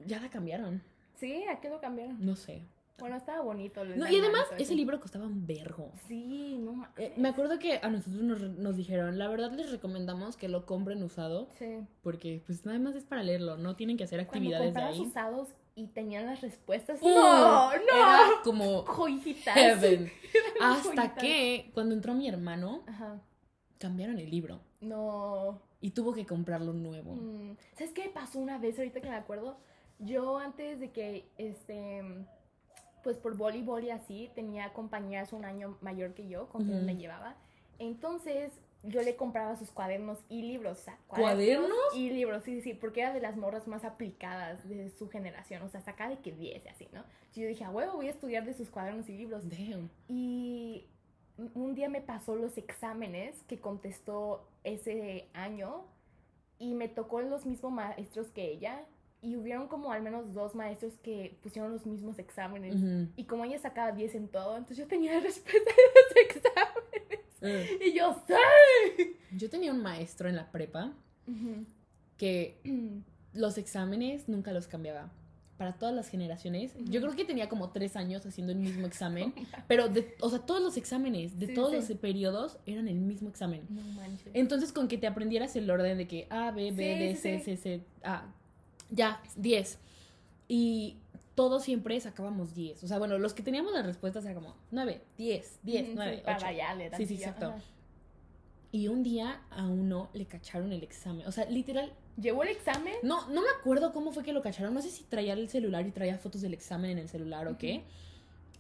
ya 0.05 0.19
la 0.19 0.29
cambiaron. 0.29 0.83
Sí, 1.15 1.45
¿a 1.45 1.61
qué 1.61 1.69
lo 1.69 1.79
cambiaron? 1.79 2.17
No 2.19 2.35
sé. 2.35 2.63
Bueno, 2.97 3.17
estaba 3.17 3.41
bonito. 3.41 3.83
No, 3.83 4.09
y 4.09 4.19
además, 4.19 4.43
ese 4.57 4.73
libro 4.73 4.99
costaba 5.01 5.25
un 5.25 5.45
vergo. 5.45 5.91
Sí, 6.07 6.57
no 6.59 6.73
mames. 6.73 6.97
Eh, 6.97 7.13
me 7.17 7.27
acuerdo 7.27 7.59
que 7.59 7.79
a 7.81 7.89
nosotros 7.89 8.23
nos, 8.23 8.39
nos 8.41 8.77
dijeron, 8.77 9.17
la 9.17 9.27
verdad 9.27 9.51
les 9.51 9.69
recomendamos 9.69 10.37
que 10.37 10.47
lo 10.47 10.65
compren 10.65 11.03
usado, 11.03 11.49
Sí. 11.59 11.85
porque 12.01 12.41
pues 12.45 12.65
nada 12.65 12.79
más 12.79 12.95
es 12.95 13.03
para 13.03 13.21
leerlo, 13.21 13.57
no 13.57 13.75
tienen 13.75 13.97
que 13.97 14.05
hacer 14.05 14.19
Cuando 14.25 14.37
actividades 14.37 14.67
de 14.67 14.71
comprabas 14.73 14.95
ahí. 14.95 15.01
usados 15.01 15.49
y 15.75 15.87
tenían 15.87 16.25
las 16.25 16.39
respuestas. 16.39 17.01
¡Uh! 17.01 17.09
no, 17.09 17.71
no. 17.71 17.77
Era 17.77 18.19
como 18.45 18.83
Joyitas. 18.85 19.53
heaven. 19.55 20.09
Hasta 20.61 20.83
Joyitas. 20.93 21.13
que 21.21 21.71
cuando 21.73 21.95
entró 21.95 22.13
mi 22.13 22.29
hermano, 22.29 22.83
Ajá. 22.87 23.19
cambiaron 23.77 24.19
el 24.19 24.29
libro 24.31 24.61
No. 24.79 25.61
y 25.81 25.91
tuvo 25.91 26.13
que 26.13 26.25
comprarlo 26.25 26.71
nuevo. 26.71 27.13
Mm, 27.15 27.57
¿Sabes 27.77 27.91
qué 27.91 28.09
pasó 28.13 28.39
una 28.39 28.57
vez 28.57 28.77
ahorita 28.77 29.01
que 29.01 29.09
me 29.09 29.15
acuerdo? 29.17 29.57
Yo 29.99 30.37
antes 30.37 30.79
de 30.79 30.91
que, 30.91 31.27
este, 31.37 32.01
pues 33.05 33.17
por 33.17 33.37
voleibol 33.37 33.83
y 33.83 33.91
así, 33.91 34.31
tenía 34.33 34.73
compañeras 34.73 35.31
un 35.31 35.45
año 35.45 35.77
mayor 35.79 36.15
que 36.15 36.27
yo, 36.27 36.49
con 36.49 36.63
quien 36.63 36.77
Ujú. 36.77 36.85
me 36.87 36.95
llevaba. 36.95 37.35
Entonces, 37.77 38.51
yo 38.81 39.03
le 39.03 39.15
compraba 39.15 39.55
sus 39.57 39.69
cuadernos 39.69 40.17
y 40.27 40.41
libros. 40.41 40.79
O 40.79 40.81
sea, 40.81 40.97
¿Cuadernos? 41.05 41.69
Y 41.93 42.09
libros, 42.09 42.43
sí, 42.43 42.61
sí, 42.61 42.73
porque 42.73 43.01
era 43.01 43.13
de 43.13 43.21
las 43.21 43.37
morras 43.37 43.67
más 43.67 43.85
aplicadas 43.85 44.67
de 44.67 44.89
su 44.89 45.07
generación. 45.07 45.61
O 45.61 45.69
sea, 45.69 45.81
sacaba 45.81 46.09
de 46.09 46.17
que 46.17 46.31
10 46.31 46.65
y 46.65 46.67
así, 46.67 46.87
¿no? 46.93 47.01
Entonces 47.01 47.43
yo 47.43 47.47
dije, 47.47 47.63
a 47.63 47.69
huevo, 47.69 47.93
voy 47.93 48.07
a 48.07 48.11
estudiar 48.11 48.43
de 48.43 48.55
sus 48.55 48.71
cuadernos 48.71 49.07
y 49.07 49.15
libros. 49.15 49.47
Damn. 49.47 49.91
Y 50.07 50.87
un 51.53 51.75
día 51.75 51.87
me 51.89 52.01
pasó 52.01 52.35
los 52.35 52.57
exámenes 52.57 53.35
que 53.43 53.59
contestó 53.59 54.47
ese 54.63 55.29
año 55.33 55.85
y 56.57 56.73
me 56.73 56.87
tocó 56.87 57.21
los 57.21 57.45
mismos 57.45 57.71
maestros 57.71 58.31
que 58.31 58.49
ella 58.49 58.83
y 59.25 59.35
hubieron 59.35 59.67
como 59.67 59.91
al 59.91 60.01
menos 60.03 60.33
dos 60.33 60.53
maestros 60.55 60.93
que 61.01 61.37
pusieron 61.41 61.71
los 61.71 61.85
mismos 61.85 62.19
exámenes. 62.19 62.75
Y 63.15 63.23
como 63.25 63.43
ella 63.45 63.57
sacaba 63.59 63.91
10 63.91 64.15
en 64.15 64.27
todo, 64.27 64.51
entonces 64.55 64.77
yo 64.77 64.87
tenía 64.87 65.13
la 65.15 65.19
respuesta 65.21 65.71
de 65.71 66.25
los 66.25 66.35
exámenes. 66.35 67.25
Eh, 67.41 67.79
Y 67.87 67.97
yo, 67.97 68.15
¡sí! 68.27 69.17
Yo 69.35 69.49
tenía 69.49 69.71
un 69.71 69.81
maestro 69.81 70.29
en 70.29 70.35
la 70.35 70.51
prepa 70.51 70.93
que 72.17 72.59
los 73.33 73.57
exámenes 73.57 74.29
nunca 74.29 74.51
los 74.51 74.67
cambiaba. 74.67 75.11
Para 75.57 75.71
todas 75.77 75.95
las 75.95 76.09
generaciones. 76.09 76.73
Yo 76.83 76.99
creo 76.99 77.15
que 77.15 77.23
tenía 77.23 77.47
como 77.47 77.69
tres 77.69 77.95
años 77.95 78.25
haciendo 78.25 78.51
el 78.51 78.59
mismo 78.59 78.85
examen. 78.87 79.33
pero, 79.69 79.87
de, 79.87 80.13
o 80.19 80.29
sea, 80.29 80.39
todos 80.39 80.61
los 80.61 80.75
exámenes 80.75 81.39
de 81.39 81.47
Sí, 81.47 81.53
todos 81.53 81.71
sí. 81.71 81.93
los 81.93 81.99
periodos 82.01 82.59
eran 82.65 82.89
el 82.89 82.97
mismo 82.99 83.29
examen. 83.29 83.61
No 83.69 83.81
manches. 83.93 84.29
Entonces, 84.33 84.73
con 84.73 84.89
que 84.89 84.97
te 84.97 85.07
aprendieras 85.07 85.55
el 85.55 85.71
orden 85.71 85.97
de 85.97 86.09
que 86.09 86.27
A, 86.29 86.51
B, 86.51 86.71
B, 86.73 87.15
Sí, 87.15 87.29
D, 87.29 87.39
C. 87.39 87.39
C, 87.39 87.55
C, 87.57 87.81
A. 88.03 88.33
Ya, 88.89 89.21
10. 89.35 89.77
Y 90.47 90.97
todos 91.35 91.63
siempre 91.63 91.99
sacábamos 91.99 92.53
10. 92.55 92.83
O 92.83 92.87
sea, 92.87 92.97
bueno, 92.99 93.17
los 93.17 93.33
que 93.33 93.43
teníamos 93.43 93.73
las 93.73 93.85
respuestas 93.85 94.23
era 94.25 94.33
como 94.35 94.55
9, 94.71 95.01
10, 95.17 95.59
10, 95.63 95.83
Ujú, 95.83 95.91
9, 95.95 96.15
sí, 96.17 96.21
para 96.23 96.37
8. 96.37 96.45
variarle 96.45 96.97
Sí, 96.97 97.05
sí, 97.05 97.15
exacto. 97.15 97.47
ajá. 97.47 97.59
Y 98.71 98.89
un 98.89 99.03
día 99.03 99.41
a 99.51 99.65
uno 99.67 100.09
le 100.13 100.25
cacharon 100.25 100.71
el 100.73 100.83
examen. 100.83 101.25
O 101.27 101.31
sea, 101.31 101.45
literal, 101.45 101.93
¿Llevó 102.21 102.43
el 102.43 102.49
examen? 102.49 102.93
no, 103.03 103.27
no 103.29 103.41
me 103.41 103.47
acuerdo 103.59 103.93
cómo 103.93 104.11
fue 104.11 104.23
que 104.23 104.33
lo 104.33 104.41
cacharon. 104.41 104.73
No 104.73 104.81
sé 104.81 104.89
si 104.89 105.03
traía 105.03 105.33
el 105.33 105.47
celular 105.49 105.85
y 105.87 105.91
traía 105.91 106.17
fotos 106.17 106.41
del 106.41 106.53
examen 106.53 106.91
en 106.91 106.99
el 106.99 107.09
celular 107.09 107.47
o 107.47 107.57
qué. 107.57 107.83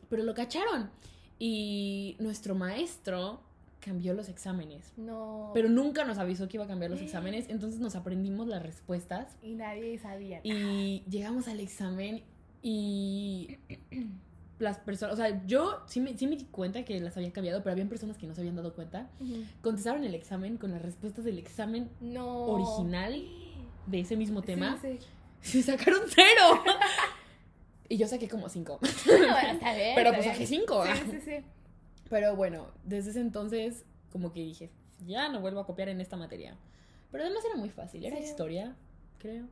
Pero 0.09 0.23
lo 0.23 0.33
cacharon. 0.33 0.89
Y 1.37 2.15
nuestro 2.19 2.55
maestro 2.55 3.41
cambió 3.85 4.13
los 4.13 4.27
exámenes. 4.29 4.91
No. 4.97 5.51
Pero 5.53 5.69
nunca 5.69 6.03
nos 6.05 6.17
avisó 6.17 6.47
que 6.47 6.57
iba 6.57 6.65
a 6.65 6.67
cambiar 6.67 6.89
los 6.91 7.01
exámenes. 7.01 7.45
Entonces 7.49 7.79
nos 7.79 7.95
aprendimos 7.95 8.47
las 8.47 8.63
respuestas. 8.63 9.37
Y 9.43 9.53
nadie 9.53 9.97
sabía. 9.99 10.41
Y 10.43 11.03
llegamos 11.07 11.47
al 11.47 11.59
examen 11.59 12.23
y 12.63 13.57
las 14.59 14.79
personas, 14.79 15.13
o 15.13 15.17
sea, 15.17 15.45
yo 15.45 15.83
sí 15.85 15.99
me, 16.01 16.17
sí 16.17 16.25
me 16.27 16.35
di 16.35 16.45
cuenta 16.45 16.83
que 16.83 16.99
las 16.99 17.15
habían 17.15 17.31
cambiado, 17.31 17.61
pero 17.61 17.73
habían 17.73 17.89
personas 17.89 18.17
que 18.17 18.25
no 18.25 18.33
se 18.33 18.41
habían 18.41 18.55
dado 18.55 18.73
cuenta. 18.73 19.07
Contestaron 19.61 20.03
el 20.03 20.15
examen 20.15 20.57
con 20.57 20.71
las 20.71 20.81
respuestas 20.81 21.23
del 21.25 21.37
examen 21.37 21.89
No. 22.01 22.45
original 22.47 23.23
de 23.85 23.99
ese 23.99 24.17
mismo 24.17 24.41
tema. 24.41 24.79
Sí, 24.81 24.97
Se 25.41 25.51
sí. 25.51 25.61
sacaron 25.63 26.01
cero. 26.07 26.63
y 27.89 27.97
yo 27.97 28.07
saqué 28.07 28.27
como 28.27 28.49
cinco. 28.49 28.79
Bueno, 29.05 29.37
está 29.51 29.75
bien, 29.75 29.93
Pero 29.93 30.11
pues 30.13 30.25
saqué 30.25 30.47
cinco. 30.47 30.83
Sí, 30.85 30.91
sí, 31.11 31.19
sí. 31.23 31.31
Pero 32.09 32.35
bueno, 32.35 32.67
desde 32.83 33.11
ese 33.11 33.21
entonces 33.21 33.85
como 34.11 34.31
que 34.31 34.39
dije, 34.41 34.69
ya 35.05 35.27
no 35.29 35.41
vuelvo 35.41 35.59
a 35.59 35.65
copiar 35.65 35.89
en 35.89 35.99
esta 35.99 36.15
materia. 36.15 36.55
Pero 37.11 37.23
además 37.25 37.43
era 37.45 37.55
muy 37.57 37.69
fácil, 37.69 38.05
era 38.05 38.17
Sí. 38.17 38.23
historia, 38.23 38.75
creo. 39.17 39.45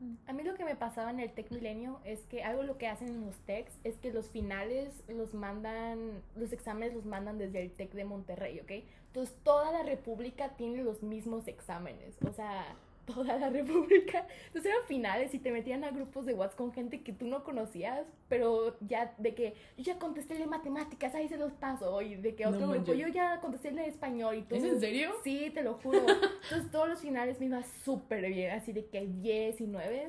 Mm. 0.00 0.14
A 0.26 0.32
mí 0.32 0.42
lo 0.42 0.54
que 0.54 0.64
me 0.64 0.76
pasaba 0.76 1.10
en 1.10 1.20
el 1.20 1.32
Tech 1.32 1.50
Milenio 1.50 2.00
es 2.04 2.20
que 2.26 2.42
algo 2.42 2.62
lo 2.64 2.76
que 2.76 2.86
hacen 2.88 3.08
en 3.08 3.26
los 3.26 3.36
Techs 3.46 3.78
es 3.84 3.96
que 3.98 4.12
los 4.12 4.26
finales 4.28 5.02
los 5.08 5.34
mandan, 5.34 6.22
los 6.36 6.52
exámenes 6.52 6.94
los 6.94 7.06
mandan 7.06 7.38
desde 7.38 7.62
el 7.62 7.70
Tech 7.72 7.92
de 7.92 8.04
Monterrey, 8.04 8.60
¿ok? 8.60 8.72
Entonces 9.06 9.34
toda 9.42 9.70
la 9.72 9.82
República 9.84 10.50
tiene 10.56 10.82
los 10.82 11.02
mismos 11.02 11.46
exámenes, 11.48 12.16
o 12.28 12.32
sea, 12.32 12.76
toda 13.04 13.38
la 13.38 13.50
República. 13.50 14.26
Entonces 14.46 14.72
eran 14.72 14.86
finales 14.86 15.34
y 15.34 15.38
te 15.38 15.50
metían 15.50 15.84
a 15.84 15.90
grupos 15.90 16.26
de 16.26 16.34
WhatsApp 16.34 16.58
con 16.58 16.72
gente 16.72 17.02
que 17.02 17.12
tú 17.12 17.26
no 17.26 17.44
conocías, 17.44 18.06
pero 18.28 18.76
ya 18.80 19.14
de 19.18 19.34
que 19.34 19.54
yo 19.76 19.84
ya 19.84 19.98
contesté 19.98 20.34
de 20.34 20.46
matemáticas, 20.46 21.14
ahí 21.14 21.28
se 21.28 21.36
los 21.36 21.52
paso, 21.52 22.00
y 22.02 22.16
de 22.16 22.34
que 22.34 22.44
No 22.44 22.50
otro 22.50 22.68
grupo, 22.68 22.76
manches. 22.76 22.98
yo 22.98 23.08
ya 23.08 23.40
contesté 23.40 23.70
de 23.72 23.86
español 23.86 24.36
y 24.36 24.42
tú... 24.42 24.54
¿Es 24.56 24.64
en 24.64 24.80
serio? 24.80 25.12
Sí, 25.22 25.50
te 25.52 25.62
lo 25.62 25.74
juro. 25.74 26.00
Entonces 26.00 26.70
todos 26.70 26.88
los 26.88 27.00
finales 27.00 27.38
me 27.40 27.46
iba 27.46 27.62
súper 27.84 28.26
bien, 28.28 28.52
así 28.52 28.72
de 28.72 28.86
que 28.86 29.06
10 29.06 29.60
y 29.60 29.66
9 29.66 30.08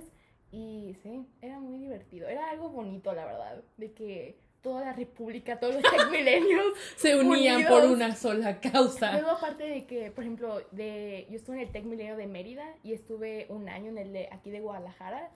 y 0.52 0.96
sí, 1.04 1.28
era 1.42 1.60
muy 1.60 1.80
divertido. 1.80 2.30
Era 2.30 2.50
algo 2.50 2.70
bonito, 2.70 3.14
la 3.14 3.26
verdad, 3.26 3.64
de 3.78 3.92
que 3.92 4.38
toda 4.66 4.84
la 4.84 4.94
república, 4.94 5.60
todos 5.60 5.76
los 5.76 5.84
tech 5.92 6.10
milenios. 6.10 6.66
Se 6.96 7.16
unían 7.16 7.58
Unidos. 7.58 7.72
por 7.72 7.90
una 7.92 8.16
sola 8.16 8.60
causa. 8.60 9.12
Luego 9.14 9.30
aparte 9.30 9.64
de 9.64 9.86
que, 9.86 10.10
por 10.10 10.24
ejemplo, 10.24 10.60
de 10.72 11.28
yo 11.30 11.36
estuve 11.38 11.58
en 11.58 11.62
el 11.68 11.72
Tech 11.72 11.84
Milenio 11.86 12.18
de 12.18 12.26
Mérida 12.26 12.66
y 12.84 12.94
estuve 12.94 13.46
un 13.50 13.70
año 13.70 13.90
en 13.92 14.00
el 14.00 14.12
de 14.12 14.28
aquí 14.32 14.50
de 14.50 14.60
Guadalajara. 14.62 15.30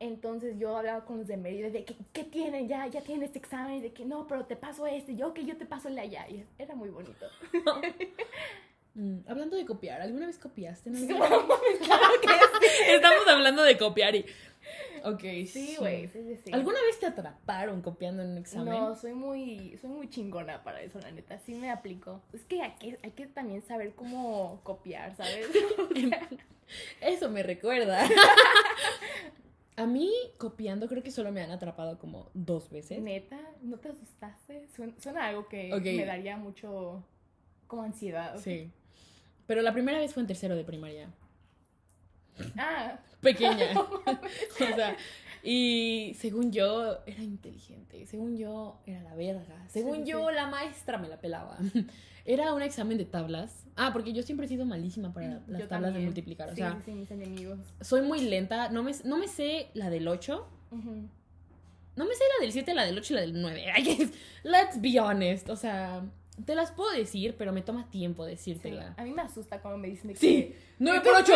Entonces 0.00 0.58
yo 0.58 0.74
hablaba 0.74 1.04
con 1.04 1.18
los 1.18 1.26
de 1.26 1.36
Mérida 1.36 1.68
de 1.68 1.84
que, 1.84 1.94
¿qué 2.14 2.24
tienen? 2.24 2.66
Ya, 2.66 2.86
ya 2.86 3.02
tienen 3.02 3.24
este 3.24 3.38
examen. 3.38 3.82
De 3.82 3.92
que 3.92 4.06
no, 4.06 4.26
pero 4.26 4.46
te 4.46 4.56
paso 4.56 4.86
este. 4.86 5.16
Yo 5.16 5.34
que 5.34 5.44
yo 5.44 5.58
te 5.58 5.66
paso 5.66 5.88
el 5.88 5.94
de 5.96 6.00
allá. 6.00 6.26
Y 6.30 6.42
era 6.58 6.74
muy 6.74 6.88
bonito. 6.88 7.26
Mm, 8.94 9.20
hablando 9.26 9.56
de 9.56 9.64
copiar, 9.64 10.02
¿alguna 10.02 10.26
vez 10.26 10.38
copiaste? 10.38 10.90
algún- 10.90 11.06
claro 11.16 11.40
que 12.20 12.28
sí. 12.68 12.82
Estamos 12.88 13.26
hablando 13.26 13.62
de 13.62 13.78
copiar 13.78 14.14
y... 14.14 14.26
Ok, 15.04 15.20
Sí, 15.46 15.76
güey. 15.78 16.08
Sí, 16.08 16.22
sí, 16.22 16.36
sí. 16.44 16.52
¿Alguna 16.52 16.80
vez 16.82 16.98
te 16.98 17.06
atraparon 17.06 17.82
copiando 17.82 18.22
en 18.22 18.30
un 18.30 18.38
examen? 18.38 18.74
No, 18.74 18.94
soy 18.94 19.14
muy, 19.14 19.76
soy 19.80 19.90
muy 19.90 20.08
chingona 20.08 20.62
para 20.62 20.82
eso, 20.82 20.98
la 21.00 21.10
neta. 21.10 21.38
Sí 21.38 21.54
me 21.54 21.70
aplico. 21.70 22.20
Es 22.32 22.44
que 22.44 22.62
hay 22.62 22.72
que, 22.72 22.98
hay 23.02 23.10
que 23.12 23.26
también 23.26 23.62
saber 23.62 23.94
cómo 23.94 24.60
copiar, 24.62 25.16
¿sabes? 25.16 25.46
O 25.78 25.94
sea, 25.94 26.28
Eso 27.00 27.30
me 27.30 27.42
recuerda. 27.42 28.08
A 29.76 29.86
mí, 29.86 30.12
copiando, 30.38 30.86
creo 30.86 31.02
que 31.02 31.10
solo 31.10 31.32
me 31.32 31.40
han 31.42 31.50
atrapado 31.50 31.98
como 31.98 32.30
dos 32.34 32.70
veces. 32.70 33.00
neta, 33.00 33.40
¿no 33.62 33.78
te 33.78 33.88
asustaste? 33.88 34.68
Suena, 34.68 34.92
suena 34.98 35.26
algo 35.26 35.48
que 35.48 35.70
me 35.82 36.04
daría 36.04 36.36
mucho 36.36 37.02
como 37.66 37.82
ansiedad. 37.82 38.36
Sí. 38.38 38.70
Pero 39.46 39.62
la 39.62 39.72
primera 39.72 39.98
vez 39.98 40.12
fue 40.12 40.20
en 40.22 40.26
tercero 40.26 40.54
de 40.56 40.64
primaria. 40.64 41.10
Ah, 42.56 42.98
Pequeña. 43.20 43.72
o 43.76 44.74
sea, 44.74 44.96
y 45.42 46.16
según 46.18 46.52
yo 46.52 46.98
era 47.06 47.22
inteligente. 47.22 48.06
Según 48.06 48.36
yo 48.36 48.80
era 48.86 49.02
la 49.02 49.14
verga. 49.14 49.64
Según 49.68 50.04
Sí, 50.04 50.10
yo 50.10 50.28
sí. 50.28 50.34
la 50.34 50.46
maestra 50.48 50.98
me 50.98 51.08
la 51.08 51.20
pelaba. 51.20 51.56
Era 52.24 52.54
un 52.54 52.62
examen 52.62 52.98
de 52.98 53.04
tablas. 53.04 53.64
Ah, 53.74 53.90
porque 53.92 54.12
yo 54.12 54.22
siempre 54.22 54.46
he 54.46 54.48
sido 54.48 54.64
malísima 54.64 55.12
para 55.12 55.40
las 55.48 55.62
yo 55.62 55.66
tablas 55.66 55.92
de 55.92 55.98
multiplicar. 55.98 56.50
O 56.50 56.52
Sí, 56.52 56.58
sea, 56.58 56.78
mis 56.94 57.10
enemigos. 57.10 57.58
soy 57.80 58.02
muy 58.02 58.20
lenta. 58.20 58.68
No 58.68 58.84
me, 58.84 58.92
no 59.04 59.18
me 59.18 59.26
sé 59.26 59.70
la 59.74 59.90
del 59.90 60.06
8. 60.06 60.46
Ujú. 60.70 61.08
No 61.96 62.04
me 62.04 62.14
sé 62.14 62.22
la 62.38 62.42
del 62.44 62.52
7, 62.52 62.74
la 62.74 62.84
del 62.84 62.96
8 62.96 63.12
y 63.12 63.16
la 63.16 63.20
del 63.22 63.42
9. 63.42 63.64
Let's 64.44 64.80
be 64.80 65.00
honest. 65.00 65.48
O 65.48 65.56
sea, 65.56 66.04
te 66.44 66.54
las 66.54 66.72
puedo 66.72 66.90
decir, 66.92 67.34
pero 67.36 67.52
me 67.52 67.62
toma 67.62 67.88
tiempo 67.90 68.24
Sí. 68.24 68.30
decírtela. 68.30 68.94
A 68.96 69.04
mí 69.04 69.12
me 69.12 69.22
asusta 69.22 69.60
cuando 69.60 69.78
me 69.78 69.88
dicen 69.88 70.08
de 70.08 70.14
que... 70.14 70.20
Sí, 70.20 70.54
9 70.78 71.00
por 71.04 71.14
8. 71.14 71.32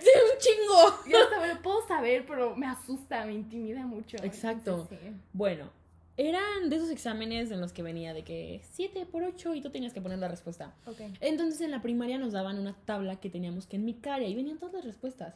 Sí, 0.00 0.08
un 0.32 0.38
chingo. 0.38 0.98
Yo 1.10 1.18
hasta 1.22 1.46
lo 1.54 1.62
puedo 1.62 1.86
saber, 1.86 2.26
pero 2.26 2.56
me 2.56 2.66
asusta, 2.66 3.24
me 3.24 3.32
intimida 3.34 3.86
mucho. 3.86 4.16
Exacto. 4.24 4.72
Entonces, 4.72 4.98
sí. 5.02 5.16
Bueno, 5.32 5.70
eran 6.16 6.68
de 6.68 6.76
esos 6.76 6.90
exámenes 6.90 7.50
en 7.50 7.60
los 7.60 7.72
que 7.72 7.82
venía 7.82 8.12
de 8.12 8.24
que 8.24 8.60
7 8.72 9.06
por 9.06 9.22
8 9.22 9.54
y 9.54 9.60
tú 9.62 9.70
tenías 9.70 9.92
que 9.92 10.00
poner 10.00 10.18
la 10.18 10.28
respuesta. 10.28 10.74
Ok. 10.86 11.00
Entonces 11.20 11.60
en 11.60 11.70
la 11.70 11.80
primaria 11.80 12.18
nos 12.18 12.32
daban 12.32 12.58
una 12.58 12.74
tabla 12.84 13.16
que 13.16 13.30
teníamos 13.30 13.66
que 13.66 13.76
enmicar 13.76 14.20
y 14.20 14.26
ahí 14.26 14.34
venían 14.34 14.58
todas 14.58 14.74
las 14.74 14.84
respuestas. 14.84 15.34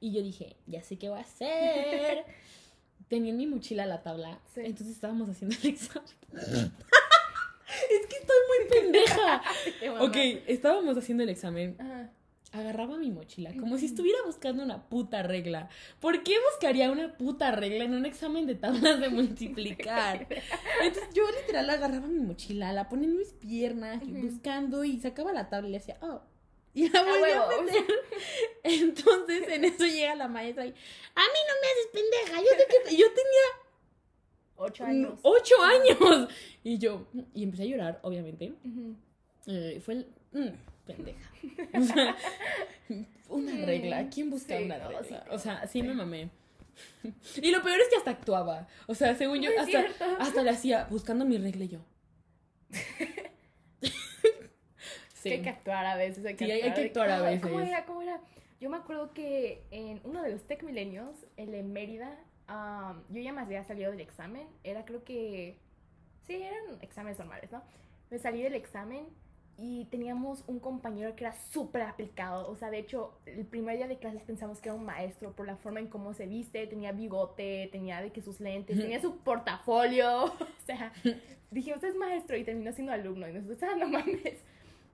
Y 0.00 0.12
yo 0.12 0.22
dije, 0.22 0.56
ya 0.66 0.82
sé 0.82 0.98
qué 0.98 1.08
voy 1.08 1.18
a 1.18 1.22
hacer. 1.22 2.24
tenía 3.08 3.30
en 3.32 3.36
mi 3.38 3.46
mochila 3.46 3.86
la 3.86 4.02
tabla. 4.02 4.38
Sí. 4.54 4.60
Entonces 4.64 4.94
estábamos 4.94 5.28
haciendo 5.30 5.56
el 5.62 5.70
examen. 5.70 6.08
es 7.90 8.06
que 8.06 8.16
estoy 8.16 8.36
muy 8.48 8.80
pendeja. 8.80 9.42
Ok, 10.00 10.16
estábamos 10.46 10.96
haciendo 10.96 11.22
el 11.22 11.28
examen. 11.28 11.76
Ajá. 11.78 12.10
Agarraba 12.52 12.96
mi 12.98 13.10
mochila 13.10 13.52
como 13.58 13.78
si 13.78 13.86
estuviera 13.86 14.18
buscando 14.24 14.62
una 14.62 14.88
puta 14.88 15.24
regla. 15.24 15.68
¿Por 15.98 16.22
qué 16.22 16.36
buscaría 16.52 16.88
una 16.92 17.16
puta 17.16 17.50
regla 17.50 17.82
en 17.82 17.94
un 17.94 18.06
examen 18.06 18.46
de 18.46 18.54
tablas 18.54 19.00
de 19.00 19.08
multiplicar? 19.08 20.28
Entonces 20.82 21.12
yo 21.12 21.24
literal 21.40 21.68
agarraba 21.68 22.06
mi 22.06 22.20
mochila, 22.20 22.72
la 22.72 22.88
ponía 22.88 23.08
en 23.08 23.16
mis 23.16 23.32
piernas, 23.32 24.04
y 24.06 24.12
Ujú. 24.12 24.28
buscando 24.28 24.84
y 24.84 25.00
sacaba 25.00 25.32
la 25.32 25.48
tabla 25.48 25.68
y 25.68 25.72
le 25.72 25.78
hacía, 25.78 25.96
oh. 26.00 26.22
Y 26.74 26.88
la 26.90 27.00
A 27.00 27.02
volvía 27.02 27.42
a 27.42 27.62
meter. 27.62 27.84
Entonces 28.62 29.48
en 29.48 29.64
eso 29.64 29.86
llega 29.86 30.14
la 30.14 30.28
maestra 30.28 30.64
y, 30.64 30.70
a 30.70 30.72
mí 30.72 30.76
no 31.48 31.54
me 31.60 31.66
haces 31.72 31.88
pendeja, 31.92 32.40
yo, 32.40 32.96
yo 32.96 33.06
tenía 33.08 33.63
Ocho 34.56 34.84
años. 34.84 35.18
ocho 35.22 35.54
años. 35.62 36.28
Y 36.62 36.78
yo, 36.78 37.06
y 37.34 37.42
empecé 37.42 37.64
a 37.64 37.66
llorar, 37.66 37.98
obviamente. 38.02 38.52
Eh, 39.46 39.80
fue 39.84 39.94
el. 39.94 40.06
mm, 40.32 40.48
pendeja. 40.86 41.30
O 41.78 41.82
sea, 41.82 42.16
una 43.28 43.52
Mm, 43.52 43.64
regla. 43.64 44.08
¿Quién 44.10 44.30
busca 44.30 44.56
sí, 44.58 44.64
una 44.64 44.78
regla? 44.78 45.02
sí, 45.04 45.14
o 45.30 45.38
sea, 45.38 45.66
sí 45.66 45.80
sí. 45.80 45.82
me 45.82 45.94
mamé. 45.94 46.30
Y 47.42 47.50
lo 47.50 47.62
peor 47.62 47.80
es 47.80 47.88
que 47.88 47.96
hasta 47.96 48.10
actuaba. 48.10 48.66
O 48.86 48.94
sea, 48.94 49.14
según 49.14 49.40
yo, 49.42 49.50
No 49.54 49.60
hasta, 49.62 49.84
hasta 50.18 50.42
le 50.42 50.50
hacía 50.50 50.86
buscando 50.90 51.24
mi 51.24 51.38
regla 51.38 51.64
y 51.64 51.68
yo. 51.68 51.78
Que 55.22 55.32
hay 55.34 55.42
que 55.42 55.48
actuar 55.48 55.86
a 55.86 55.96
veces. 55.96 56.24
Hay 56.26 56.34
que 56.36 56.44
Sí, 56.44 56.50
hay- 56.50 56.60
hay 56.60 56.74
que 56.74 56.80
actuar 56.82 57.08
a 57.08 57.26
"Ay, 57.26 57.38
¿Cómo 57.40 57.56
veces". 57.56 57.72
era? 57.72 57.86
¿Cómo 57.86 58.02
era? 58.02 58.20
Yo 58.60 58.68
me 58.68 58.76
acuerdo 58.76 59.14
que 59.14 59.62
en 59.70 60.00
uno 60.04 60.22
de 60.22 60.30
los 60.32 60.42
Tech 60.46 60.62
Milenios, 60.62 61.16
el 61.38 61.50
de 61.50 61.62
Mérida, 61.62 62.18
am, 62.46 63.02
yo 63.10 63.20
ya 63.20 63.32
más 63.32 63.46
había 63.46 63.64
salido 63.64 63.90
del 63.90 64.00
examen. 64.00 64.46
Era 64.62 64.84
creo 64.84 65.04
que... 65.04 65.58
Sí, 66.26 66.34
eran 66.34 66.78
exámenes 66.80 67.18
normales, 67.18 67.52
¿no? 67.52 67.62
Me 68.10 68.18
salí 68.18 68.42
del 68.42 68.54
examen 68.54 69.06
y 69.56 69.84
teníamos 69.86 70.42
un 70.46 70.58
compañero 70.58 71.14
que 71.14 71.24
era 71.24 71.34
súper 71.34 71.82
aplicado. 71.82 72.50
O 72.50 72.56
sea, 72.56 72.70
de 72.70 72.78
hecho, 72.78 73.18
el 73.26 73.44
primer 73.44 73.76
día 73.76 73.86
de 73.86 73.98
clases 73.98 74.22
pensamos 74.22 74.60
que 74.60 74.68
era 74.68 74.76
un 74.76 74.84
maestro 74.84 75.32
por 75.32 75.46
la 75.46 75.56
forma 75.56 75.80
en 75.80 75.86
cómo 75.88 76.12
se 76.14 76.26
viste. 76.26 76.66
Tenía 76.66 76.92
bigote, 76.92 77.68
tenía 77.70 78.00
de 78.00 78.10
que 78.10 78.20
sus 78.20 78.40
lentes, 78.40 78.78
tenía 78.78 79.00
su 79.00 79.18
portafolio. 79.18 80.32
O 80.64 80.66
sea, 80.66 80.92
dijimos, 81.50 81.82
es 81.84 81.94
maestro 81.94 82.38
y 82.38 82.44
terminó 82.44 82.72
siendo 82.72 82.92
alumno. 82.92 83.28
Y 83.28 83.34
nosotros, 83.34 83.62
ah, 83.62 83.76
no 83.76 83.86
mames. 83.86 84.42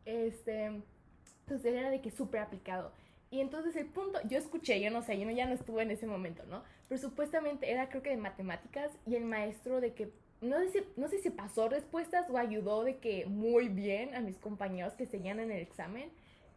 Este, 0.04 0.64
entonces 0.64 1.66
él 1.66 1.76
era 1.76 1.90
de 1.90 2.00
que 2.00 2.10
súper 2.10 2.40
aplicado. 2.40 2.92
Y 3.30 3.40
entonces 3.40 3.76
el 3.76 3.86
punto, 3.86 4.18
yo 4.28 4.38
escuché, 4.38 4.80
yo 4.80 4.90
no 4.90 5.02
sé, 5.02 5.18
yo 5.18 5.24
no, 5.24 5.30
ya 5.30 5.46
no 5.46 5.54
estuve 5.54 5.82
en 5.82 5.92
ese 5.92 6.06
momento, 6.06 6.42
¿no? 6.46 6.64
Pero 6.88 7.00
supuestamente 7.00 7.70
era 7.70 7.88
creo 7.88 8.02
que 8.02 8.10
de 8.10 8.16
matemáticas 8.16 8.90
y 9.06 9.14
el 9.14 9.24
maestro 9.24 9.80
de 9.80 9.94
que, 9.94 10.10
no 10.40 10.58
sé, 10.58 10.68
si, 10.70 10.82
no 10.96 11.06
sé 11.06 11.18
si 11.20 11.30
pasó 11.30 11.68
respuestas 11.68 12.28
o 12.28 12.38
ayudó 12.38 12.82
de 12.82 12.98
que 12.98 13.26
muy 13.26 13.68
bien 13.68 14.16
a 14.16 14.20
mis 14.20 14.36
compañeros 14.36 14.94
que 14.94 15.06
seguían 15.06 15.38
en 15.38 15.52
el 15.52 15.60
examen. 15.60 16.10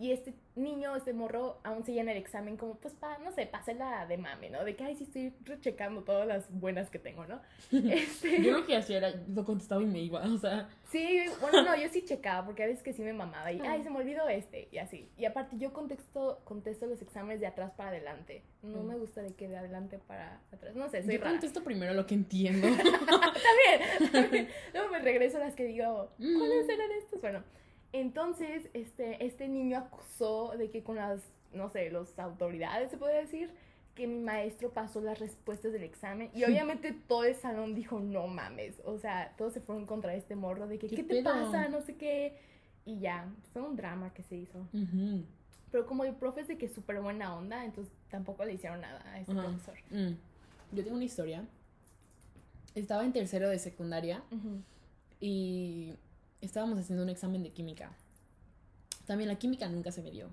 Y 0.03 0.11
este 0.11 0.33
niño, 0.57 0.93
este 0.97 1.13
morro, 1.13 1.61
aún 1.63 1.85
seguía 1.85 2.01
en 2.01 2.09
el 2.09 2.17
examen 2.17 2.57
como, 2.57 2.75
pues, 2.75 2.93
pa, 2.93 3.17
no 3.19 3.31
sé, 3.31 3.49
la 3.77 4.05
de 4.05 4.17
mame, 4.17 4.49
¿no? 4.49 4.65
De 4.65 4.75
que, 4.75 4.83
ay, 4.83 4.95
sí 4.97 5.05
estoy 5.05 5.33
rechecando 5.45 6.01
todas 6.03 6.27
las 6.27 6.51
buenas 6.51 6.89
que 6.89 6.99
tengo, 6.99 7.25
¿no? 7.25 7.39
Este, 7.71 8.41
Yo 8.43 8.51
lo 8.51 8.65
que 8.65 8.75
hacía 8.75 8.97
era, 8.97 9.13
lo 9.33 9.45
contestaba 9.45 9.81
y 9.81 9.85
me 9.85 9.99
iba. 9.99 10.21
O 10.25 10.37
sea, 10.37 10.67
Sí, 10.91 11.21
bueno, 11.39 11.63
no, 11.63 11.75
yo 11.77 11.87
sí 11.87 12.03
checaba 12.03 12.45
porque 12.45 12.63
a 12.63 12.67
veces 12.67 12.83
que 12.83 12.91
sí 12.91 13.01
me 13.01 13.13
mamaba 13.13 13.49
y, 13.53 13.61
Ah. 13.61 13.71
ay, 13.71 13.83
se 13.83 13.89
me 13.89 13.97
olvidó 13.99 14.27
este 14.27 14.67
y 14.73 14.77
así. 14.77 15.09
Y 15.17 15.23
aparte 15.23 15.57
yo 15.57 15.71
contesto, 15.71 16.41
contesto 16.43 16.85
los 16.85 17.01
exámenes 17.01 17.39
de 17.39 17.47
atrás 17.47 17.71
para 17.77 17.91
adelante. 17.91 18.43
No 18.61 18.83
Mm. 18.83 18.87
me 18.87 18.95
gusta 18.97 19.21
de 19.21 19.33
que 19.33 19.47
de 19.47 19.55
adelante 19.55 19.99
para 19.99 20.41
atrás. 20.51 20.75
No 20.75 20.89
sé, 20.89 21.01
soy 21.03 21.13
yo 21.13 21.19
rara. 21.19 21.31
contesto 21.31 21.63
primero 21.63 21.93
lo 21.93 22.05
que 22.05 22.15
entiendo. 22.21 22.67
También, 22.67 24.11
también. 24.11 24.49
Luego 24.73 24.89
me 24.91 24.99
regreso 24.99 25.37
a 25.37 25.41
las 25.41 25.55
que 25.55 25.63
digo, 25.63 26.11
Mm. 26.17 26.37
¿cuáles 26.39 26.67
eran 26.67 26.91
estos? 26.91 27.21
Bueno, 27.21 27.41
entonces 27.93 28.69
este, 28.73 29.25
este 29.25 29.47
niño 29.47 29.77
acusó 29.77 30.53
de 30.57 30.69
que 30.69 30.83
con 30.83 30.97
las, 30.97 31.21
no 31.53 31.69
sé, 31.69 31.89
las 31.91 32.19
autoridades, 32.19 32.89
se 32.89 32.97
puede 32.97 33.21
decir, 33.21 33.51
que 33.95 34.07
mi 34.07 34.19
maestro 34.19 34.71
pasó 34.71 35.01
las 35.01 35.19
respuestas 35.19 35.71
del 35.71 35.83
examen. 35.83 36.31
Y 36.33 36.43
obviamente 36.43 36.93
todo 37.07 37.25
el 37.25 37.35
salón 37.35 37.75
dijo, 37.75 37.99
no 37.99 38.27
mames. 38.27 38.81
O 38.85 38.97
sea, 38.97 39.33
todos 39.37 39.53
se 39.53 39.61
fueron 39.61 39.85
contra 39.85 40.15
este 40.15 40.35
morro 40.35 40.67
de 40.67 40.79
que, 40.79 40.87
¿Qué 40.87 40.97
¿qué, 40.97 41.03
te 41.03 41.23
pasa? 41.23 41.69
No 41.69 41.81
sé 41.81 41.95
qué. 41.95 42.35
Y 42.85 42.99
ya, 42.99 43.31
fue 43.51 43.61
un 43.61 43.75
drama 43.75 44.13
que 44.13 44.23
se 44.23 44.35
hizo. 44.35 44.59
Ujú. 44.73 45.23
Pero 45.71 45.85
como 45.85 46.03
el 46.03 46.15
profe 46.15 46.41
es 46.41 46.47
de 46.47 46.57
que 46.57 46.65
es 46.65 46.73
súper 46.73 46.99
buena 47.01 47.35
onda, 47.35 47.63
entonces 47.63 47.93
tampoco 48.09 48.43
le 48.45 48.53
hicieron 48.53 48.81
nada 48.81 49.03
a 49.11 49.19
ese 49.19 49.33
profesor. 49.33 49.75
Mm. 49.91 50.13
Yo 50.71 50.83
tengo 50.83 50.95
una 50.95 51.05
historia. 51.05 51.45
Estaba 52.75 53.05
en 53.05 53.13
tercero 53.13 53.49
de 53.49 53.59
secundaria 53.59 54.23
y 55.19 55.93
estábamos 56.45 56.77
haciendo 56.79 57.03
un 57.03 57.09
examen 57.09 57.43
de 57.43 57.51
química. 57.51 57.95
También 59.05 59.27
la 59.27 59.35
química 59.35 59.67
nunca 59.69 59.91
se 59.91 60.01
me 60.01 60.11
dio. 60.11 60.29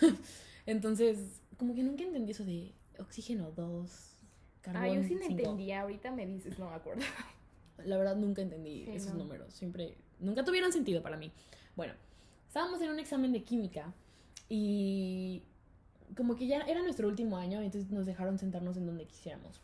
Entonces, 0.66 1.40
como 1.56 1.74
que 1.74 1.82
nunca 1.82 2.04
entendí 2.04 2.32
eso 2.32 2.44
de 2.44 2.72
oxígeno 2.98 3.50
2, 3.52 4.16
carbón 4.60 4.82
Ah, 4.82 4.88
yo 4.88 5.02
sí 5.02 5.16
cinco. 5.18 5.24
entendía, 5.30 5.82
ahorita 5.82 6.10
me 6.10 6.26
dices, 6.26 6.58
no 6.58 6.68
me 6.70 6.76
acuerdo. 6.76 7.02
La 7.84 7.96
verdad 7.96 8.16
nunca 8.16 8.42
entendí 8.42 8.84
Sí, 8.84 8.90
esos 8.92 9.12
no. 9.14 9.20
números. 9.24 9.52
Siempre, 9.54 9.96
nunca 10.20 10.44
tuvieron 10.44 10.72
sentido 10.72 11.02
para 11.02 11.16
mí. 11.16 11.32
Bueno, 11.74 11.94
estábamos 12.46 12.80
en 12.82 12.90
un 12.90 12.98
examen 13.00 13.32
de 13.32 13.42
química 13.42 13.92
y 14.48 15.42
como 16.16 16.36
que 16.36 16.46
ya 16.46 16.60
era 16.60 16.82
nuestro 16.82 17.08
último 17.08 17.38
año, 17.38 17.60
entonces 17.62 17.90
nos 17.90 18.04
dejaron 18.06 18.38
sentarnos 18.38 18.76
en 18.76 18.86
donde 18.86 19.06
quisiéramos. 19.06 19.60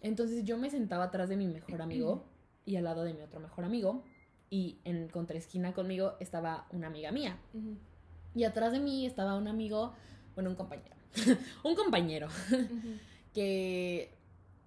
Entonces 0.00 0.44
yo 0.44 0.58
me 0.58 0.68
sentaba 0.70 1.04
atrás 1.04 1.28
de 1.28 1.36
mi 1.36 1.46
mejor 1.46 1.80
amigo 1.80 2.24
y 2.66 2.76
al 2.76 2.84
lado 2.84 3.04
de 3.04 3.14
mi 3.14 3.22
otro 3.22 3.40
mejor 3.40 3.64
amigo. 3.64 4.02
Y 4.50 4.78
en 4.84 5.08
contraesquina 5.08 5.72
conmigo 5.74 6.14
estaba 6.20 6.66
una 6.70 6.86
amiga 6.86 7.12
mía. 7.12 7.36
Y 8.34 8.44
atrás 8.44 8.72
de 8.72 8.80
mí 8.80 9.04
estaba 9.06 9.36
un 9.36 9.48
amigo, 9.48 9.92
bueno, 10.34 10.50
un 10.50 10.56
compañero. 10.56 10.94
un 11.64 11.74
compañero 11.74 12.28
que 13.34 14.14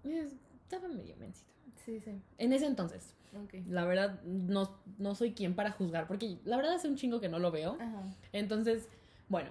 eh, 0.03 0.29
estaba 0.63 0.87
medio 0.87 1.15
mencito. 1.17 1.49
Sí, 1.85 1.99
sí. 1.99 2.11
En 2.37 2.53
ese 2.53 2.67
entonces, 2.67 3.15
Ok. 3.43 3.55
la 3.67 3.85
verdad, 3.85 4.21
no, 4.23 4.77
no 4.97 5.15
soy 5.15 5.33
quien 5.33 5.55
para 5.55 5.71
juzgar, 5.71 6.07
porque 6.07 6.37
la 6.45 6.57
verdad 6.57 6.73
hace 6.73 6.87
un 6.87 6.95
chingo 6.95 7.19
que 7.19 7.29
no 7.29 7.39
lo 7.39 7.51
veo. 7.51 7.77
Ajá. 7.79 8.03
Entonces, 8.33 8.87
bueno, 9.29 9.49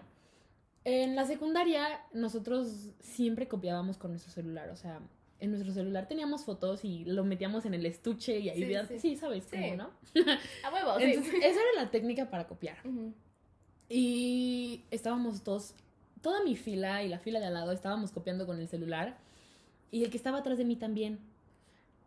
en 0.85 1.17
la 1.17 1.25
secundaria 1.27 2.03
nosotros 2.13 2.91
siempre 3.01 3.49
copiábamos 3.49 3.99
con 3.99 4.13
nuestro 4.13 4.33
celular, 4.33 4.71
o 4.71 4.77
sea, 4.77 5.01
en 5.41 5.51
nuestro 5.51 5.73
celular 5.73 6.07
teníamos 6.07 6.45
fotos 6.45 6.85
y 6.85 7.05
lo 7.05 7.25
metíamos 7.25 7.65
en 7.65 7.75
el 7.75 7.87
estuche 7.87 8.39
y 8.39 8.49
ahí 8.51 8.59
Sí, 8.59 8.65
veías- 8.65 8.89
sí. 8.89 8.99
sí, 8.99 9.17
sabes 9.17 9.45
Sí. 9.51 9.57
cómo, 9.61 9.75
¿no? 9.77 9.91
A 10.65 10.73
huevo. 10.73 10.99
Entonces, 11.01 11.35
esa 11.35 11.61
era 11.61 11.83
la 11.85 11.91
técnica 11.91 12.31
para 12.31 12.47
copiar. 12.47 12.77
Y 13.89 14.85
estábamos 14.91 15.43
todos, 15.43 15.75
toda 16.23 16.43
mi 16.45 16.57
fila 16.57 17.03
y 17.03 17.09
la 17.09 17.19
fila 17.19 17.41
de 17.41 17.47
al 17.47 17.55
lado 17.55 17.73
estábamos 17.73 18.13
copiando 18.13 18.47
con 18.47 18.59
el 18.61 18.69
celular 18.69 19.19
y 19.91 20.05
el 20.05 20.11
que 20.11 20.17
estaba 20.17 20.39
atrás 20.39 20.59
de 20.59 20.65
mí 20.65 20.77
también. 20.77 21.19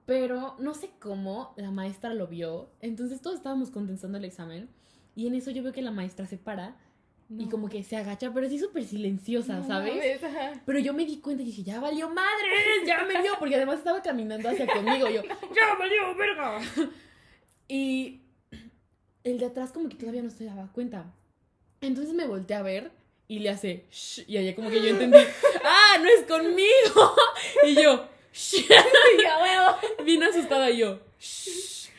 Pero 0.05 0.55
no 0.59 0.73
sé 0.73 0.89
cómo 0.99 1.53
la 1.57 1.71
maestra 1.71 2.13
lo 2.13 2.27
vio, 2.27 2.69
entonces 2.81 3.21
todos 3.21 3.38
estábamos 3.38 3.71
contestando 3.71 4.17
el 4.17 4.25
examen 4.25 4.69
y 5.15 5.27
en 5.27 5.36
eso 5.36 5.49
yo 5.51 5.63
veo 5.63 5.71
que 5.73 5.81
la 5.81 5.91
maestra 5.91 6.25
se 6.27 6.38
para 6.38 6.75
y 7.30 7.45
No. 7.45 7.49
como 7.49 7.69
que 7.69 7.84
se 7.84 7.95
agacha, 7.97 8.32
pero 8.34 8.45
así 8.47 8.59
súper 8.59 8.84
silenciosa, 8.86 9.57
No 9.59 9.67
¿sabes? 9.67 10.24
ajá. 10.24 10.53
Pero 10.65 10.80
yo 10.80 10.93
me 10.93 11.05
di 11.05 11.17
cuenta 11.19 11.41
y 11.43 11.45
dije, 11.47 11.63
ya 11.63 11.80
valió 11.80 12.09
madres, 12.09 12.86
ya 12.86 13.03
me 13.05 13.21
dio, 13.21 13.34
porque 13.39 13.55
además 13.55 13.78
estaba 13.80 14.01
caminando 14.01 14.49
hacia 14.49 14.67
conmigo. 14.67 15.09
Yo, 15.09 15.21
ya 15.24 15.76
valió, 15.80 16.15
verga. 16.15 16.59
Y 17.67 18.21
el 19.24 19.39
de 19.39 19.45
atrás 19.45 19.71
como 19.71 19.89
que 19.89 19.95
todavía 19.95 20.21
no 20.21 20.30
se 20.30 20.45
daba 20.45 20.69
cuenta. 20.74 21.05
Entonces 21.82 22.13
me 22.13 22.28
volteé 22.28 22.55
a 22.55 22.61
ver 22.61 22.91
y 23.28 23.39
le 23.39 23.49
hace, 23.49 23.86
"Shh", 23.91 24.24
y 24.28 24.38
allá 24.38 24.53
como 24.55 24.69
que 24.69 24.82
yo 24.82 24.88
entendí, 24.89 25.17
ah, 25.63 25.97
no 26.01 26.09
es 26.09 26.21
conmigo. 26.28 27.15
Y 27.65 27.76
yo, 27.82 28.07
"Shh". 28.34 28.57
Sí, 28.57 28.67
bien 30.03 30.24
asustada 30.24 30.69
y 30.71 30.78
yo, 30.80 30.99
"Shh". 31.19 31.89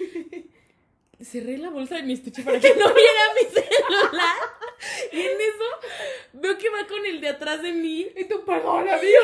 Cerré 1.22 1.56
la 1.58 1.70
bolsa 1.70 1.94
de 1.96 2.02
mi 2.02 2.12
estuche 2.12 2.42
para 2.42 2.60
que 2.60 2.68
no 2.74 2.92
viera 2.92 3.22
mi 3.34 3.48
celular. 3.48 4.36
Y 5.12 5.20
en 5.20 5.40
eso 5.40 5.64
veo 6.32 6.58
que 6.58 6.68
va 6.70 6.86
con 6.86 7.04
el 7.06 7.20
de 7.20 7.28
atrás 7.28 7.62
de 7.62 7.72
mí 7.72 8.06
Y 8.16 8.24
tú, 8.24 8.44
perdón, 8.44 8.88
amigo. 8.88 9.22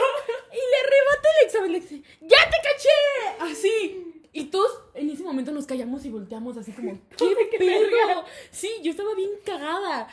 y 0.52 0.56
le 0.56 0.76
arrebata 0.86 1.28
el 1.40 1.46
examen. 1.46 1.72
Le 1.72 1.80
dice, 1.80 2.02
¡Ya 2.20 2.38
te 2.50 2.56
caché! 2.62 3.52
Así. 3.52 4.06
Y 4.32 4.44
todos 4.44 4.80
en 4.94 5.10
ese 5.10 5.22
momento 5.24 5.50
nos 5.50 5.66
callamos 5.66 6.04
y 6.04 6.10
volteamos 6.10 6.56
así 6.56 6.72
como, 6.72 6.92
¿qué 7.16 7.34
qué 7.50 7.58
pedo? 7.58 8.24
Sí, 8.50 8.70
yo 8.82 8.90
estaba 8.92 9.14
bien 9.14 9.30
cagada. 9.44 10.08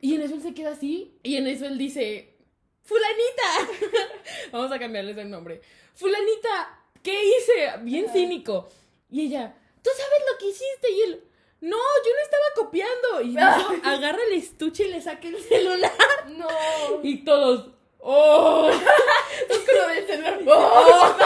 Y 0.00 0.14
en 0.14 0.22
eso 0.22 0.34
él 0.34 0.42
se 0.42 0.54
queda 0.54 0.70
así. 0.70 1.14
Y 1.22 1.36
en 1.36 1.46
eso 1.46 1.66
él 1.66 1.78
dice, 1.78 2.34
¡Fulanita! 2.82 3.88
Vamos 4.52 4.72
a 4.72 4.78
cambiarles 4.78 5.16
el 5.18 5.30
nombre. 5.30 5.60
¡Fulanita! 5.94 6.80
¿Qué 7.02 7.22
hice? 7.24 7.70
Bien 7.82 8.08
cínico. 8.12 8.68
Y 9.10 9.26
ella, 9.26 9.54
¿tú 9.82 9.90
sabes 9.96 10.20
lo 10.32 10.38
que 10.38 10.46
hiciste? 10.46 10.90
Y 10.90 11.02
él, 11.02 11.24
no, 11.60 11.76
yo 11.76 12.10
no 12.14 12.22
estaba 12.22 12.44
copiando. 12.56 13.22
Y 13.22 13.36
eso 13.36 13.88
agarra 13.88 14.18
el 14.28 14.34
estuche 14.38 14.86
y 14.86 14.90
le 14.92 15.00
saca 15.00 15.28
el 15.28 15.38
celular. 15.42 15.92
No. 16.36 16.48
Y 17.02 17.24
todos, 17.24 17.70
¡Oh! 17.98 18.70
Entonces 19.42 19.66
con 19.68 19.76
lo 19.78 19.88
del 19.94 20.06
celular. 20.06 20.40
¡Oh! 20.46 21.16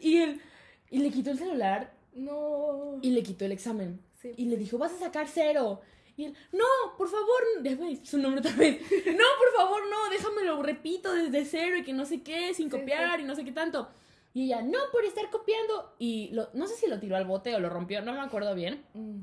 Y 0.00 0.18
él, 0.18 0.40
y 0.90 0.98
le 0.98 1.10
quitó 1.10 1.30
el 1.30 1.38
celular 1.38 1.92
No. 2.14 2.98
y 3.02 3.10
le 3.10 3.22
quitó 3.22 3.44
el 3.44 3.52
examen. 3.52 4.00
Sí. 4.20 4.32
Y 4.36 4.46
le 4.46 4.56
dijo, 4.56 4.78
vas 4.78 4.92
a 4.92 4.98
sacar 4.98 5.28
cero. 5.32 5.80
Y 6.16 6.24
él, 6.26 6.36
no, 6.52 6.64
por 6.98 7.08
favor, 7.08 7.42
déjame 7.60 8.04
su 8.04 8.18
nombre 8.18 8.40
otra 8.40 8.52
vez. 8.52 8.80
No, 8.80 9.24
por 9.38 9.52
favor, 9.56 9.82
no, 9.88 10.10
déjamelo, 10.10 10.62
repito 10.62 11.12
desde 11.14 11.44
cero 11.44 11.76
y 11.78 11.84
que 11.84 11.92
no 11.92 12.04
sé 12.04 12.22
qué, 12.22 12.52
sin 12.54 12.70
Sí, 12.70 12.78
copiar 12.78 13.16
sí. 13.16 13.22
y 13.22 13.24
no 13.26 13.34
sé 13.34 13.44
qué 13.44 13.52
tanto. 13.52 13.88
Y 14.34 14.44
ella, 14.46 14.62
no, 14.62 14.78
por 14.92 15.04
estar 15.04 15.28
copiando. 15.30 15.94
Y 15.98 16.30
lo- 16.32 16.48
no 16.54 16.66
sé 16.66 16.74
si 16.76 16.86
lo 16.86 16.98
tiró 16.98 17.16
al 17.16 17.26
bote 17.26 17.54
o 17.54 17.60
lo 17.60 17.68
rompió, 17.68 18.00
no 18.02 18.12
me 18.12 18.20
acuerdo 18.20 18.54
bien. 18.54 18.84
Mm. 18.94 19.20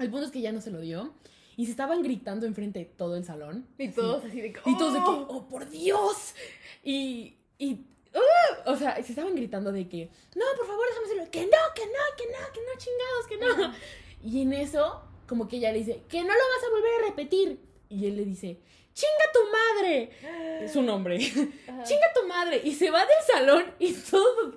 El 0.00 0.10
punto 0.10 0.26
es 0.26 0.32
que 0.32 0.40
ya 0.40 0.52
no 0.52 0.60
se 0.60 0.70
lo 0.70 0.80
dio. 0.80 1.14
Y 1.56 1.64
se 1.66 1.72
estaban 1.72 2.02
gritando 2.02 2.46
enfrente 2.46 2.78
de 2.78 2.84
todo 2.84 3.16
el 3.16 3.24
salón. 3.24 3.66
Y 3.78 3.86
Así. 3.88 3.96
todos 3.96 4.24
así 4.24 4.40
de 4.40 4.52
que. 4.52 4.60
Y 4.66 4.76
todos 4.78 4.94
de 4.94 5.00
que, 5.00 5.06
"Oh". 5.06 5.26
oh, 5.28 5.48
por 5.48 5.68
Dios. 5.68 6.34
Y, 6.84 7.36
y, 7.58 7.84
¡ah! 8.14 8.62
o 8.66 8.76
sea, 8.76 8.94
se 9.02 9.10
estaban 9.12 9.34
gritando 9.34 9.72
de 9.72 9.88
que, 9.88 10.10
no, 10.36 10.44
por 10.56 10.66
favor, 10.66 10.84
déjame. 11.04 11.30
Que 11.30 11.42
no, 11.42 11.50
que 11.74 11.86
no, 11.86 12.16
que 12.16 12.24
no, 12.26 12.52
que 12.52 12.60
no, 12.60 12.78
chingados, 12.78 13.26
que 13.28 13.36
no. 13.38 13.74
Y 14.22 14.42
en 14.42 14.52
eso, 14.52 15.02
como 15.26 15.48
que 15.48 15.56
ella 15.56 15.72
le 15.72 15.78
dice, 15.80 16.02
que 16.08 16.20
no 16.20 16.28
lo 16.28 16.32
vas 16.32 16.64
a 16.66 16.70
volver 16.70 16.90
a 17.02 17.06
repetir. 17.08 17.60
Y 17.88 18.06
él 18.06 18.16
le 18.16 18.24
dice, 18.24 18.60
chinga 18.98 19.26
tu 19.32 19.40
madre. 19.52 20.10
Es 20.64 20.72
su 20.72 20.82
nombre. 20.82 21.16
Ajá. 21.16 21.82
chinga 21.84 22.06
tu 22.14 22.26
madre. 22.26 22.60
Y 22.64 22.74
se 22.74 22.90
va 22.90 23.00
del 23.00 23.24
salón 23.26 23.64
y 23.78 23.92
todos 23.92 24.54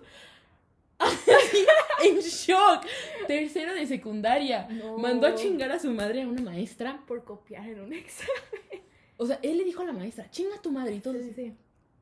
así, 1.00 1.66
en 2.04 2.20
shock. 2.20 2.86
Tercero 3.28 3.74
de 3.74 3.86
secundaria. 3.88 4.68
No. 4.70 4.98
Mandó 4.98 5.28
a 5.28 5.36
chingar 5.36 5.72
a 5.72 5.80
su 5.80 5.89
madre 5.92 6.24
a 6.24 6.28
una 6.28 6.42
maestra. 6.42 7.04
Por 7.08 7.24
copiar 7.24 7.68
en 7.68 7.82
un 7.82 7.94
examen. 7.94 8.82
O 9.18 9.26
sea, 9.28 9.39
él 9.44 9.58
le 9.58 9.64
dijo 9.64 9.82
a 9.84 9.86
la 9.86 9.94
maestra, 9.94 10.30
chinga 10.32 10.60
tu 10.62 10.72
madre. 10.72 10.96
Y 10.96 11.02
Sí, 11.02 11.34
sí, 11.36 11.54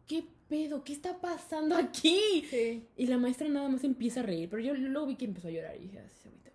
¿qué 0.07 0.23
pedo? 0.47 0.83
¿Qué 0.83 0.93
está 0.93 1.17
pasando 1.19 1.75
aquí? 1.75 2.45
sí. 2.49 2.87
Y 2.95 3.07
la 3.07 3.17
maestra 3.17 3.47
nada 3.49 3.67
más 3.69 3.83
empieza 3.83 4.21
a 4.21 4.23
reír, 4.23 4.49
pero 4.49 4.61
yo 4.63 4.73
luego 4.73 5.07
vi 5.07 5.15
que 5.15 5.25
empezó 5.25 5.49
a 5.49 5.51
llorar 5.51 5.75
y 5.75 5.79
dije, 5.87 5.99
así 5.99 6.15
se 6.21 6.27
agüitó". 6.29 6.49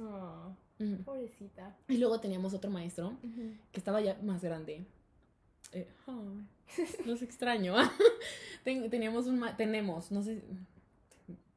Oh, 0.00 0.56
Ujú. 0.82 1.02
pobrecita. 1.04 1.76
Y 1.88 1.96
luego 1.98 2.18
teníamos 2.20 2.54
otro 2.54 2.70
maestro 2.70 3.16
que 3.72 3.78
estaba 3.78 4.00
ya 4.00 4.16
más 4.22 4.42
grande. 4.42 4.84
Eh, 5.72 5.88
ay, 6.06 6.46
los 7.06 7.22
extraño. 7.22 7.74
Ten- 8.64 8.88
teníamos 8.90 9.26
un 9.26 9.38
ma- 9.38 9.56
tenemos, 9.56 10.10
no 10.10 10.22
sé, 10.22 10.42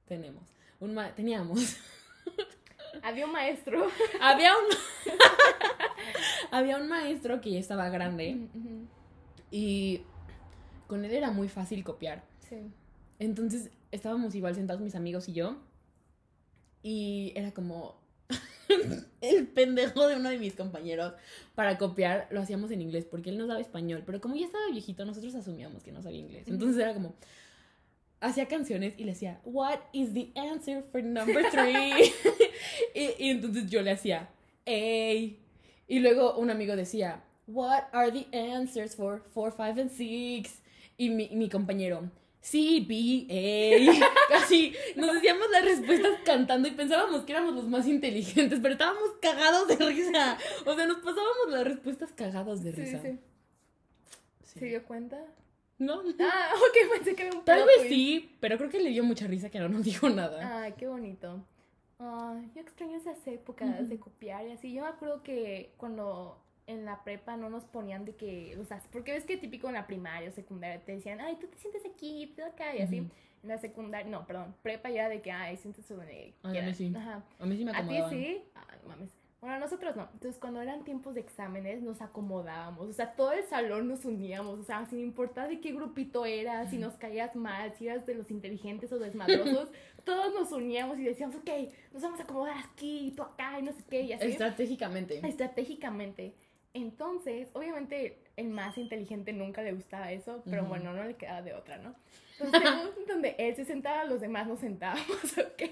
tenemos, 0.05 0.43
un 0.79 0.93
ma- 0.93 1.13
teníamos. 1.15 1.77
Había 3.03 3.25
un 3.25 3.31
maestro. 3.31 3.87
había 4.21 4.53
un 4.53 4.65
había 6.51 6.77
un 6.77 6.87
maestro 6.87 7.41
que 7.41 7.51
ya 7.51 7.59
estaba 7.59 7.89
grande 7.89 8.47
y 9.51 10.01
con 10.87 11.05
él 11.05 11.11
era 11.13 11.31
muy 11.31 11.47
fácil 11.49 11.83
copiar. 11.83 12.23
Sí. 12.49 12.57
Entonces 13.19 13.69
estábamos 13.91 14.35
igual 14.35 14.55
sentados 14.55 14.81
mis 14.81 14.95
amigos 14.95 15.27
y 15.29 15.33
yo. 15.33 15.57
Y 16.83 17.33
era 17.35 17.51
como 17.53 17.99
el 19.21 19.47
pendejo 19.47 20.07
de 20.07 20.15
uno 20.15 20.29
de 20.29 20.37
mis 20.37 20.53
compañeros 20.53 21.13
para 21.55 21.77
copiar. 21.77 22.27
Lo 22.31 22.41
hacíamos 22.41 22.71
en 22.71 22.81
inglés 22.81 23.05
porque 23.09 23.29
él 23.29 23.37
no 23.37 23.47
sabía 23.47 23.61
español. 23.61 24.03
Pero 24.05 24.21
como 24.21 24.35
ya 24.35 24.45
estaba 24.45 24.69
viejito, 24.71 25.05
nosotros 25.05 25.35
asumíamos 25.35 25.83
que 25.83 25.91
no 25.91 26.01
sabía 26.01 26.19
inglés. 26.19 26.47
Entonces 26.47 26.81
era 26.81 26.93
como. 26.93 27.15
Hacía 28.19 28.47
canciones 28.47 28.95
y 28.97 29.03
le 29.03 29.11
decía, 29.11 29.39
What 29.43 29.79
is 29.93 30.13
the 30.13 30.31
answer 30.35 30.83
for 30.91 31.03
number 31.03 31.45
three? 31.51 32.11
y, 32.95 33.25
y 33.25 33.29
entonces 33.29 33.69
yo 33.69 33.83
le 33.83 33.91
hacía, 33.91 34.29
A. 34.65 35.37
Y 35.89 35.99
luego 35.99 36.35
un 36.35 36.49
amigo 36.49 36.75
decía, 36.75 37.23
What 37.45 37.83
are 37.93 38.11
the 38.11 38.37
answers 38.55 38.95
for 38.95 39.23
4, 39.33 39.51
5 39.55 39.81
and 39.81 39.91
6? 39.91 40.61
Y 40.97 41.09
mi, 41.11 41.29
mi 41.29 41.47
compañero, 41.47 42.09
C, 42.49 42.85
B, 42.87 43.27
A. 43.29 44.29
Casi 44.29 44.73
nos 44.95 45.13
decíamos 45.15 45.49
las 45.51 45.65
respuestas 45.65 46.19
cantando 46.23 46.67
y 46.69 46.71
pensábamos 46.71 47.23
que 47.25 47.33
éramos 47.33 47.53
los 47.55 47.67
más 47.67 47.85
inteligentes, 47.87 48.59
pero 48.61 48.73
estábamos 48.73 49.03
cagados 49.21 49.67
de 49.67 49.75
risa. 49.75 50.37
O 50.65 50.73
sea, 50.73 50.87
nos 50.87 50.97
pasábamos 50.97 51.49
las 51.49 51.63
respuestas 51.65 52.13
cagados 52.13 52.63
de 52.63 52.71
risa. 52.71 53.01
sí. 53.01 53.19
Sí. 54.43 54.59
¿Se 54.59 54.65
dio 54.65 54.83
cuenta? 54.85 55.19
¿No? 55.77 56.01
Ah, 56.21 56.51
ok, 56.55 56.91
pensé 56.95 57.15
que 57.15 57.23
había 57.23 57.37
un 57.37 57.43
Tal 57.45 57.65
vez 57.65 57.77
twist. 57.79 57.89
sí, 57.89 58.37
pero 58.39 58.57
creo 58.57 58.69
que 58.69 58.79
le 58.79 58.91
dio 58.91 59.03
mucha 59.03 59.27
risa 59.27 59.49
que 59.49 59.59
no 59.59 59.67
nos 59.67 59.83
dijo 59.83 60.09
nada. 60.09 60.61
Ay, 60.63 60.73
qué 60.77 60.87
bonito. 60.87 61.43
Ay, 61.99 62.49
yo 62.55 62.61
extraño 62.61 62.95
esas 62.97 63.27
épocas 63.27 63.89
de 63.89 63.99
copiar 63.99 64.47
y 64.47 64.51
así. 64.51 64.73
Yo 64.73 64.83
me 64.83 64.87
acuerdo 64.87 65.21
que 65.21 65.73
cuando 65.77 66.41
en 66.67 66.85
la 66.85 67.03
prepa 67.03 67.37
no 67.37 67.49
nos 67.49 67.63
ponían 67.63 68.05
de 68.05 68.15
que, 68.15 68.57
o 68.59 68.65
sea, 68.65 68.81
porque 68.91 69.13
ves 69.13 69.23
que 69.25 69.37
típico 69.37 69.67
en 69.67 69.73
la 69.73 69.87
primaria 69.87 70.29
o 70.29 70.31
secundaria 70.33 70.79
te 70.83 70.91
decían, 70.91 71.19
ay, 71.21 71.37
tú 71.39 71.47
te 71.47 71.57
sientes 71.57 71.83
aquí, 71.85 72.33
tú 72.35 72.43
acá 72.43 72.75
y 72.75 72.81
así. 72.81 72.99
Ujú. 72.99 73.09
En 73.43 73.49
la 73.49 73.57
secundaria, 73.57 74.09
no, 74.09 74.25
perdón, 74.27 74.53
prepa 74.61 74.89
ya 74.89 75.05
era 75.05 75.09
de 75.09 75.21
que, 75.21 75.31
ay, 75.31 75.57
siéntese 75.57 75.93
donde 75.95 76.33
Ay, 76.43 76.57
a 76.57 76.61
mí 76.63 76.73
sí. 76.73 76.93
Ajá. 76.95 77.23
A 77.39 77.45
mí 77.45 77.55
sí 77.55 77.63
me 77.63 77.71
¿A 77.71 77.75
ti 77.75 77.79
acomodaban. 77.79 78.09
sí? 78.09 78.43
Ah, 78.55 78.67
no 78.83 78.89
mames. 78.89 79.17
Bueno, 79.39 79.59
nosotros 79.59 79.95
no. 79.95 80.09
Entonces, 80.13 80.39
cuando 80.39 80.61
eran 80.61 80.83
tiempos 80.83 81.13
de 81.13 81.21
exámenes, 81.21 81.83
nos 81.83 82.01
acomodábamos. 82.01 82.89
O 82.89 82.93
sea, 82.93 83.13
todo 83.13 83.33
el 83.33 83.43
salón 83.43 83.87
nos 83.87 84.03
uníamos. 84.03 84.59
O 84.59 84.63
sea, 84.63 84.83
sin 84.87 84.99
importar 84.99 85.47
de 85.47 85.61
qué 85.61 85.71
grupito 85.73 86.25
eras, 86.25 86.71
si 86.71 86.77
nos 86.79 86.95
caías 86.95 87.35
mal, 87.35 87.71
si 87.77 87.87
eras 87.87 88.07
de 88.07 88.15
los 88.15 88.31
inteligentes 88.31 88.91
o 88.91 88.97
desmadrosos, 88.97 89.69
todos 90.03 90.33
nos 90.33 90.51
uníamos 90.51 90.97
y 90.97 91.03
decíamos, 91.03 91.35
ok, 91.35 91.49
nos 91.93 92.01
vamos 92.01 92.19
a 92.19 92.23
acomodar 92.23 92.57
aquí, 92.57 93.13
tú 93.15 93.21
acá, 93.21 93.59
y 93.59 93.61
no 93.61 93.71
sé 93.73 93.83
qué, 93.87 94.01
y 94.01 94.13
así. 94.13 94.25
Estratégicamente. 94.25 95.25
Estratégicamente. 95.25 96.33
Entonces, 96.77 97.49
obviamente, 97.53 98.19
el 98.35 98.49
más 98.49 98.77
inteligente 98.77 99.33
nunca 99.33 99.63
le 99.63 99.73
gustaba 99.73 100.11
eso, 100.11 100.43
pero 100.45 100.63
bueno, 100.63 100.93
no 100.93 101.03
le 101.03 101.15
quedaba 101.15 101.41
de 101.41 101.55
otra, 101.55 101.79
¿no? 101.79 101.95
Entonces, 102.39 103.07
donde 103.07 103.35
él 103.39 103.55
se 103.55 103.65
sentaba, 103.65 104.05
los 104.05 104.21
demás 104.21 104.47
nos 104.47 104.59
sentábamos, 104.59 105.07
¿ok? 105.39 105.63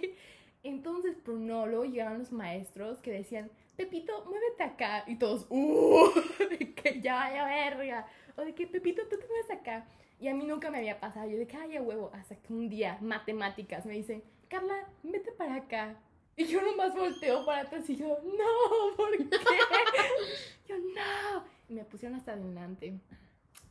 Entonces, 0.64 1.16
pero 1.24 1.38
no, 1.38 1.68
luego 1.68 1.86
llegaban 1.86 2.18
los 2.18 2.32
maestros 2.32 2.98
que 3.04 3.12
decían, 3.12 3.52
Pepito, 3.76 4.26
muévete 4.26 4.64
acá. 4.64 5.04
Y 5.06 5.18
todos, 5.18 5.46
¡uh! 5.52 6.10
De 6.50 6.74
que 6.74 7.02
ya 7.02 7.16
vaya 7.16 7.46
verga. 7.46 8.08
O 8.36 8.42
de 8.42 8.56
que, 8.56 8.66
Pepito, 8.66 9.04
tú 9.04 9.18
te 9.20 9.28
mueves 9.28 9.52
acá. 9.52 9.86
Y 10.20 10.28
a 10.28 10.34
mí 10.34 10.44
nunca 10.44 10.72
me 10.72 10.80
había 10.80 11.00
pasado. 11.00 11.30
Yo 11.30 11.38
de 11.38 11.46
que, 11.46 11.56
ay, 11.56 11.78
a 11.78 11.84
huevo. 11.84 12.10
Hasta 12.16 12.36
que 12.36 12.52
un 12.52 12.68
día, 12.68 12.98
matemáticas, 13.02 13.86
me 13.86 13.94
dicen, 13.94 14.24
Carla, 14.50 14.88
vete 15.04 15.32
para 15.34 15.56
acá. 15.56 15.98
Y 16.38 16.46
yo 16.46 16.62
nomás 16.62 16.94
volteo 16.94 17.46
para 17.46 17.62
atrás 17.62 17.90
y 17.90 17.96
yo, 17.96 18.08
no, 18.08 18.96
¿por 18.98 19.12
qué? 19.18 19.24
yo, 20.68 20.76
no. 20.78 21.44
Y 21.70 21.74
me 21.74 21.86
pusieron 21.86 22.18
hasta 22.18 22.34
adelante. 22.34 23.00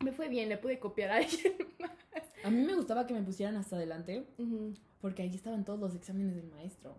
Me 0.03 0.13
fue 0.13 0.29
bien, 0.29 0.49
le 0.49 0.57
pude 0.59 0.79
copiar 0.79 1.11
a 1.11 1.17
alguien 1.17 1.55
más. 1.79 1.91
A 2.43 2.51
mí 2.51 2.63
me 2.63 2.75
gustaba 2.75 3.07
que 3.07 3.15
me 3.15 3.23
pusieran 3.23 3.57
hasta 3.57 3.77
adelante 3.77 4.27
porque 5.01 5.23
ahí 5.23 5.35
estaban 5.35 5.65
todos 5.65 5.79
los 5.81 5.95
exámenes 5.95 6.35
del 6.37 6.47
maestro. 6.49 6.99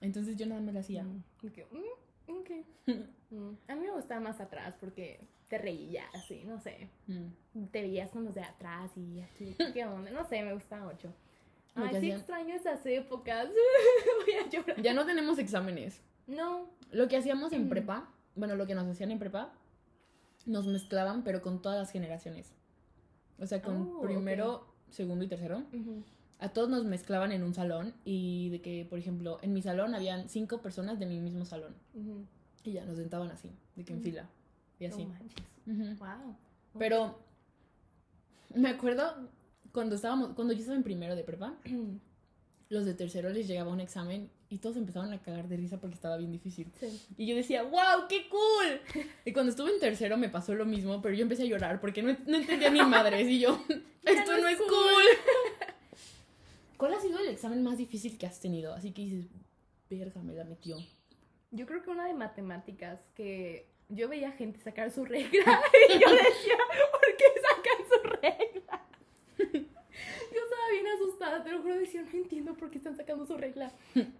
Entonces 0.00 0.36
yo 0.36 0.46
nada 0.46 0.60
más 0.60 0.74
lo 0.74 0.80
hacía. 0.80 1.04
Mm, 1.04 1.22
y 1.42 1.50
que, 1.50 1.64
mm. 1.64 2.04
Mm, 3.30 3.56
A 3.68 3.74
mí 3.74 3.86
me 3.86 3.92
gustaba 3.92 4.20
más 4.20 4.40
atrás 4.40 4.76
porque 4.78 5.20
te 5.48 5.58
reías 5.58 6.06
así, 6.14 6.44
no 6.44 6.60
sé. 6.60 6.88
Mm. 7.06 7.66
Te 7.66 7.82
veías 7.82 8.10
con 8.10 8.24
los 8.24 8.34
de 8.34 8.42
atrás 8.42 8.90
y 8.96 9.20
así, 9.20 9.56
¿qué 9.72 9.84
onda? 9.84 10.10
No 10.10 10.24
sé, 10.28 10.42
me 10.42 10.54
gustaba 10.54 10.86
mucho. 10.92 11.12
Ay, 11.74 11.88
sí 11.90 11.96
hacían- 11.96 12.18
extraño 12.18 12.54
esas 12.54 12.84
épocas. 12.86 13.48
Voy 14.26 14.34
a 14.34 14.48
llorar. 14.48 14.80
Ya 14.82 14.94
no 14.94 15.04
tenemos 15.06 15.38
exámenes. 15.38 16.00
No. 16.26 16.68
Lo 16.90 17.08
que 17.08 17.16
hacíamos 17.16 17.52
en 17.52 17.66
Mm. 17.66 17.68
prepa, 17.68 18.08
bueno, 18.36 18.54
lo 18.56 18.66
que 18.66 18.74
nos 18.74 18.86
hacían 18.86 19.10
en 19.10 19.18
prepa, 19.18 19.52
nos 20.46 20.66
mezclaban, 20.66 21.24
pero 21.24 21.42
con 21.42 21.60
todas 21.62 21.78
las 21.78 21.90
generaciones. 21.90 22.52
O 23.38 23.46
sea, 23.46 23.60
con 23.62 23.82
Oh, 23.96 24.00
primero, 24.02 24.66
segundo 24.90 25.24
y 25.24 25.28
tercero. 25.28 25.64
A 26.38 26.48
todos 26.50 26.68
nos 26.68 26.84
mezclaban 26.84 27.32
en 27.32 27.42
un 27.42 27.54
salón 27.54 27.94
y 28.04 28.50
de 28.50 28.60
que, 28.60 28.86
por 28.88 28.98
ejemplo, 28.98 29.38
en 29.42 29.52
mi 29.52 29.62
salón 29.62 29.94
habían 29.94 30.28
cinco 30.28 30.60
personas 30.60 30.98
de 30.98 31.06
mi 31.06 31.18
mismo 31.18 31.44
salón. 31.44 31.74
Y 32.62 32.72
ya 32.72 32.84
nos 32.84 32.96
sentaban 32.96 33.30
así, 33.30 33.50
de 33.76 33.84
que 33.84 33.92
en 33.92 34.02
fila. 34.02 34.28
Y 34.78 34.86
así. 34.86 35.04
No 35.04 35.10
manches. 35.14 35.44
Ujú. 35.66 35.96
Wow. 36.04 36.36
Pero 36.78 37.18
me 38.54 38.68
acuerdo 38.68 39.28
cuando 39.74 39.96
estábamos, 39.96 40.34
cuando 40.34 40.54
yo 40.54 40.60
estaba 40.60 40.76
en 40.76 40.84
primero 40.84 41.16
de 41.16 41.24
prepa, 41.24 41.58
los 42.68 42.84
de 42.86 42.94
tercero 42.94 43.28
les 43.30 43.46
llegaba 43.46 43.70
un 43.70 43.80
examen 43.80 44.30
y 44.48 44.58
todos 44.58 44.76
empezaban 44.76 45.12
a 45.12 45.20
cagar 45.20 45.48
de 45.48 45.56
risa 45.56 45.80
porque 45.80 45.96
estaba 45.96 46.16
bien 46.16 46.30
difícil. 46.30 46.70
Sí. 46.78 47.02
Y 47.18 47.26
yo 47.26 47.34
decía, 47.34 47.64
wow, 47.64 48.06
qué 48.08 48.28
cool. 48.28 49.04
Y 49.24 49.32
cuando 49.32 49.50
estuve 49.50 49.72
en 49.72 49.80
tercero 49.80 50.16
me 50.16 50.28
pasó 50.28 50.54
lo 50.54 50.64
mismo, 50.64 51.02
pero 51.02 51.14
yo 51.14 51.22
empecé 51.22 51.42
a 51.42 51.46
llorar 51.46 51.80
porque 51.80 52.02
no, 52.02 52.16
no 52.26 52.36
entendía 52.36 52.70
ni 52.70 52.82
madres. 52.82 53.28
Y 53.28 53.40
yo, 53.40 53.60
esto 54.04 54.32
no 54.32 54.42
no 54.42 54.48
es 54.48 54.60
es 54.60 54.66
cool. 54.66 55.04
¿Cuál 56.76 56.94
ha 56.94 57.00
sido 57.00 57.18
el 57.18 57.28
examen 57.28 57.62
más 57.64 57.76
difícil 57.76 58.16
que 58.16 58.26
has 58.26 58.38
tenido? 58.38 58.74
Así 58.74 58.92
que 58.92 59.02
dices, 59.02 59.26
verga, 59.90 60.22
me 60.22 60.34
la 60.34 60.44
metió. 60.44 60.76
Yo 61.50 61.66
creo 61.66 61.82
que 61.82 61.90
una 61.90 62.06
de 62.06 62.14
matemáticas 62.14 63.00
que 63.14 63.68
yo 63.88 64.08
veía 64.08 64.30
gente 64.32 64.60
sacar 64.60 64.92
su 64.92 65.04
regla 65.04 65.60
y 65.88 65.92
yo 65.98 66.10
decía, 66.10 66.58
¿por 66.92 67.16
qué 67.16 67.24
sacan 67.42 67.88
su 67.88 68.08
regla? 68.20 68.84
Yo 70.32 70.40
estaba 70.42 70.68
asustada, 71.34 71.44
te 71.44 71.50
lo 71.52 71.62
juro, 71.62 71.78
decía, 71.78 72.02
no 72.02 72.10
entiendo 72.10 72.54
por 72.54 72.70
qué 72.70 72.78
están 72.78 72.96
sacando 72.96 73.26
su 73.26 73.36
regla. 73.36 73.72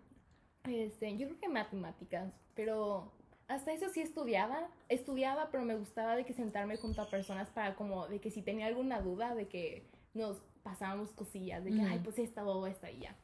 Este, 0.64 1.14
yo 1.18 1.26
creo 1.26 1.40
que 1.40 1.48
matemáticas, 1.50 2.32
pero 2.54 3.12
hasta 3.48 3.74
eso 3.74 3.90
sí 3.90 4.00
estudiaba, 4.00 4.70
estudiaba, 4.88 5.50
pero 5.50 5.62
me 5.62 5.76
gustaba 5.76 6.16
de 6.16 6.24
que 6.24 6.32
sentarme 6.32 6.78
junto 6.78 7.02
a 7.02 7.10
personas 7.10 7.50
para 7.50 7.74
como, 7.74 8.08
de 8.08 8.18
que 8.18 8.30
si 8.30 8.40
tenía 8.40 8.68
alguna 8.68 9.02
duda, 9.02 9.34
de 9.34 9.46
que 9.46 9.86
nos 10.14 10.38
pasábamos 10.62 11.10
cosillas, 11.10 11.62
de 11.64 11.70
que, 11.70 11.82
ay, 11.82 11.96
Ujú. 11.96 12.04
pues 12.04 12.18
esta 12.18 12.46
o 12.46 12.66
esta 12.66 12.90
y 12.90 13.00
ya. 13.00 13.14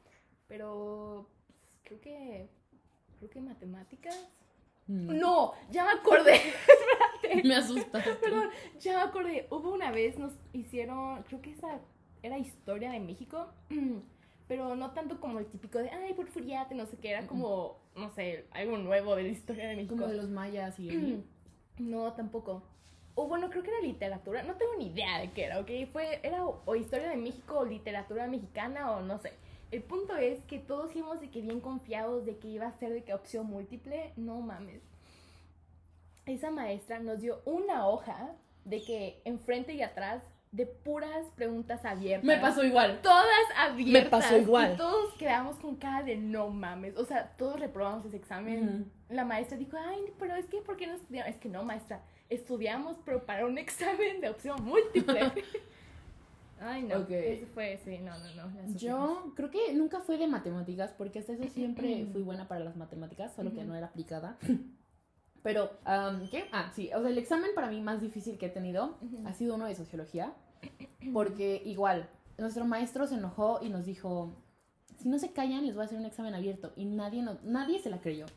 Pero 0.47 1.27
pues, 1.47 1.59
creo 1.81 1.99
que, 1.99 2.49
creo 3.17 3.29
que 3.31 3.41
matemáticas. 3.41 4.15
Mm. 4.85 5.17
No, 5.17 5.53
ya 5.71 5.83
me 5.85 5.91
acordé. 5.93 6.35
Espérate. 7.23 7.47
Me 7.47 7.55
asustaste. 7.55 8.13
Perdón, 8.15 8.49
ya 8.79 8.97
me 8.97 9.01
acordé. 9.01 9.47
Hubo 9.49 9.73
una 9.73 9.89
vez, 9.89 10.19
nos 10.19 10.33
hicieron, 10.53 11.23
creo 11.23 11.41
que 11.41 11.53
esa 11.53 11.79
era 12.23 12.37
historia 12.37 12.91
de 12.91 12.99
México, 12.99 13.47
pero 14.47 14.75
no 14.75 14.91
tanto 14.91 15.19
como 15.19 15.39
el 15.39 15.45
típico 15.47 15.79
de, 15.79 15.89
ay, 15.89 16.13
porfiriate, 16.13 16.75
no 16.75 16.85
sé 16.85 16.97
qué, 16.97 17.11
era 17.11 17.27
como, 17.27 17.77
no 17.95 18.09
sé, 18.11 18.45
algo 18.51 18.77
nuevo 18.77 19.15
de 19.15 19.23
la 19.23 19.29
historia 19.29 19.67
de 19.67 19.75
México. 19.75 19.95
Como 19.95 20.07
de 20.07 20.17
los 20.17 20.29
mayas 20.29 20.79
y 20.79 20.89
así. 20.89 21.23
No, 21.79 22.13
tampoco. 22.13 22.61
O 23.15 23.27
bueno, 23.27 23.49
creo 23.49 23.63
que 23.63 23.71
era 23.71 23.81
literatura, 23.81 24.43
no 24.43 24.55
tengo 24.55 24.73
ni 24.77 24.87
idea 24.87 25.19
de 25.19 25.31
qué 25.31 25.45
era, 25.45 25.59
¿ok? 25.59 25.69
Fue, 25.91 26.19
era 26.21 26.45
o, 26.45 26.61
o 26.65 26.75
historia 26.75 27.09
de 27.09 27.17
México 27.17 27.59
o 27.59 27.65
literatura 27.65 28.27
mexicana 28.27 28.91
o 28.91 29.01
no 29.01 29.17
sé. 29.17 29.33
El 29.71 29.83
punto 29.83 30.15
es 30.17 30.43
que 30.45 30.59
todos 30.59 30.95
íbamos 30.95 31.21
de 31.21 31.29
que 31.29 31.41
bien 31.41 31.61
confiados 31.61 32.25
de 32.25 32.37
que 32.37 32.49
iba 32.49 32.67
a 32.67 32.77
ser 32.77 32.91
de 32.91 33.03
que 33.03 33.13
opción 33.13 33.47
múltiple, 33.47 34.11
no 34.17 34.41
mames. 34.41 34.81
Esa 36.25 36.51
maestra 36.51 36.99
nos 36.99 37.21
dio 37.21 37.41
una 37.45 37.87
hoja 37.87 38.35
de 38.65 38.81
que 38.83 39.21
enfrente 39.25 39.73
y 39.73 39.81
atrás 39.81 40.21
de 40.51 40.65
puras 40.65 41.27
preguntas 41.35 41.85
abiertas. 41.85 42.25
Me 42.25 42.37
pasó 42.37 42.63
igual. 42.63 42.99
Todas 43.01 43.25
abiertas. 43.57 44.03
Me 44.03 44.09
pasó 44.09 44.37
igual. 44.37 44.73
Y 44.73 44.77
todos 44.77 45.13
quedamos 45.13 45.55
con 45.57 45.77
cara 45.77 46.03
de 46.03 46.17
no 46.17 46.49
mames. 46.49 46.97
O 46.97 47.05
sea, 47.05 47.35
todos 47.37 47.59
reprobamos 47.59 48.05
ese 48.05 48.17
examen. 48.17 48.91
La 49.09 49.23
maestra 49.23 49.57
dijo, 49.57 49.77
ay, 49.77 50.13
pero 50.19 50.35
es 50.35 50.45
que, 50.47 50.61
¿por 50.61 50.75
qué 50.75 50.87
no 50.87 50.93
estudiamos? 50.93 51.33
Es 51.33 51.39
que 51.39 51.47
no, 51.47 51.63
maestra. 51.63 52.03
Estudiamos, 52.29 52.97
pero 53.05 53.25
para 53.25 53.45
un 53.45 53.57
examen 53.57 54.19
de 54.19 54.29
opción 54.29 54.61
múltiple. 54.63 55.31
ay, 56.59 56.83
no. 56.83 57.05
Eso 57.07 57.45
fue, 57.53 57.79
sí, 57.83 57.99
no, 57.99 58.11
no, 58.19 58.47
no. 58.47 58.75
Yo 58.75 59.33
creo 59.35 59.49
que 59.51 59.73
nunca 59.73 60.01
fui 60.01 60.17
de 60.17 60.27
matemáticas, 60.27 60.91
porque 60.97 61.19
hasta 61.19 61.33
eso 61.33 61.47
siempre 61.47 62.05
fui 62.11 62.23
buena 62.23 62.49
para 62.49 62.65
las 62.65 62.75
matemáticas, 62.75 63.33
solo 63.33 63.53
que 63.53 63.63
no 63.63 63.73
era 63.73 63.87
aplicada. 63.87 64.37
Pero, 65.43 65.71
am, 65.85 66.29
¿qué? 66.29 66.45
Ah, 66.51 66.71
sí, 66.75 66.91
o 66.93 67.01
sea, 67.01 67.09
el 67.09 67.17
examen 67.17 67.51
para 67.55 67.67
mí 67.69 67.81
más 67.81 68.01
difícil 68.01 68.37
que 68.37 68.47
he 68.47 68.49
tenido 68.49 68.97
Ujú. 69.01 69.27
ha 69.27 69.33
sido 69.33 69.55
uno 69.55 69.65
de 69.65 69.75
sociología, 69.75 70.33
porque 71.13 71.61
igual, 71.65 72.09
nuestro 72.37 72.65
maestro 72.65 73.07
se 73.07 73.15
enojó 73.15 73.59
y 73.61 73.69
nos 73.69 73.85
dijo, 73.85 74.35
si 74.97 75.09
no 75.09 75.17
se 75.17 75.31
callan, 75.31 75.65
les 75.65 75.73
voy 75.75 75.83
a 75.83 75.85
hacer 75.85 75.97
un 75.97 76.05
examen 76.05 76.35
abierto, 76.35 76.73
y 76.75 76.85
nadie, 76.85 77.23
no, 77.23 77.39
nadie 77.43 77.79
se 77.79 77.89
la 77.89 77.99
creyó. 77.99 78.27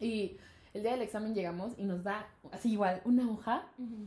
Y 0.00 0.38
el 0.72 0.82
día 0.82 0.92
del 0.92 1.02
examen 1.02 1.34
llegamos 1.34 1.74
y 1.78 1.84
nos 1.84 2.02
da, 2.02 2.26
así 2.50 2.72
igual, 2.72 3.02
una 3.04 3.30
hoja 3.30 3.66
Ujú. 3.78 4.06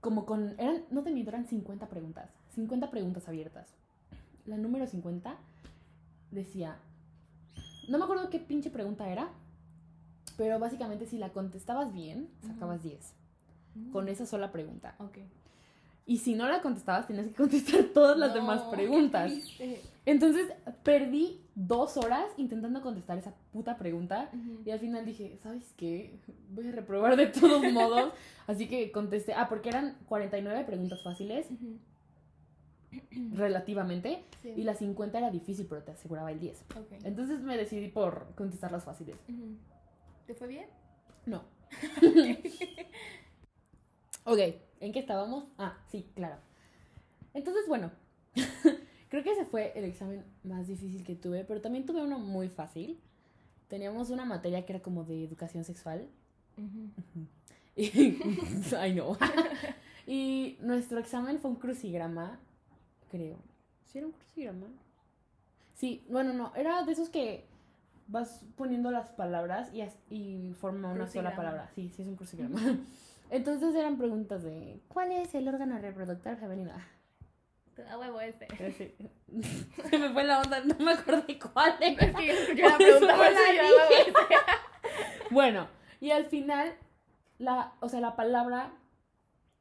como 0.00 0.26
con, 0.26 0.54
eran, 0.58 0.84
no 0.90 1.02
te 1.02 1.10
miento, 1.10 1.30
eran 1.30 1.46
50 1.46 1.88
preguntas, 1.88 2.30
50 2.54 2.90
preguntas 2.90 3.28
abiertas. 3.28 3.74
La 4.46 4.56
número 4.56 4.86
50 4.86 5.36
decía, 6.30 6.78
no 7.88 7.98
me 7.98 8.04
acuerdo 8.04 8.30
qué 8.30 8.38
pinche 8.38 8.70
pregunta 8.70 9.08
era, 9.08 9.30
pero 10.40 10.58
básicamente 10.58 11.04
si 11.04 11.18
la 11.18 11.28
contestabas 11.34 11.92
bien, 11.92 12.26
sacabas 12.46 12.82
10, 12.82 13.12
con 13.92 14.08
esa 14.08 14.24
sola 14.24 14.50
pregunta. 14.50 14.94
Ok. 14.98 15.18
Y 16.06 16.16
si 16.16 16.34
no 16.34 16.48
la 16.48 16.62
contestabas, 16.62 17.06
tenías 17.06 17.26
que 17.26 17.34
contestar 17.44 17.84
todas 17.92 18.16
las 18.16 18.30
No, 18.30 18.36
demás 18.36 18.62
preguntas. 18.70 19.30
Entonces 20.06 20.50
perdí 20.82 21.42
dos 21.54 21.98
horas 21.98 22.24
intentando 22.38 22.80
contestar 22.80 23.18
esa 23.18 23.34
puta 23.52 23.76
pregunta. 23.76 24.30
Y 24.64 24.70
al 24.70 24.78
final 24.78 25.04
dije, 25.04 25.38
¿sabes 25.42 25.74
qué? 25.76 26.18
Voy 26.54 26.68
a 26.68 26.72
reprobar 26.72 27.16
de 27.18 27.26
todos 27.26 27.62
modos. 27.74 28.14
Así 28.46 28.66
que 28.66 28.90
contesté, 28.92 29.34
ah, 29.34 29.46
porque 29.46 29.68
eran 29.68 29.98
49 30.08 30.64
preguntas 30.64 31.02
fáciles, 31.02 31.48
relativamente, 33.32 34.24
Sí. 34.42 34.54
y 34.56 34.62
las 34.62 34.78
50 34.78 35.18
era 35.18 35.30
difícil, 35.30 35.66
pero 35.68 35.82
te 35.82 35.92
aseguraba 35.92 36.32
el 36.32 36.40
10. 36.40 36.64
Ok. 36.76 36.92
Entonces 37.04 37.40
me 37.42 37.58
decidí 37.58 37.88
por 37.88 38.34
contestar 38.36 38.72
las 38.72 38.84
fáciles. 38.84 39.16
¿Te 40.30 40.36
fue 40.36 40.46
bien? 40.46 40.66
No. 41.26 41.38
ok, 44.24 44.38
¿en 44.78 44.92
qué 44.92 45.00
estábamos? 45.00 45.46
Ah, 45.58 45.76
sí, 45.90 46.08
claro. 46.14 46.36
Entonces, 47.34 47.66
bueno, 47.66 47.90
creo 49.08 49.24
que 49.24 49.32
ese 49.32 49.44
fue 49.44 49.72
el 49.74 49.82
examen 49.86 50.24
más 50.44 50.68
difícil 50.68 51.02
que 51.02 51.16
tuve, 51.16 51.42
pero 51.44 51.60
también 51.60 51.84
tuve 51.84 52.04
uno 52.04 52.20
muy 52.20 52.48
fácil. 52.48 53.00
Teníamos 53.66 54.10
una 54.10 54.24
materia 54.24 54.64
que 54.64 54.74
era 54.74 54.82
como 54.82 55.02
de 55.02 55.24
educación 55.24 55.64
sexual. 55.64 56.08
Y, 57.74 58.20
ay 58.78 58.94
no. 58.94 59.18
y 60.06 60.58
nuestro 60.60 61.00
examen 61.00 61.40
fue 61.40 61.50
un 61.50 61.56
crucigrama, 61.56 62.38
creo. 63.10 63.38
¿Sí 63.86 63.98
era 63.98 64.06
un 64.06 64.12
crucigrama? 64.12 64.68
Sí, 65.74 66.04
bueno, 66.08 66.32
no, 66.32 66.54
era 66.54 66.84
de 66.84 66.92
esos 66.92 67.08
que 67.08 67.49
vas 68.10 68.44
poniendo 68.56 68.90
las 68.90 69.08
palabras 69.10 69.70
y, 69.72 69.84
y 70.14 70.52
forma 70.54 70.92
una 70.92 71.06
sola 71.06 71.34
palabra. 71.34 71.70
Sí, 71.74 71.90
sí 71.90 72.02
es 72.02 72.08
un 72.08 72.16
crucigrama. 72.16 72.60
Entonces 73.30 73.74
eran 73.76 73.96
preguntas 73.96 74.42
de 74.42 74.80
¿cuál 74.88 75.12
es 75.12 75.34
el 75.34 75.46
órgano 75.48 75.78
reproductor 75.78 76.36
femenino? 76.36 76.72
A 77.88 77.98
huevo 77.98 78.20
este. 78.20 78.46
ese. 78.58 78.94
Se 79.88 79.98
me 79.98 80.12
fue 80.12 80.24
la 80.24 80.40
onda, 80.40 80.60
no 80.60 80.74
me 80.84 80.92
acordé 80.92 81.38
cuál 81.38 81.76
Es 81.80 81.96
que 81.96 82.26
yo 82.26 82.32
escuché 82.32 82.62
la 82.62 82.76
pregunta, 82.76 83.16
por 83.16 83.26
eso 83.26 83.40
yo 83.56 83.96
este. 83.98 84.34
Bueno, 85.30 85.68
y 86.00 86.10
al 86.10 86.26
final, 86.26 86.74
la, 87.38 87.72
o 87.78 87.88
sea, 87.88 88.00
la 88.00 88.16
palabra 88.16 88.72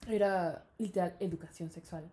era 0.08 0.66
literal 0.80 1.16
educación 1.20 1.70
sexual. 1.72 2.10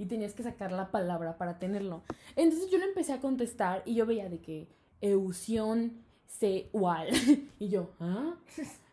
Y 0.00 0.06
tenías 0.06 0.34
que 0.34 0.42
sacar 0.42 0.72
la 0.72 0.90
palabra 0.90 1.38
para 1.38 1.60
tenerlo. 1.60 2.02
Entonces 2.34 2.72
yo 2.72 2.78
le 2.78 2.86
empecé 2.86 3.12
a 3.12 3.20
contestar 3.20 3.84
y 3.86 3.94
yo 3.94 4.04
veía 4.04 4.28
de 4.28 4.40
que 4.40 4.68
eusión 5.00 6.02
sexual. 6.26 7.08
y 7.58 7.68
yo, 7.68 7.90
¿ah? 8.00 8.34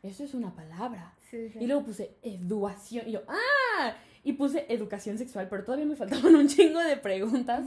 Eso 0.03 0.23
es 0.23 0.33
una 0.33 0.55
palabra. 0.55 1.13
Sí, 1.29 1.49
sí. 1.49 1.59
Y 1.59 1.67
luego 1.67 1.83
puse 1.85 2.15
educación. 2.21 3.07
Y 3.07 3.11
yo, 3.13 3.21
¡ah! 3.27 3.95
Y 4.23 4.33
puse 4.33 4.65
educación 4.69 5.17
sexual, 5.17 5.47
pero 5.49 5.63
todavía 5.63 5.85
me 5.85 5.95
faltaban 5.95 6.35
un 6.35 6.47
chingo 6.47 6.79
de 6.79 6.97
preguntas. 6.97 7.65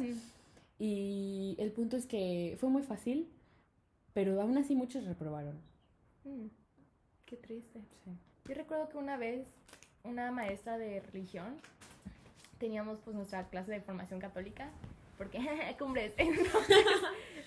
Y 0.79 1.57
el 1.59 1.73
punto 1.73 1.97
es 1.97 2.07
que 2.07 2.57
fue 2.59 2.71
muy 2.71 2.83
fácil, 2.83 3.29
pero 4.15 4.41
aún 4.41 4.57
así 4.59 4.75
muchos 4.75 5.05
reprobaron. 5.05 5.61
Mm, 6.25 6.47
Qué 7.27 7.37
triste. 7.37 7.81
Yo 8.47 8.55
recuerdo 8.55 8.89
que 8.89 8.99
una 8.99 9.17
vez 9.17 9.47
una 10.03 10.33
maestra 10.33 10.79
de 10.79 11.01
religión 11.01 11.57
teníamos 12.59 12.99
pues 13.05 13.15
nuestra 13.15 13.49
clase 13.49 13.71
de 13.71 13.81
formación 13.81 14.19
católica 14.19 14.71
porque 15.21 15.39
cumbres 15.79 16.15
entonces 16.17 16.79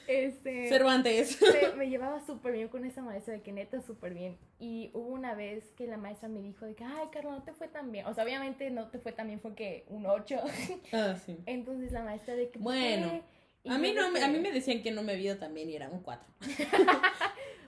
este 0.05 0.69
Cervantes. 0.69 1.39
me, 1.41 1.75
me 1.77 1.89
llevaba 1.89 2.19
súper 2.23 2.53
bien 2.53 2.67
con 2.67 2.85
esa 2.85 3.01
maestra 3.01 3.33
de 3.33 3.41
que 3.41 3.51
neta 3.51 3.81
súper 3.81 4.13
bien 4.13 4.37
y 4.59 4.91
hubo 4.93 5.07
una 5.07 5.33
vez 5.33 5.63
que 5.75 5.87
la 5.87 5.97
maestra 5.97 6.29
me 6.29 6.39
dijo 6.41 6.65
de 6.67 6.75
que 6.75 6.83
ay 6.83 7.07
Carla 7.11 7.31
no 7.31 7.41
te 7.43 7.53
fue 7.53 7.67
tan 7.67 7.91
bien 7.91 8.05
o 8.05 8.13
sea 8.13 8.23
obviamente 8.23 8.69
no 8.69 8.89
te 8.89 8.99
fue 8.99 9.11
tan 9.11 9.25
bien 9.27 9.39
fue 9.39 9.55
que 9.55 9.85
un 9.89 10.05
8 10.05 10.37
Ah, 10.93 11.15
sí. 11.25 11.35
entonces 11.47 11.91
la 11.91 12.03
maestra 12.03 12.35
de 12.35 12.49
que 12.49 12.59
¿por 12.59 12.63
Bueno, 12.73 13.21
A 13.65 13.77
mí, 13.79 13.93
no, 13.93 14.13
que- 14.13 14.21
a 14.23 14.27
mí 14.27 14.37
me 14.39 14.51
decían 14.51 14.83
que 14.83 14.91
no 14.91 15.01
me 15.01 15.15
vio 15.15 15.39
tan 15.39 15.53
bien 15.55 15.69
y 15.69 15.75
era 15.75 15.89
un 15.89 16.01
4. 16.03 16.27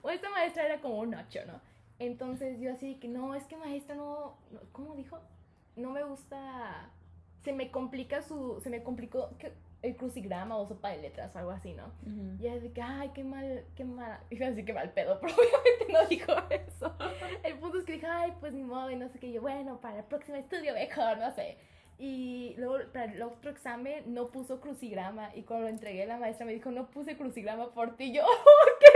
O 0.03 0.09
esta 0.11 0.29
maestra 0.29 0.65
era 0.65 0.81
como 0.81 0.99
un 0.99 1.15
8, 1.15 1.39
¿no? 1.47 1.59
Entonces 1.97 2.59
yo 2.59 2.71
así 2.73 2.93
de 2.93 2.99
que 2.99 3.07
no, 3.07 3.33
es 3.33 3.45
que 3.45 3.55
maestra 3.57 3.95
no, 3.95 4.37
no- 4.51 4.59
¿cómo 4.71 4.93
dijo? 4.95 5.17
No 5.77 5.89
me 5.91 6.03
gusta, 6.03 6.91
se 7.43 7.53
me 7.53 7.71
complica 7.71 8.21
su, 8.21 8.59
se 8.61 8.69
me 8.69 8.83
complicó 8.83 9.29
el 9.85 9.95
crucigrama 9.95 10.57
o 10.57 10.65
sopa 10.65 10.89
de 10.89 10.97
letras 10.97 11.35
o 11.35 11.39
algo 11.39 11.51
así, 11.51 11.73
¿no? 11.73 11.91
Y 12.39 12.47
ella 12.47 12.59
de 12.59 12.71
que, 12.71 12.81
ay, 12.81 13.11
qué 13.13 13.23
mal, 13.23 13.63
qué 13.75 13.85
mal, 13.85 14.19
iba 14.31 14.47
a 14.47 14.49
decir 14.49 14.65
que 14.65 14.73
mal 14.73 14.91
pedo, 14.91 15.19
pero 15.21 15.33
obviamente 15.33 15.93
no 15.93 16.07
dijo 16.07 16.33
eso. 16.49 16.95
El 17.43 17.57
punto 17.59 17.77
es 17.77 17.85
que 17.85 17.93
dije, 17.93 18.07
ay, 18.07 18.33
pues 18.39 18.53
ni 18.53 18.63
modo, 18.63 18.89
y 18.89 18.95
no 18.95 19.07
sé 19.09 19.19
qué, 19.19 19.27
y 19.27 19.33
yo, 19.33 19.41
bueno, 19.41 19.79
para 19.79 19.99
el 19.99 20.05
próximo 20.05 20.37
estudio 20.37 20.73
mejor, 20.73 21.17
no 21.19 21.31
sé. 21.31 21.57
Y 21.97 22.55
luego 22.57 22.91
para 22.91 23.05
el 23.05 23.21
otro 23.21 23.51
examen 23.51 24.13
no 24.13 24.27
puso 24.27 24.59
crucigrama 24.59 25.33
y 25.33 25.43
cuando 25.43 25.67
lo 25.67 25.69
entregué 25.69 26.05
la 26.05 26.17
maestra 26.17 26.45
me 26.45 26.53
dijo, 26.53 26.69
no 26.69 26.91
puse 26.91 27.15
crucigrama 27.15 27.71
por 27.71 27.95
ti, 27.95 28.05
Y 28.05 28.13
yo, 28.15 28.23
¡oh, 28.25 28.65
qué 28.79 28.87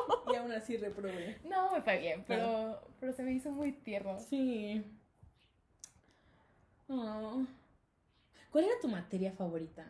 bonito! 0.00 0.32
Y 0.32 0.36
aún 0.36 0.52
así 0.52 0.76
reprobé. 0.78 1.38
No, 1.44 1.70
me 1.72 1.82
fue 1.82 1.98
bien, 1.98 2.24
pero, 2.26 2.80
pero 2.98 3.12
se 3.12 3.22
me 3.22 3.32
hizo 3.32 3.50
muy 3.50 3.72
tierno. 3.72 4.18
Sí. 4.18 4.82
Oh. 6.88 7.44
¿Cuál 8.50 8.64
era 8.64 8.74
tu 8.80 8.88
materia 8.88 9.32
favorita 9.32 9.86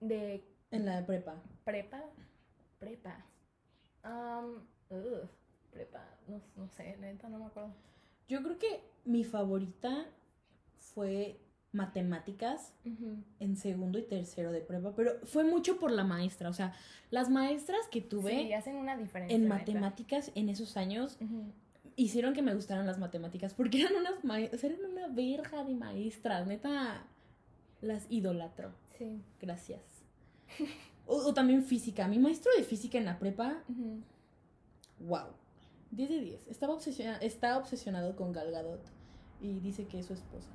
De 0.00 0.44
en 0.70 0.86
la 0.86 1.04
prepa? 1.06 1.42
prepa, 1.64 2.02
prepa. 2.78 3.24
Um, 4.04 4.56
ugh, 4.90 5.28
prepa, 5.72 6.04
no, 6.28 6.40
no 6.56 6.68
sé, 6.68 6.96
neta, 6.98 7.28
no 7.28 7.38
me 7.38 7.46
acuerdo. 7.46 7.72
Yo 8.28 8.42
creo 8.42 8.58
que 8.58 8.80
mi 9.04 9.24
favorita 9.24 10.06
fue 10.78 11.40
matemáticas 11.72 12.72
en 13.40 13.56
segundo 13.56 13.98
y 13.98 14.02
tercero 14.02 14.52
de 14.52 14.60
prepa, 14.60 14.94
pero 14.94 15.12
fue 15.26 15.42
mucho 15.44 15.78
por 15.78 15.90
la 15.90 16.04
maestra. 16.04 16.48
O 16.48 16.52
sea, 16.52 16.72
las 17.10 17.30
maestras 17.30 17.88
que 17.90 18.00
tuve 18.00 18.30
Sí, 18.30 18.52
hacen 18.52 18.76
una 18.76 18.96
diferencia. 18.96 19.34
en 19.34 19.44
neta. 19.44 19.54
matemáticas 19.56 20.30
en 20.34 20.48
esos 20.48 20.76
años 20.76 21.18
hicieron 21.96 22.32
que 22.34 22.42
me 22.42 22.54
gustaran 22.54 22.86
las 22.86 22.98
matemáticas 22.98 23.54
porque 23.54 23.80
eran 23.82 23.96
unas 23.96 24.22
maestras, 24.24 24.62
eran 24.64 24.84
una 24.84 25.08
verja 25.08 25.64
de 25.64 25.74
maestras, 25.74 26.46
neta, 26.46 27.04
las 27.84 28.06
idolatro. 28.10 28.72
Sí. 28.98 29.20
Gracias. 29.40 29.80
O, 31.06 31.16
o 31.16 31.34
también 31.34 31.62
física. 31.62 32.08
Mi 32.08 32.18
maestro 32.18 32.50
de 32.56 32.64
física 32.64 32.96
en 32.96 33.04
la 33.04 33.18
prepa, 33.18 33.62
wow. 35.00 35.26
10 35.90 36.08
de 36.08 36.20
10. 36.22 36.48
Estaba 36.48 36.72
obsesiona- 36.72 37.18
está 37.18 37.58
obsesionado 37.58 38.16
con 38.16 38.32
Gal 38.32 38.50
Gadot 38.50 38.80
y 39.42 39.60
dice 39.60 39.84
que 39.86 39.98
es 39.98 40.06
su 40.06 40.14
esposa. 40.14 40.48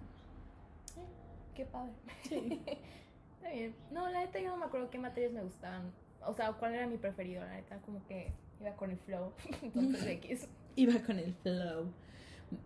Qué 1.53 1.65
padre. 1.65 1.91
Sí. 2.27 2.59
Está 3.37 3.51
bien. 3.53 3.75
No, 3.91 4.09
la 4.09 4.21
neta 4.21 4.39
yo 4.39 4.49
no 4.49 4.57
me 4.57 4.65
acuerdo 4.65 4.89
qué 4.89 4.97
materias 4.97 5.31
me 5.33 5.43
gustaban. 5.43 5.91
O 6.25 6.33
sea, 6.33 6.51
cuál 6.53 6.73
era 6.73 6.87
mi 6.87 6.97
preferido, 6.97 7.43
la 7.45 7.53
neta, 7.53 7.77
como 7.81 8.03
que 8.07 8.31
iba 8.59 8.71
con 8.75 8.89
el 8.89 8.97
flow. 8.97 9.31
Entonces, 9.61 10.03
X. 10.07 10.47
Iba 10.75 10.99
con 11.05 11.19
el 11.19 11.33
flow. 11.35 11.91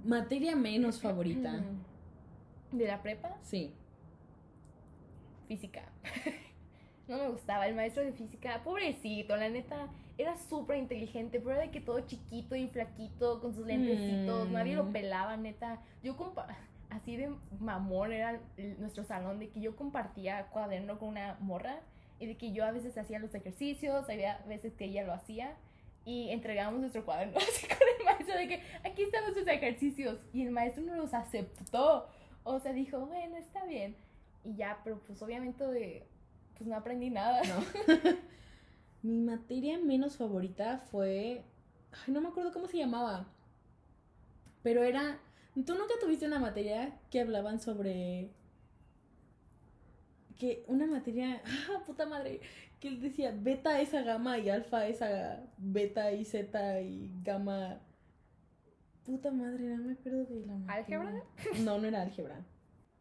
Materia 0.06 0.56
menos 0.56 1.02
favorita. 1.02 1.62
¿De 2.72 2.88
la 2.88 3.02
prepa? 3.04 3.38
Sí. 3.44 3.74
Física. 5.48 5.84
no 7.08 7.18
me 7.18 7.28
gustaba. 7.30 7.68
El 7.68 7.76
maestro 7.76 8.04
de 8.04 8.14
física, 8.14 8.62
pobrecito, 8.64 9.36
la 9.36 9.50
neta, 9.50 9.88
era 10.18 10.36
súper 10.38 10.78
inteligente, 10.78 11.40
pero 11.40 11.52
era 11.52 11.62
de 11.62 11.72
que 11.72 11.82
todo 11.82 12.00
chiquito 12.02 12.56
y 12.56 12.68
flaquito, 12.68 13.42
con 13.42 13.54
sus 13.54 13.66
lentecitos, 13.66 14.48
Mm. 14.50 14.54
nadie 14.54 14.76
lo 14.76 14.92
pelaba, 14.92 15.36
neta. 15.38 15.82
Yo 16.04 16.16
compa 16.16 16.48
así 16.90 17.18
de 17.18 17.34
mamón 17.60 18.14
era 18.14 18.40
el- 18.58 18.80
nuestro 18.80 19.04
salón, 19.04 19.40
de 19.40 19.50
que 19.50 19.60
yo 19.60 19.76
compartía 19.76 20.46
cuaderno 20.52 21.00
con 21.00 21.10
una 21.10 21.38
morra 21.40 21.80
y 22.20 22.28
de 22.28 22.38
que 22.38 22.52
yo 22.54 22.64
a 22.64 22.72
veces 22.72 22.96
hacía 22.98 23.18
los 23.20 23.34
ejercicios, 23.34 24.08
había 24.10 24.38
veces 24.48 24.74
que 24.76 24.86
ella 24.86 25.04
lo 25.04 25.14
hacía. 25.14 25.56
Y 26.06 26.30
entregábamos 26.32 26.82
nuestro 26.82 27.04
cuaderno 27.06 27.36
así 27.38 27.66
con 27.68 27.78
el 28.00 28.06
maestro 28.06 28.38
de 28.38 28.48
que 28.48 28.62
aquí 28.84 29.04
están 29.04 29.24
nuestros 29.24 29.48
ejercicios. 29.48 30.20
Y 30.34 30.44
el 30.44 30.52
maestro 30.52 30.84
no 30.84 30.96
los 30.96 31.14
aceptó. 31.14 32.08
O 32.44 32.60
sea, 32.60 32.74
dijo, 32.74 33.00
bueno, 33.06 33.38
está 33.38 33.66
bien. 33.66 33.96
Y 34.44 34.56
ya, 34.56 34.80
pero 34.84 35.00
pues 35.00 35.22
obviamente 35.22 35.66
de, 35.66 36.08
pues 36.58 36.68
no 36.68 36.76
aprendí 36.76 37.10
nada. 37.10 37.42
No. 37.44 38.14
Mi 39.04 39.20
materia 39.20 39.78
menos 39.80 40.16
favorita 40.18 40.80
fue. 40.90 41.44
Ay, 41.92 42.14
no 42.14 42.22
me 42.22 42.30
acuerdo 42.30 42.54
cómo 42.54 42.68
se 42.68 42.78
llamaba. 42.78 43.28
Pero 44.64 44.84
era. 44.84 45.20
¿Tú 45.54 45.76
nunca 45.76 45.94
tuviste 46.00 46.26
una 46.26 46.40
materia 46.40 47.00
que 47.12 47.20
hablaban 47.20 47.60
sobre. 47.60 48.32
Que 50.38 50.64
una 50.68 50.88
materia. 50.88 51.42
¡Ah, 51.70 51.84
puta 51.86 52.06
madre! 52.06 52.40
Que 52.80 52.88
él 52.88 53.02
decía 53.02 53.34
beta 53.38 53.82
es 53.82 53.94
a 53.94 54.02
gamma 54.02 54.38
y 54.38 54.50
alfa 54.50 54.88
es 54.88 55.02
a 55.02 55.44
beta 55.58 56.12
y 56.14 56.24
zeta 56.24 56.82
y 56.82 57.12
gamma. 57.24 57.82
Puta 59.06 59.32
madre, 59.32 59.66
no 59.66 59.84
me 59.84 59.94
acuerdo 59.94 60.24
de 60.24 60.46
la 60.46 60.54
materia. 60.54 61.02
¿Álgebra? 61.02 61.24
No, 61.60 61.78
no 61.78 61.88
era 61.88 62.02
álgebra. 62.02 62.46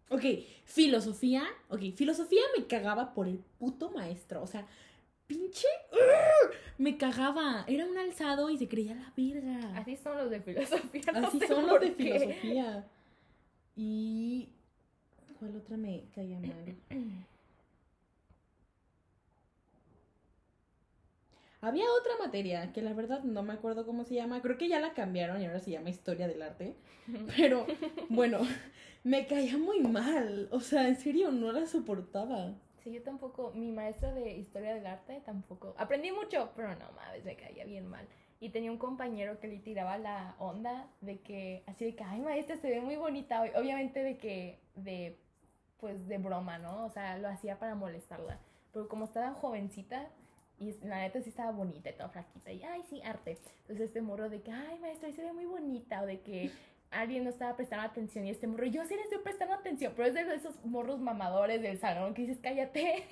Ok, 0.08 0.22
filosofía. 0.64 1.44
Ok, 1.68 1.80
filosofía 1.96 2.42
me 2.56 2.66
cagaba 2.66 3.14
por 3.14 3.26
el 3.28 3.38
puto 3.58 3.90
maestro. 3.90 4.42
O 4.42 4.46
sea, 4.46 4.66
pinche. 5.26 5.68
Me 6.78 6.96
cagaba. 6.98 7.64
Era 7.66 7.86
un 7.86 7.96
alzado 7.96 8.50
y 8.50 8.58
se 8.58 8.68
creía 8.68 8.94
la 8.94 9.12
verga. 9.16 9.78
Así 9.78 9.96
son 9.96 10.16
los 10.18 10.30
de 10.30 10.40
filosofía. 10.40 11.02
no 11.12 11.26
Así 11.28 11.40
son 11.40 11.66
los 11.66 11.80
de 11.80 11.94
qué. 11.94 12.02
filosofía. 12.18 12.86
Y. 13.76 14.48
¿Cuál 15.38 15.56
otra 15.56 15.76
me 15.76 16.04
caía 16.14 16.38
mal? 16.38 16.76
Había 21.62 21.84
otra 22.00 22.14
materia 22.18 22.72
que 22.72 22.82
la 22.82 22.92
verdad 22.92 23.22
no 23.22 23.44
me 23.44 23.52
acuerdo 23.52 23.86
cómo 23.86 24.04
se 24.04 24.16
llama. 24.16 24.42
Creo 24.42 24.58
que 24.58 24.68
ya 24.68 24.80
la 24.80 24.94
cambiaron 24.94 25.40
y 25.40 25.46
ahora 25.46 25.60
se 25.60 25.70
llama 25.70 25.90
Historia 25.90 26.26
del 26.26 26.42
Arte. 26.42 26.74
Pero 27.36 27.66
bueno, 28.08 28.40
me 29.04 29.28
caía 29.28 29.56
muy 29.56 29.78
mal. 29.78 30.48
O 30.50 30.58
sea, 30.58 30.88
en 30.88 30.96
serio, 30.96 31.30
no 31.30 31.52
la 31.52 31.64
soportaba. 31.66 32.52
Sí, 32.82 32.92
yo 32.92 33.02
tampoco, 33.04 33.52
mi 33.54 33.70
maestra 33.70 34.12
de 34.12 34.32
historia 34.32 34.74
del 34.74 34.84
arte 34.88 35.22
tampoco. 35.24 35.72
Aprendí 35.78 36.10
mucho, 36.10 36.50
pero 36.56 36.74
no 36.74 36.90
mames, 36.96 37.24
me 37.24 37.36
caía 37.36 37.64
bien 37.64 37.86
mal. 37.86 38.08
Y 38.40 38.48
tenía 38.48 38.72
un 38.72 38.78
compañero 38.78 39.38
que 39.38 39.46
le 39.46 39.60
tiraba 39.60 39.98
la 39.98 40.34
onda 40.40 40.88
de 41.00 41.20
que, 41.20 41.62
así 41.68 41.84
de 41.84 41.94
que, 41.94 42.02
ay, 42.02 42.22
maestra, 42.22 42.56
se 42.56 42.70
ve 42.70 42.80
muy 42.80 42.96
bonita 42.96 43.40
hoy. 43.40 43.50
Obviamente 43.54 44.02
de 44.02 44.18
que, 44.18 44.58
de, 44.74 45.16
pues, 45.78 46.08
de 46.08 46.18
broma, 46.18 46.58
¿no? 46.58 46.84
O 46.84 46.90
sea, 46.90 47.18
lo 47.18 47.28
hacía 47.28 47.60
para 47.60 47.76
molestarla. 47.76 48.40
Pero 48.72 48.88
como 48.88 49.04
estaba 49.04 49.32
jovencita, 49.34 50.08
y 50.62 50.86
la 50.86 50.98
neta 51.00 51.20
sí 51.22 51.30
estaba 51.30 51.50
bonita 51.50 51.90
y 51.90 51.94
toda 51.94 52.08
flaquita, 52.08 52.52
y, 52.52 52.62
ay, 52.62 52.82
sí, 52.88 53.02
arte. 53.02 53.38
Entonces 53.62 53.86
este 53.88 54.00
morro 54.02 54.28
de 54.30 54.40
que, 54.42 54.50
ay, 54.52 54.78
maestra, 54.80 55.08
hoy 55.08 55.14
se 55.14 55.22
ve 55.22 55.32
muy 55.32 55.46
bonita, 55.46 56.02
o 56.02 56.06
de 56.06 56.20
que 56.20 56.50
alguien 56.90 57.24
no 57.24 57.30
estaba 57.30 57.56
prestando 57.56 57.84
atención, 57.86 58.26
y 58.26 58.30
este 58.30 58.46
morro, 58.46 58.66
yo 58.66 58.84
sí 58.84 58.94
le 58.94 59.02
estoy 59.02 59.18
prestando 59.18 59.54
atención, 59.54 59.92
pero 59.96 60.08
es 60.08 60.14
de 60.14 60.34
esos 60.34 60.54
morros 60.64 61.00
mamadores 61.00 61.60
del 61.62 61.78
salón 61.78 62.14
que 62.14 62.22
dices, 62.22 62.38
cállate. 62.42 63.04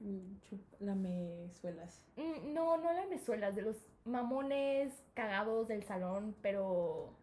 Mm, 0.00 0.36
chup- 0.48 0.76
Lamezuelas. 0.80 2.00
Mm, 2.16 2.52
No, 2.54 2.76
no 2.78 2.92
la 2.92 3.04
mesuelas, 3.06 3.56
de 3.56 3.62
los 3.62 3.76
mamones 4.04 4.92
cagados 5.14 5.66
del 5.68 5.82
salón, 5.82 6.36
pero... 6.40 7.14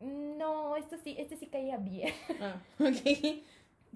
No, 0.00 0.76
esto 0.76 0.96
sí, 0.96 1.14
este 1.18 1.36
sí 1.36 1.46
caía 1.46 1.76
bien. 1.76 2.12
Ah, 2.40 2.60
ok. 2.80 3.44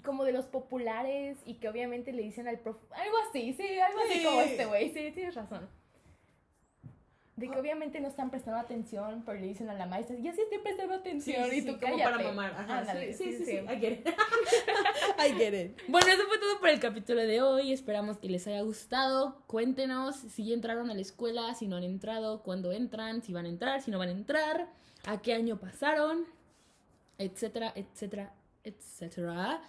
Como 0.03 0.23
de 0.23 0.31
los 0.33 0.45
populares 0.45 1.37
y 1.45 1.55
que 1.55 1.69
obviamente 1.69 2.11
le 2.13 2.21
dicen 2.23 2.47
al 2.47 2.59
prof... 2.59 2.77
Algo 2.91 3.15
así, 3.29 3.53
sí, 3.53 3.79
algo 3.79 3.99
así 4.07 4.19
Sí. 4.19 4.23
como 4.25 4.41
este 4.41 4.65
güey, 4.65 4.89
sí, 4.93 5.11
tienes 5.13 5.35
razón. 5.35 5.67
De 7.35 7.49
que 7.49 7.59
obviamente 7.59 7.99
no 7.99 8.07
están 8.07 8.29
prestando 8.29 8.61
atención, 8.61 9.23
pero 9.25 9.37
le 9.37 9.47
dicen 9.47 9.69
a 9.69 9.73
la 9.73 9.85
maestra, 9.85 10.15
yo 10.15 10.31
sí 10.31 10.39
estoy 10.39 10.59
prestando 10.59 10.93
atención 10.95 11.53
y 11.53 11.61
tú 11.63 11.73
como 11.77 11.97
cállate. 11.97 12.03
para 12.03 12.17
mamar. 12.23 12.51
Ajá, 12.53 12.77
Ándale, 12.79 13.13
sí, 13.13 13.33
sí, 13.33 13.37
sí, 13.39 13.45
sí. 13.45 13.51
I 13.57 13.77
get 13.77 13.91
it. 13.99 14.07
I 15.19 15.33
get 15.33 15.53
it. 15.53 15.81
Bueno, 15.89 16.07
eso 16.07 16.23
fue 16.29 16.37
todo 16.37 16.59
por 16.61 16.69
el 16.69 16.79
capítulo 16.79 17.19
de 17.21 17.41
hoy. 17.41 17.73
Esperamos 17.73 18.19
que 18.19 18.29
les 18.29 18.47
haya 18.47 18.61
gustado. 18.61 19.41
Cuéntenos 19.47 20.15
si 20.15 20.45
ya 20.45 20.53
entraron 20.53 20.89
a 20.89 20.93
la 20.93 21.01
escuela, 21.01 21.53
si 21.55 21.67
no 21.67 21.75
han 21.75 21.83
entrado, 21.83 22.41
cuándo 22.41 22.71
entran, 22.71 23.21
si 23.21 23.33
van 23.33 23.47
a 23.47 23.49
entrar, 23.49 23.81
si 23.81 23.91
no 23.91 23.99
van 23.99 24.07
a 24.09 24.13
entrar, 24.13 24.69
a 25.05 25.21
qué 25.21 25.33
año 25.33 25.59
pasaron, 25.59 26.25
etcétera, 27.17 27.73
etcétera, 27.75 28.31
etcétera. 28.63 29.61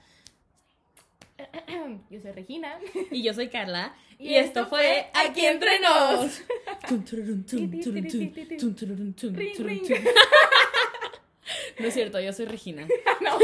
Yo 2.11 2.21
soy 2.21 2.33
Regina. 2.33 2.79
Y 3.11 3.23
yo 3.23 3.35
soy 3.35 3.49
Carla. 3.49 3.95
Y 4.19 4.29
Y, 4.29 4.35
esto 4.37 4.61
esto 4.61 4.71
fue 4.71 5.11
Aquí 5.13 5.45
Entre 5.45 5.79
Nos. 5.81 6.43
No 11.79 11.89
es 11.89 11.95
cierto, 11.95 12.19
yo 12.19 12.33
soy 12.33 12.47
Regina. 12.47 12.87
no. 13.21 13.39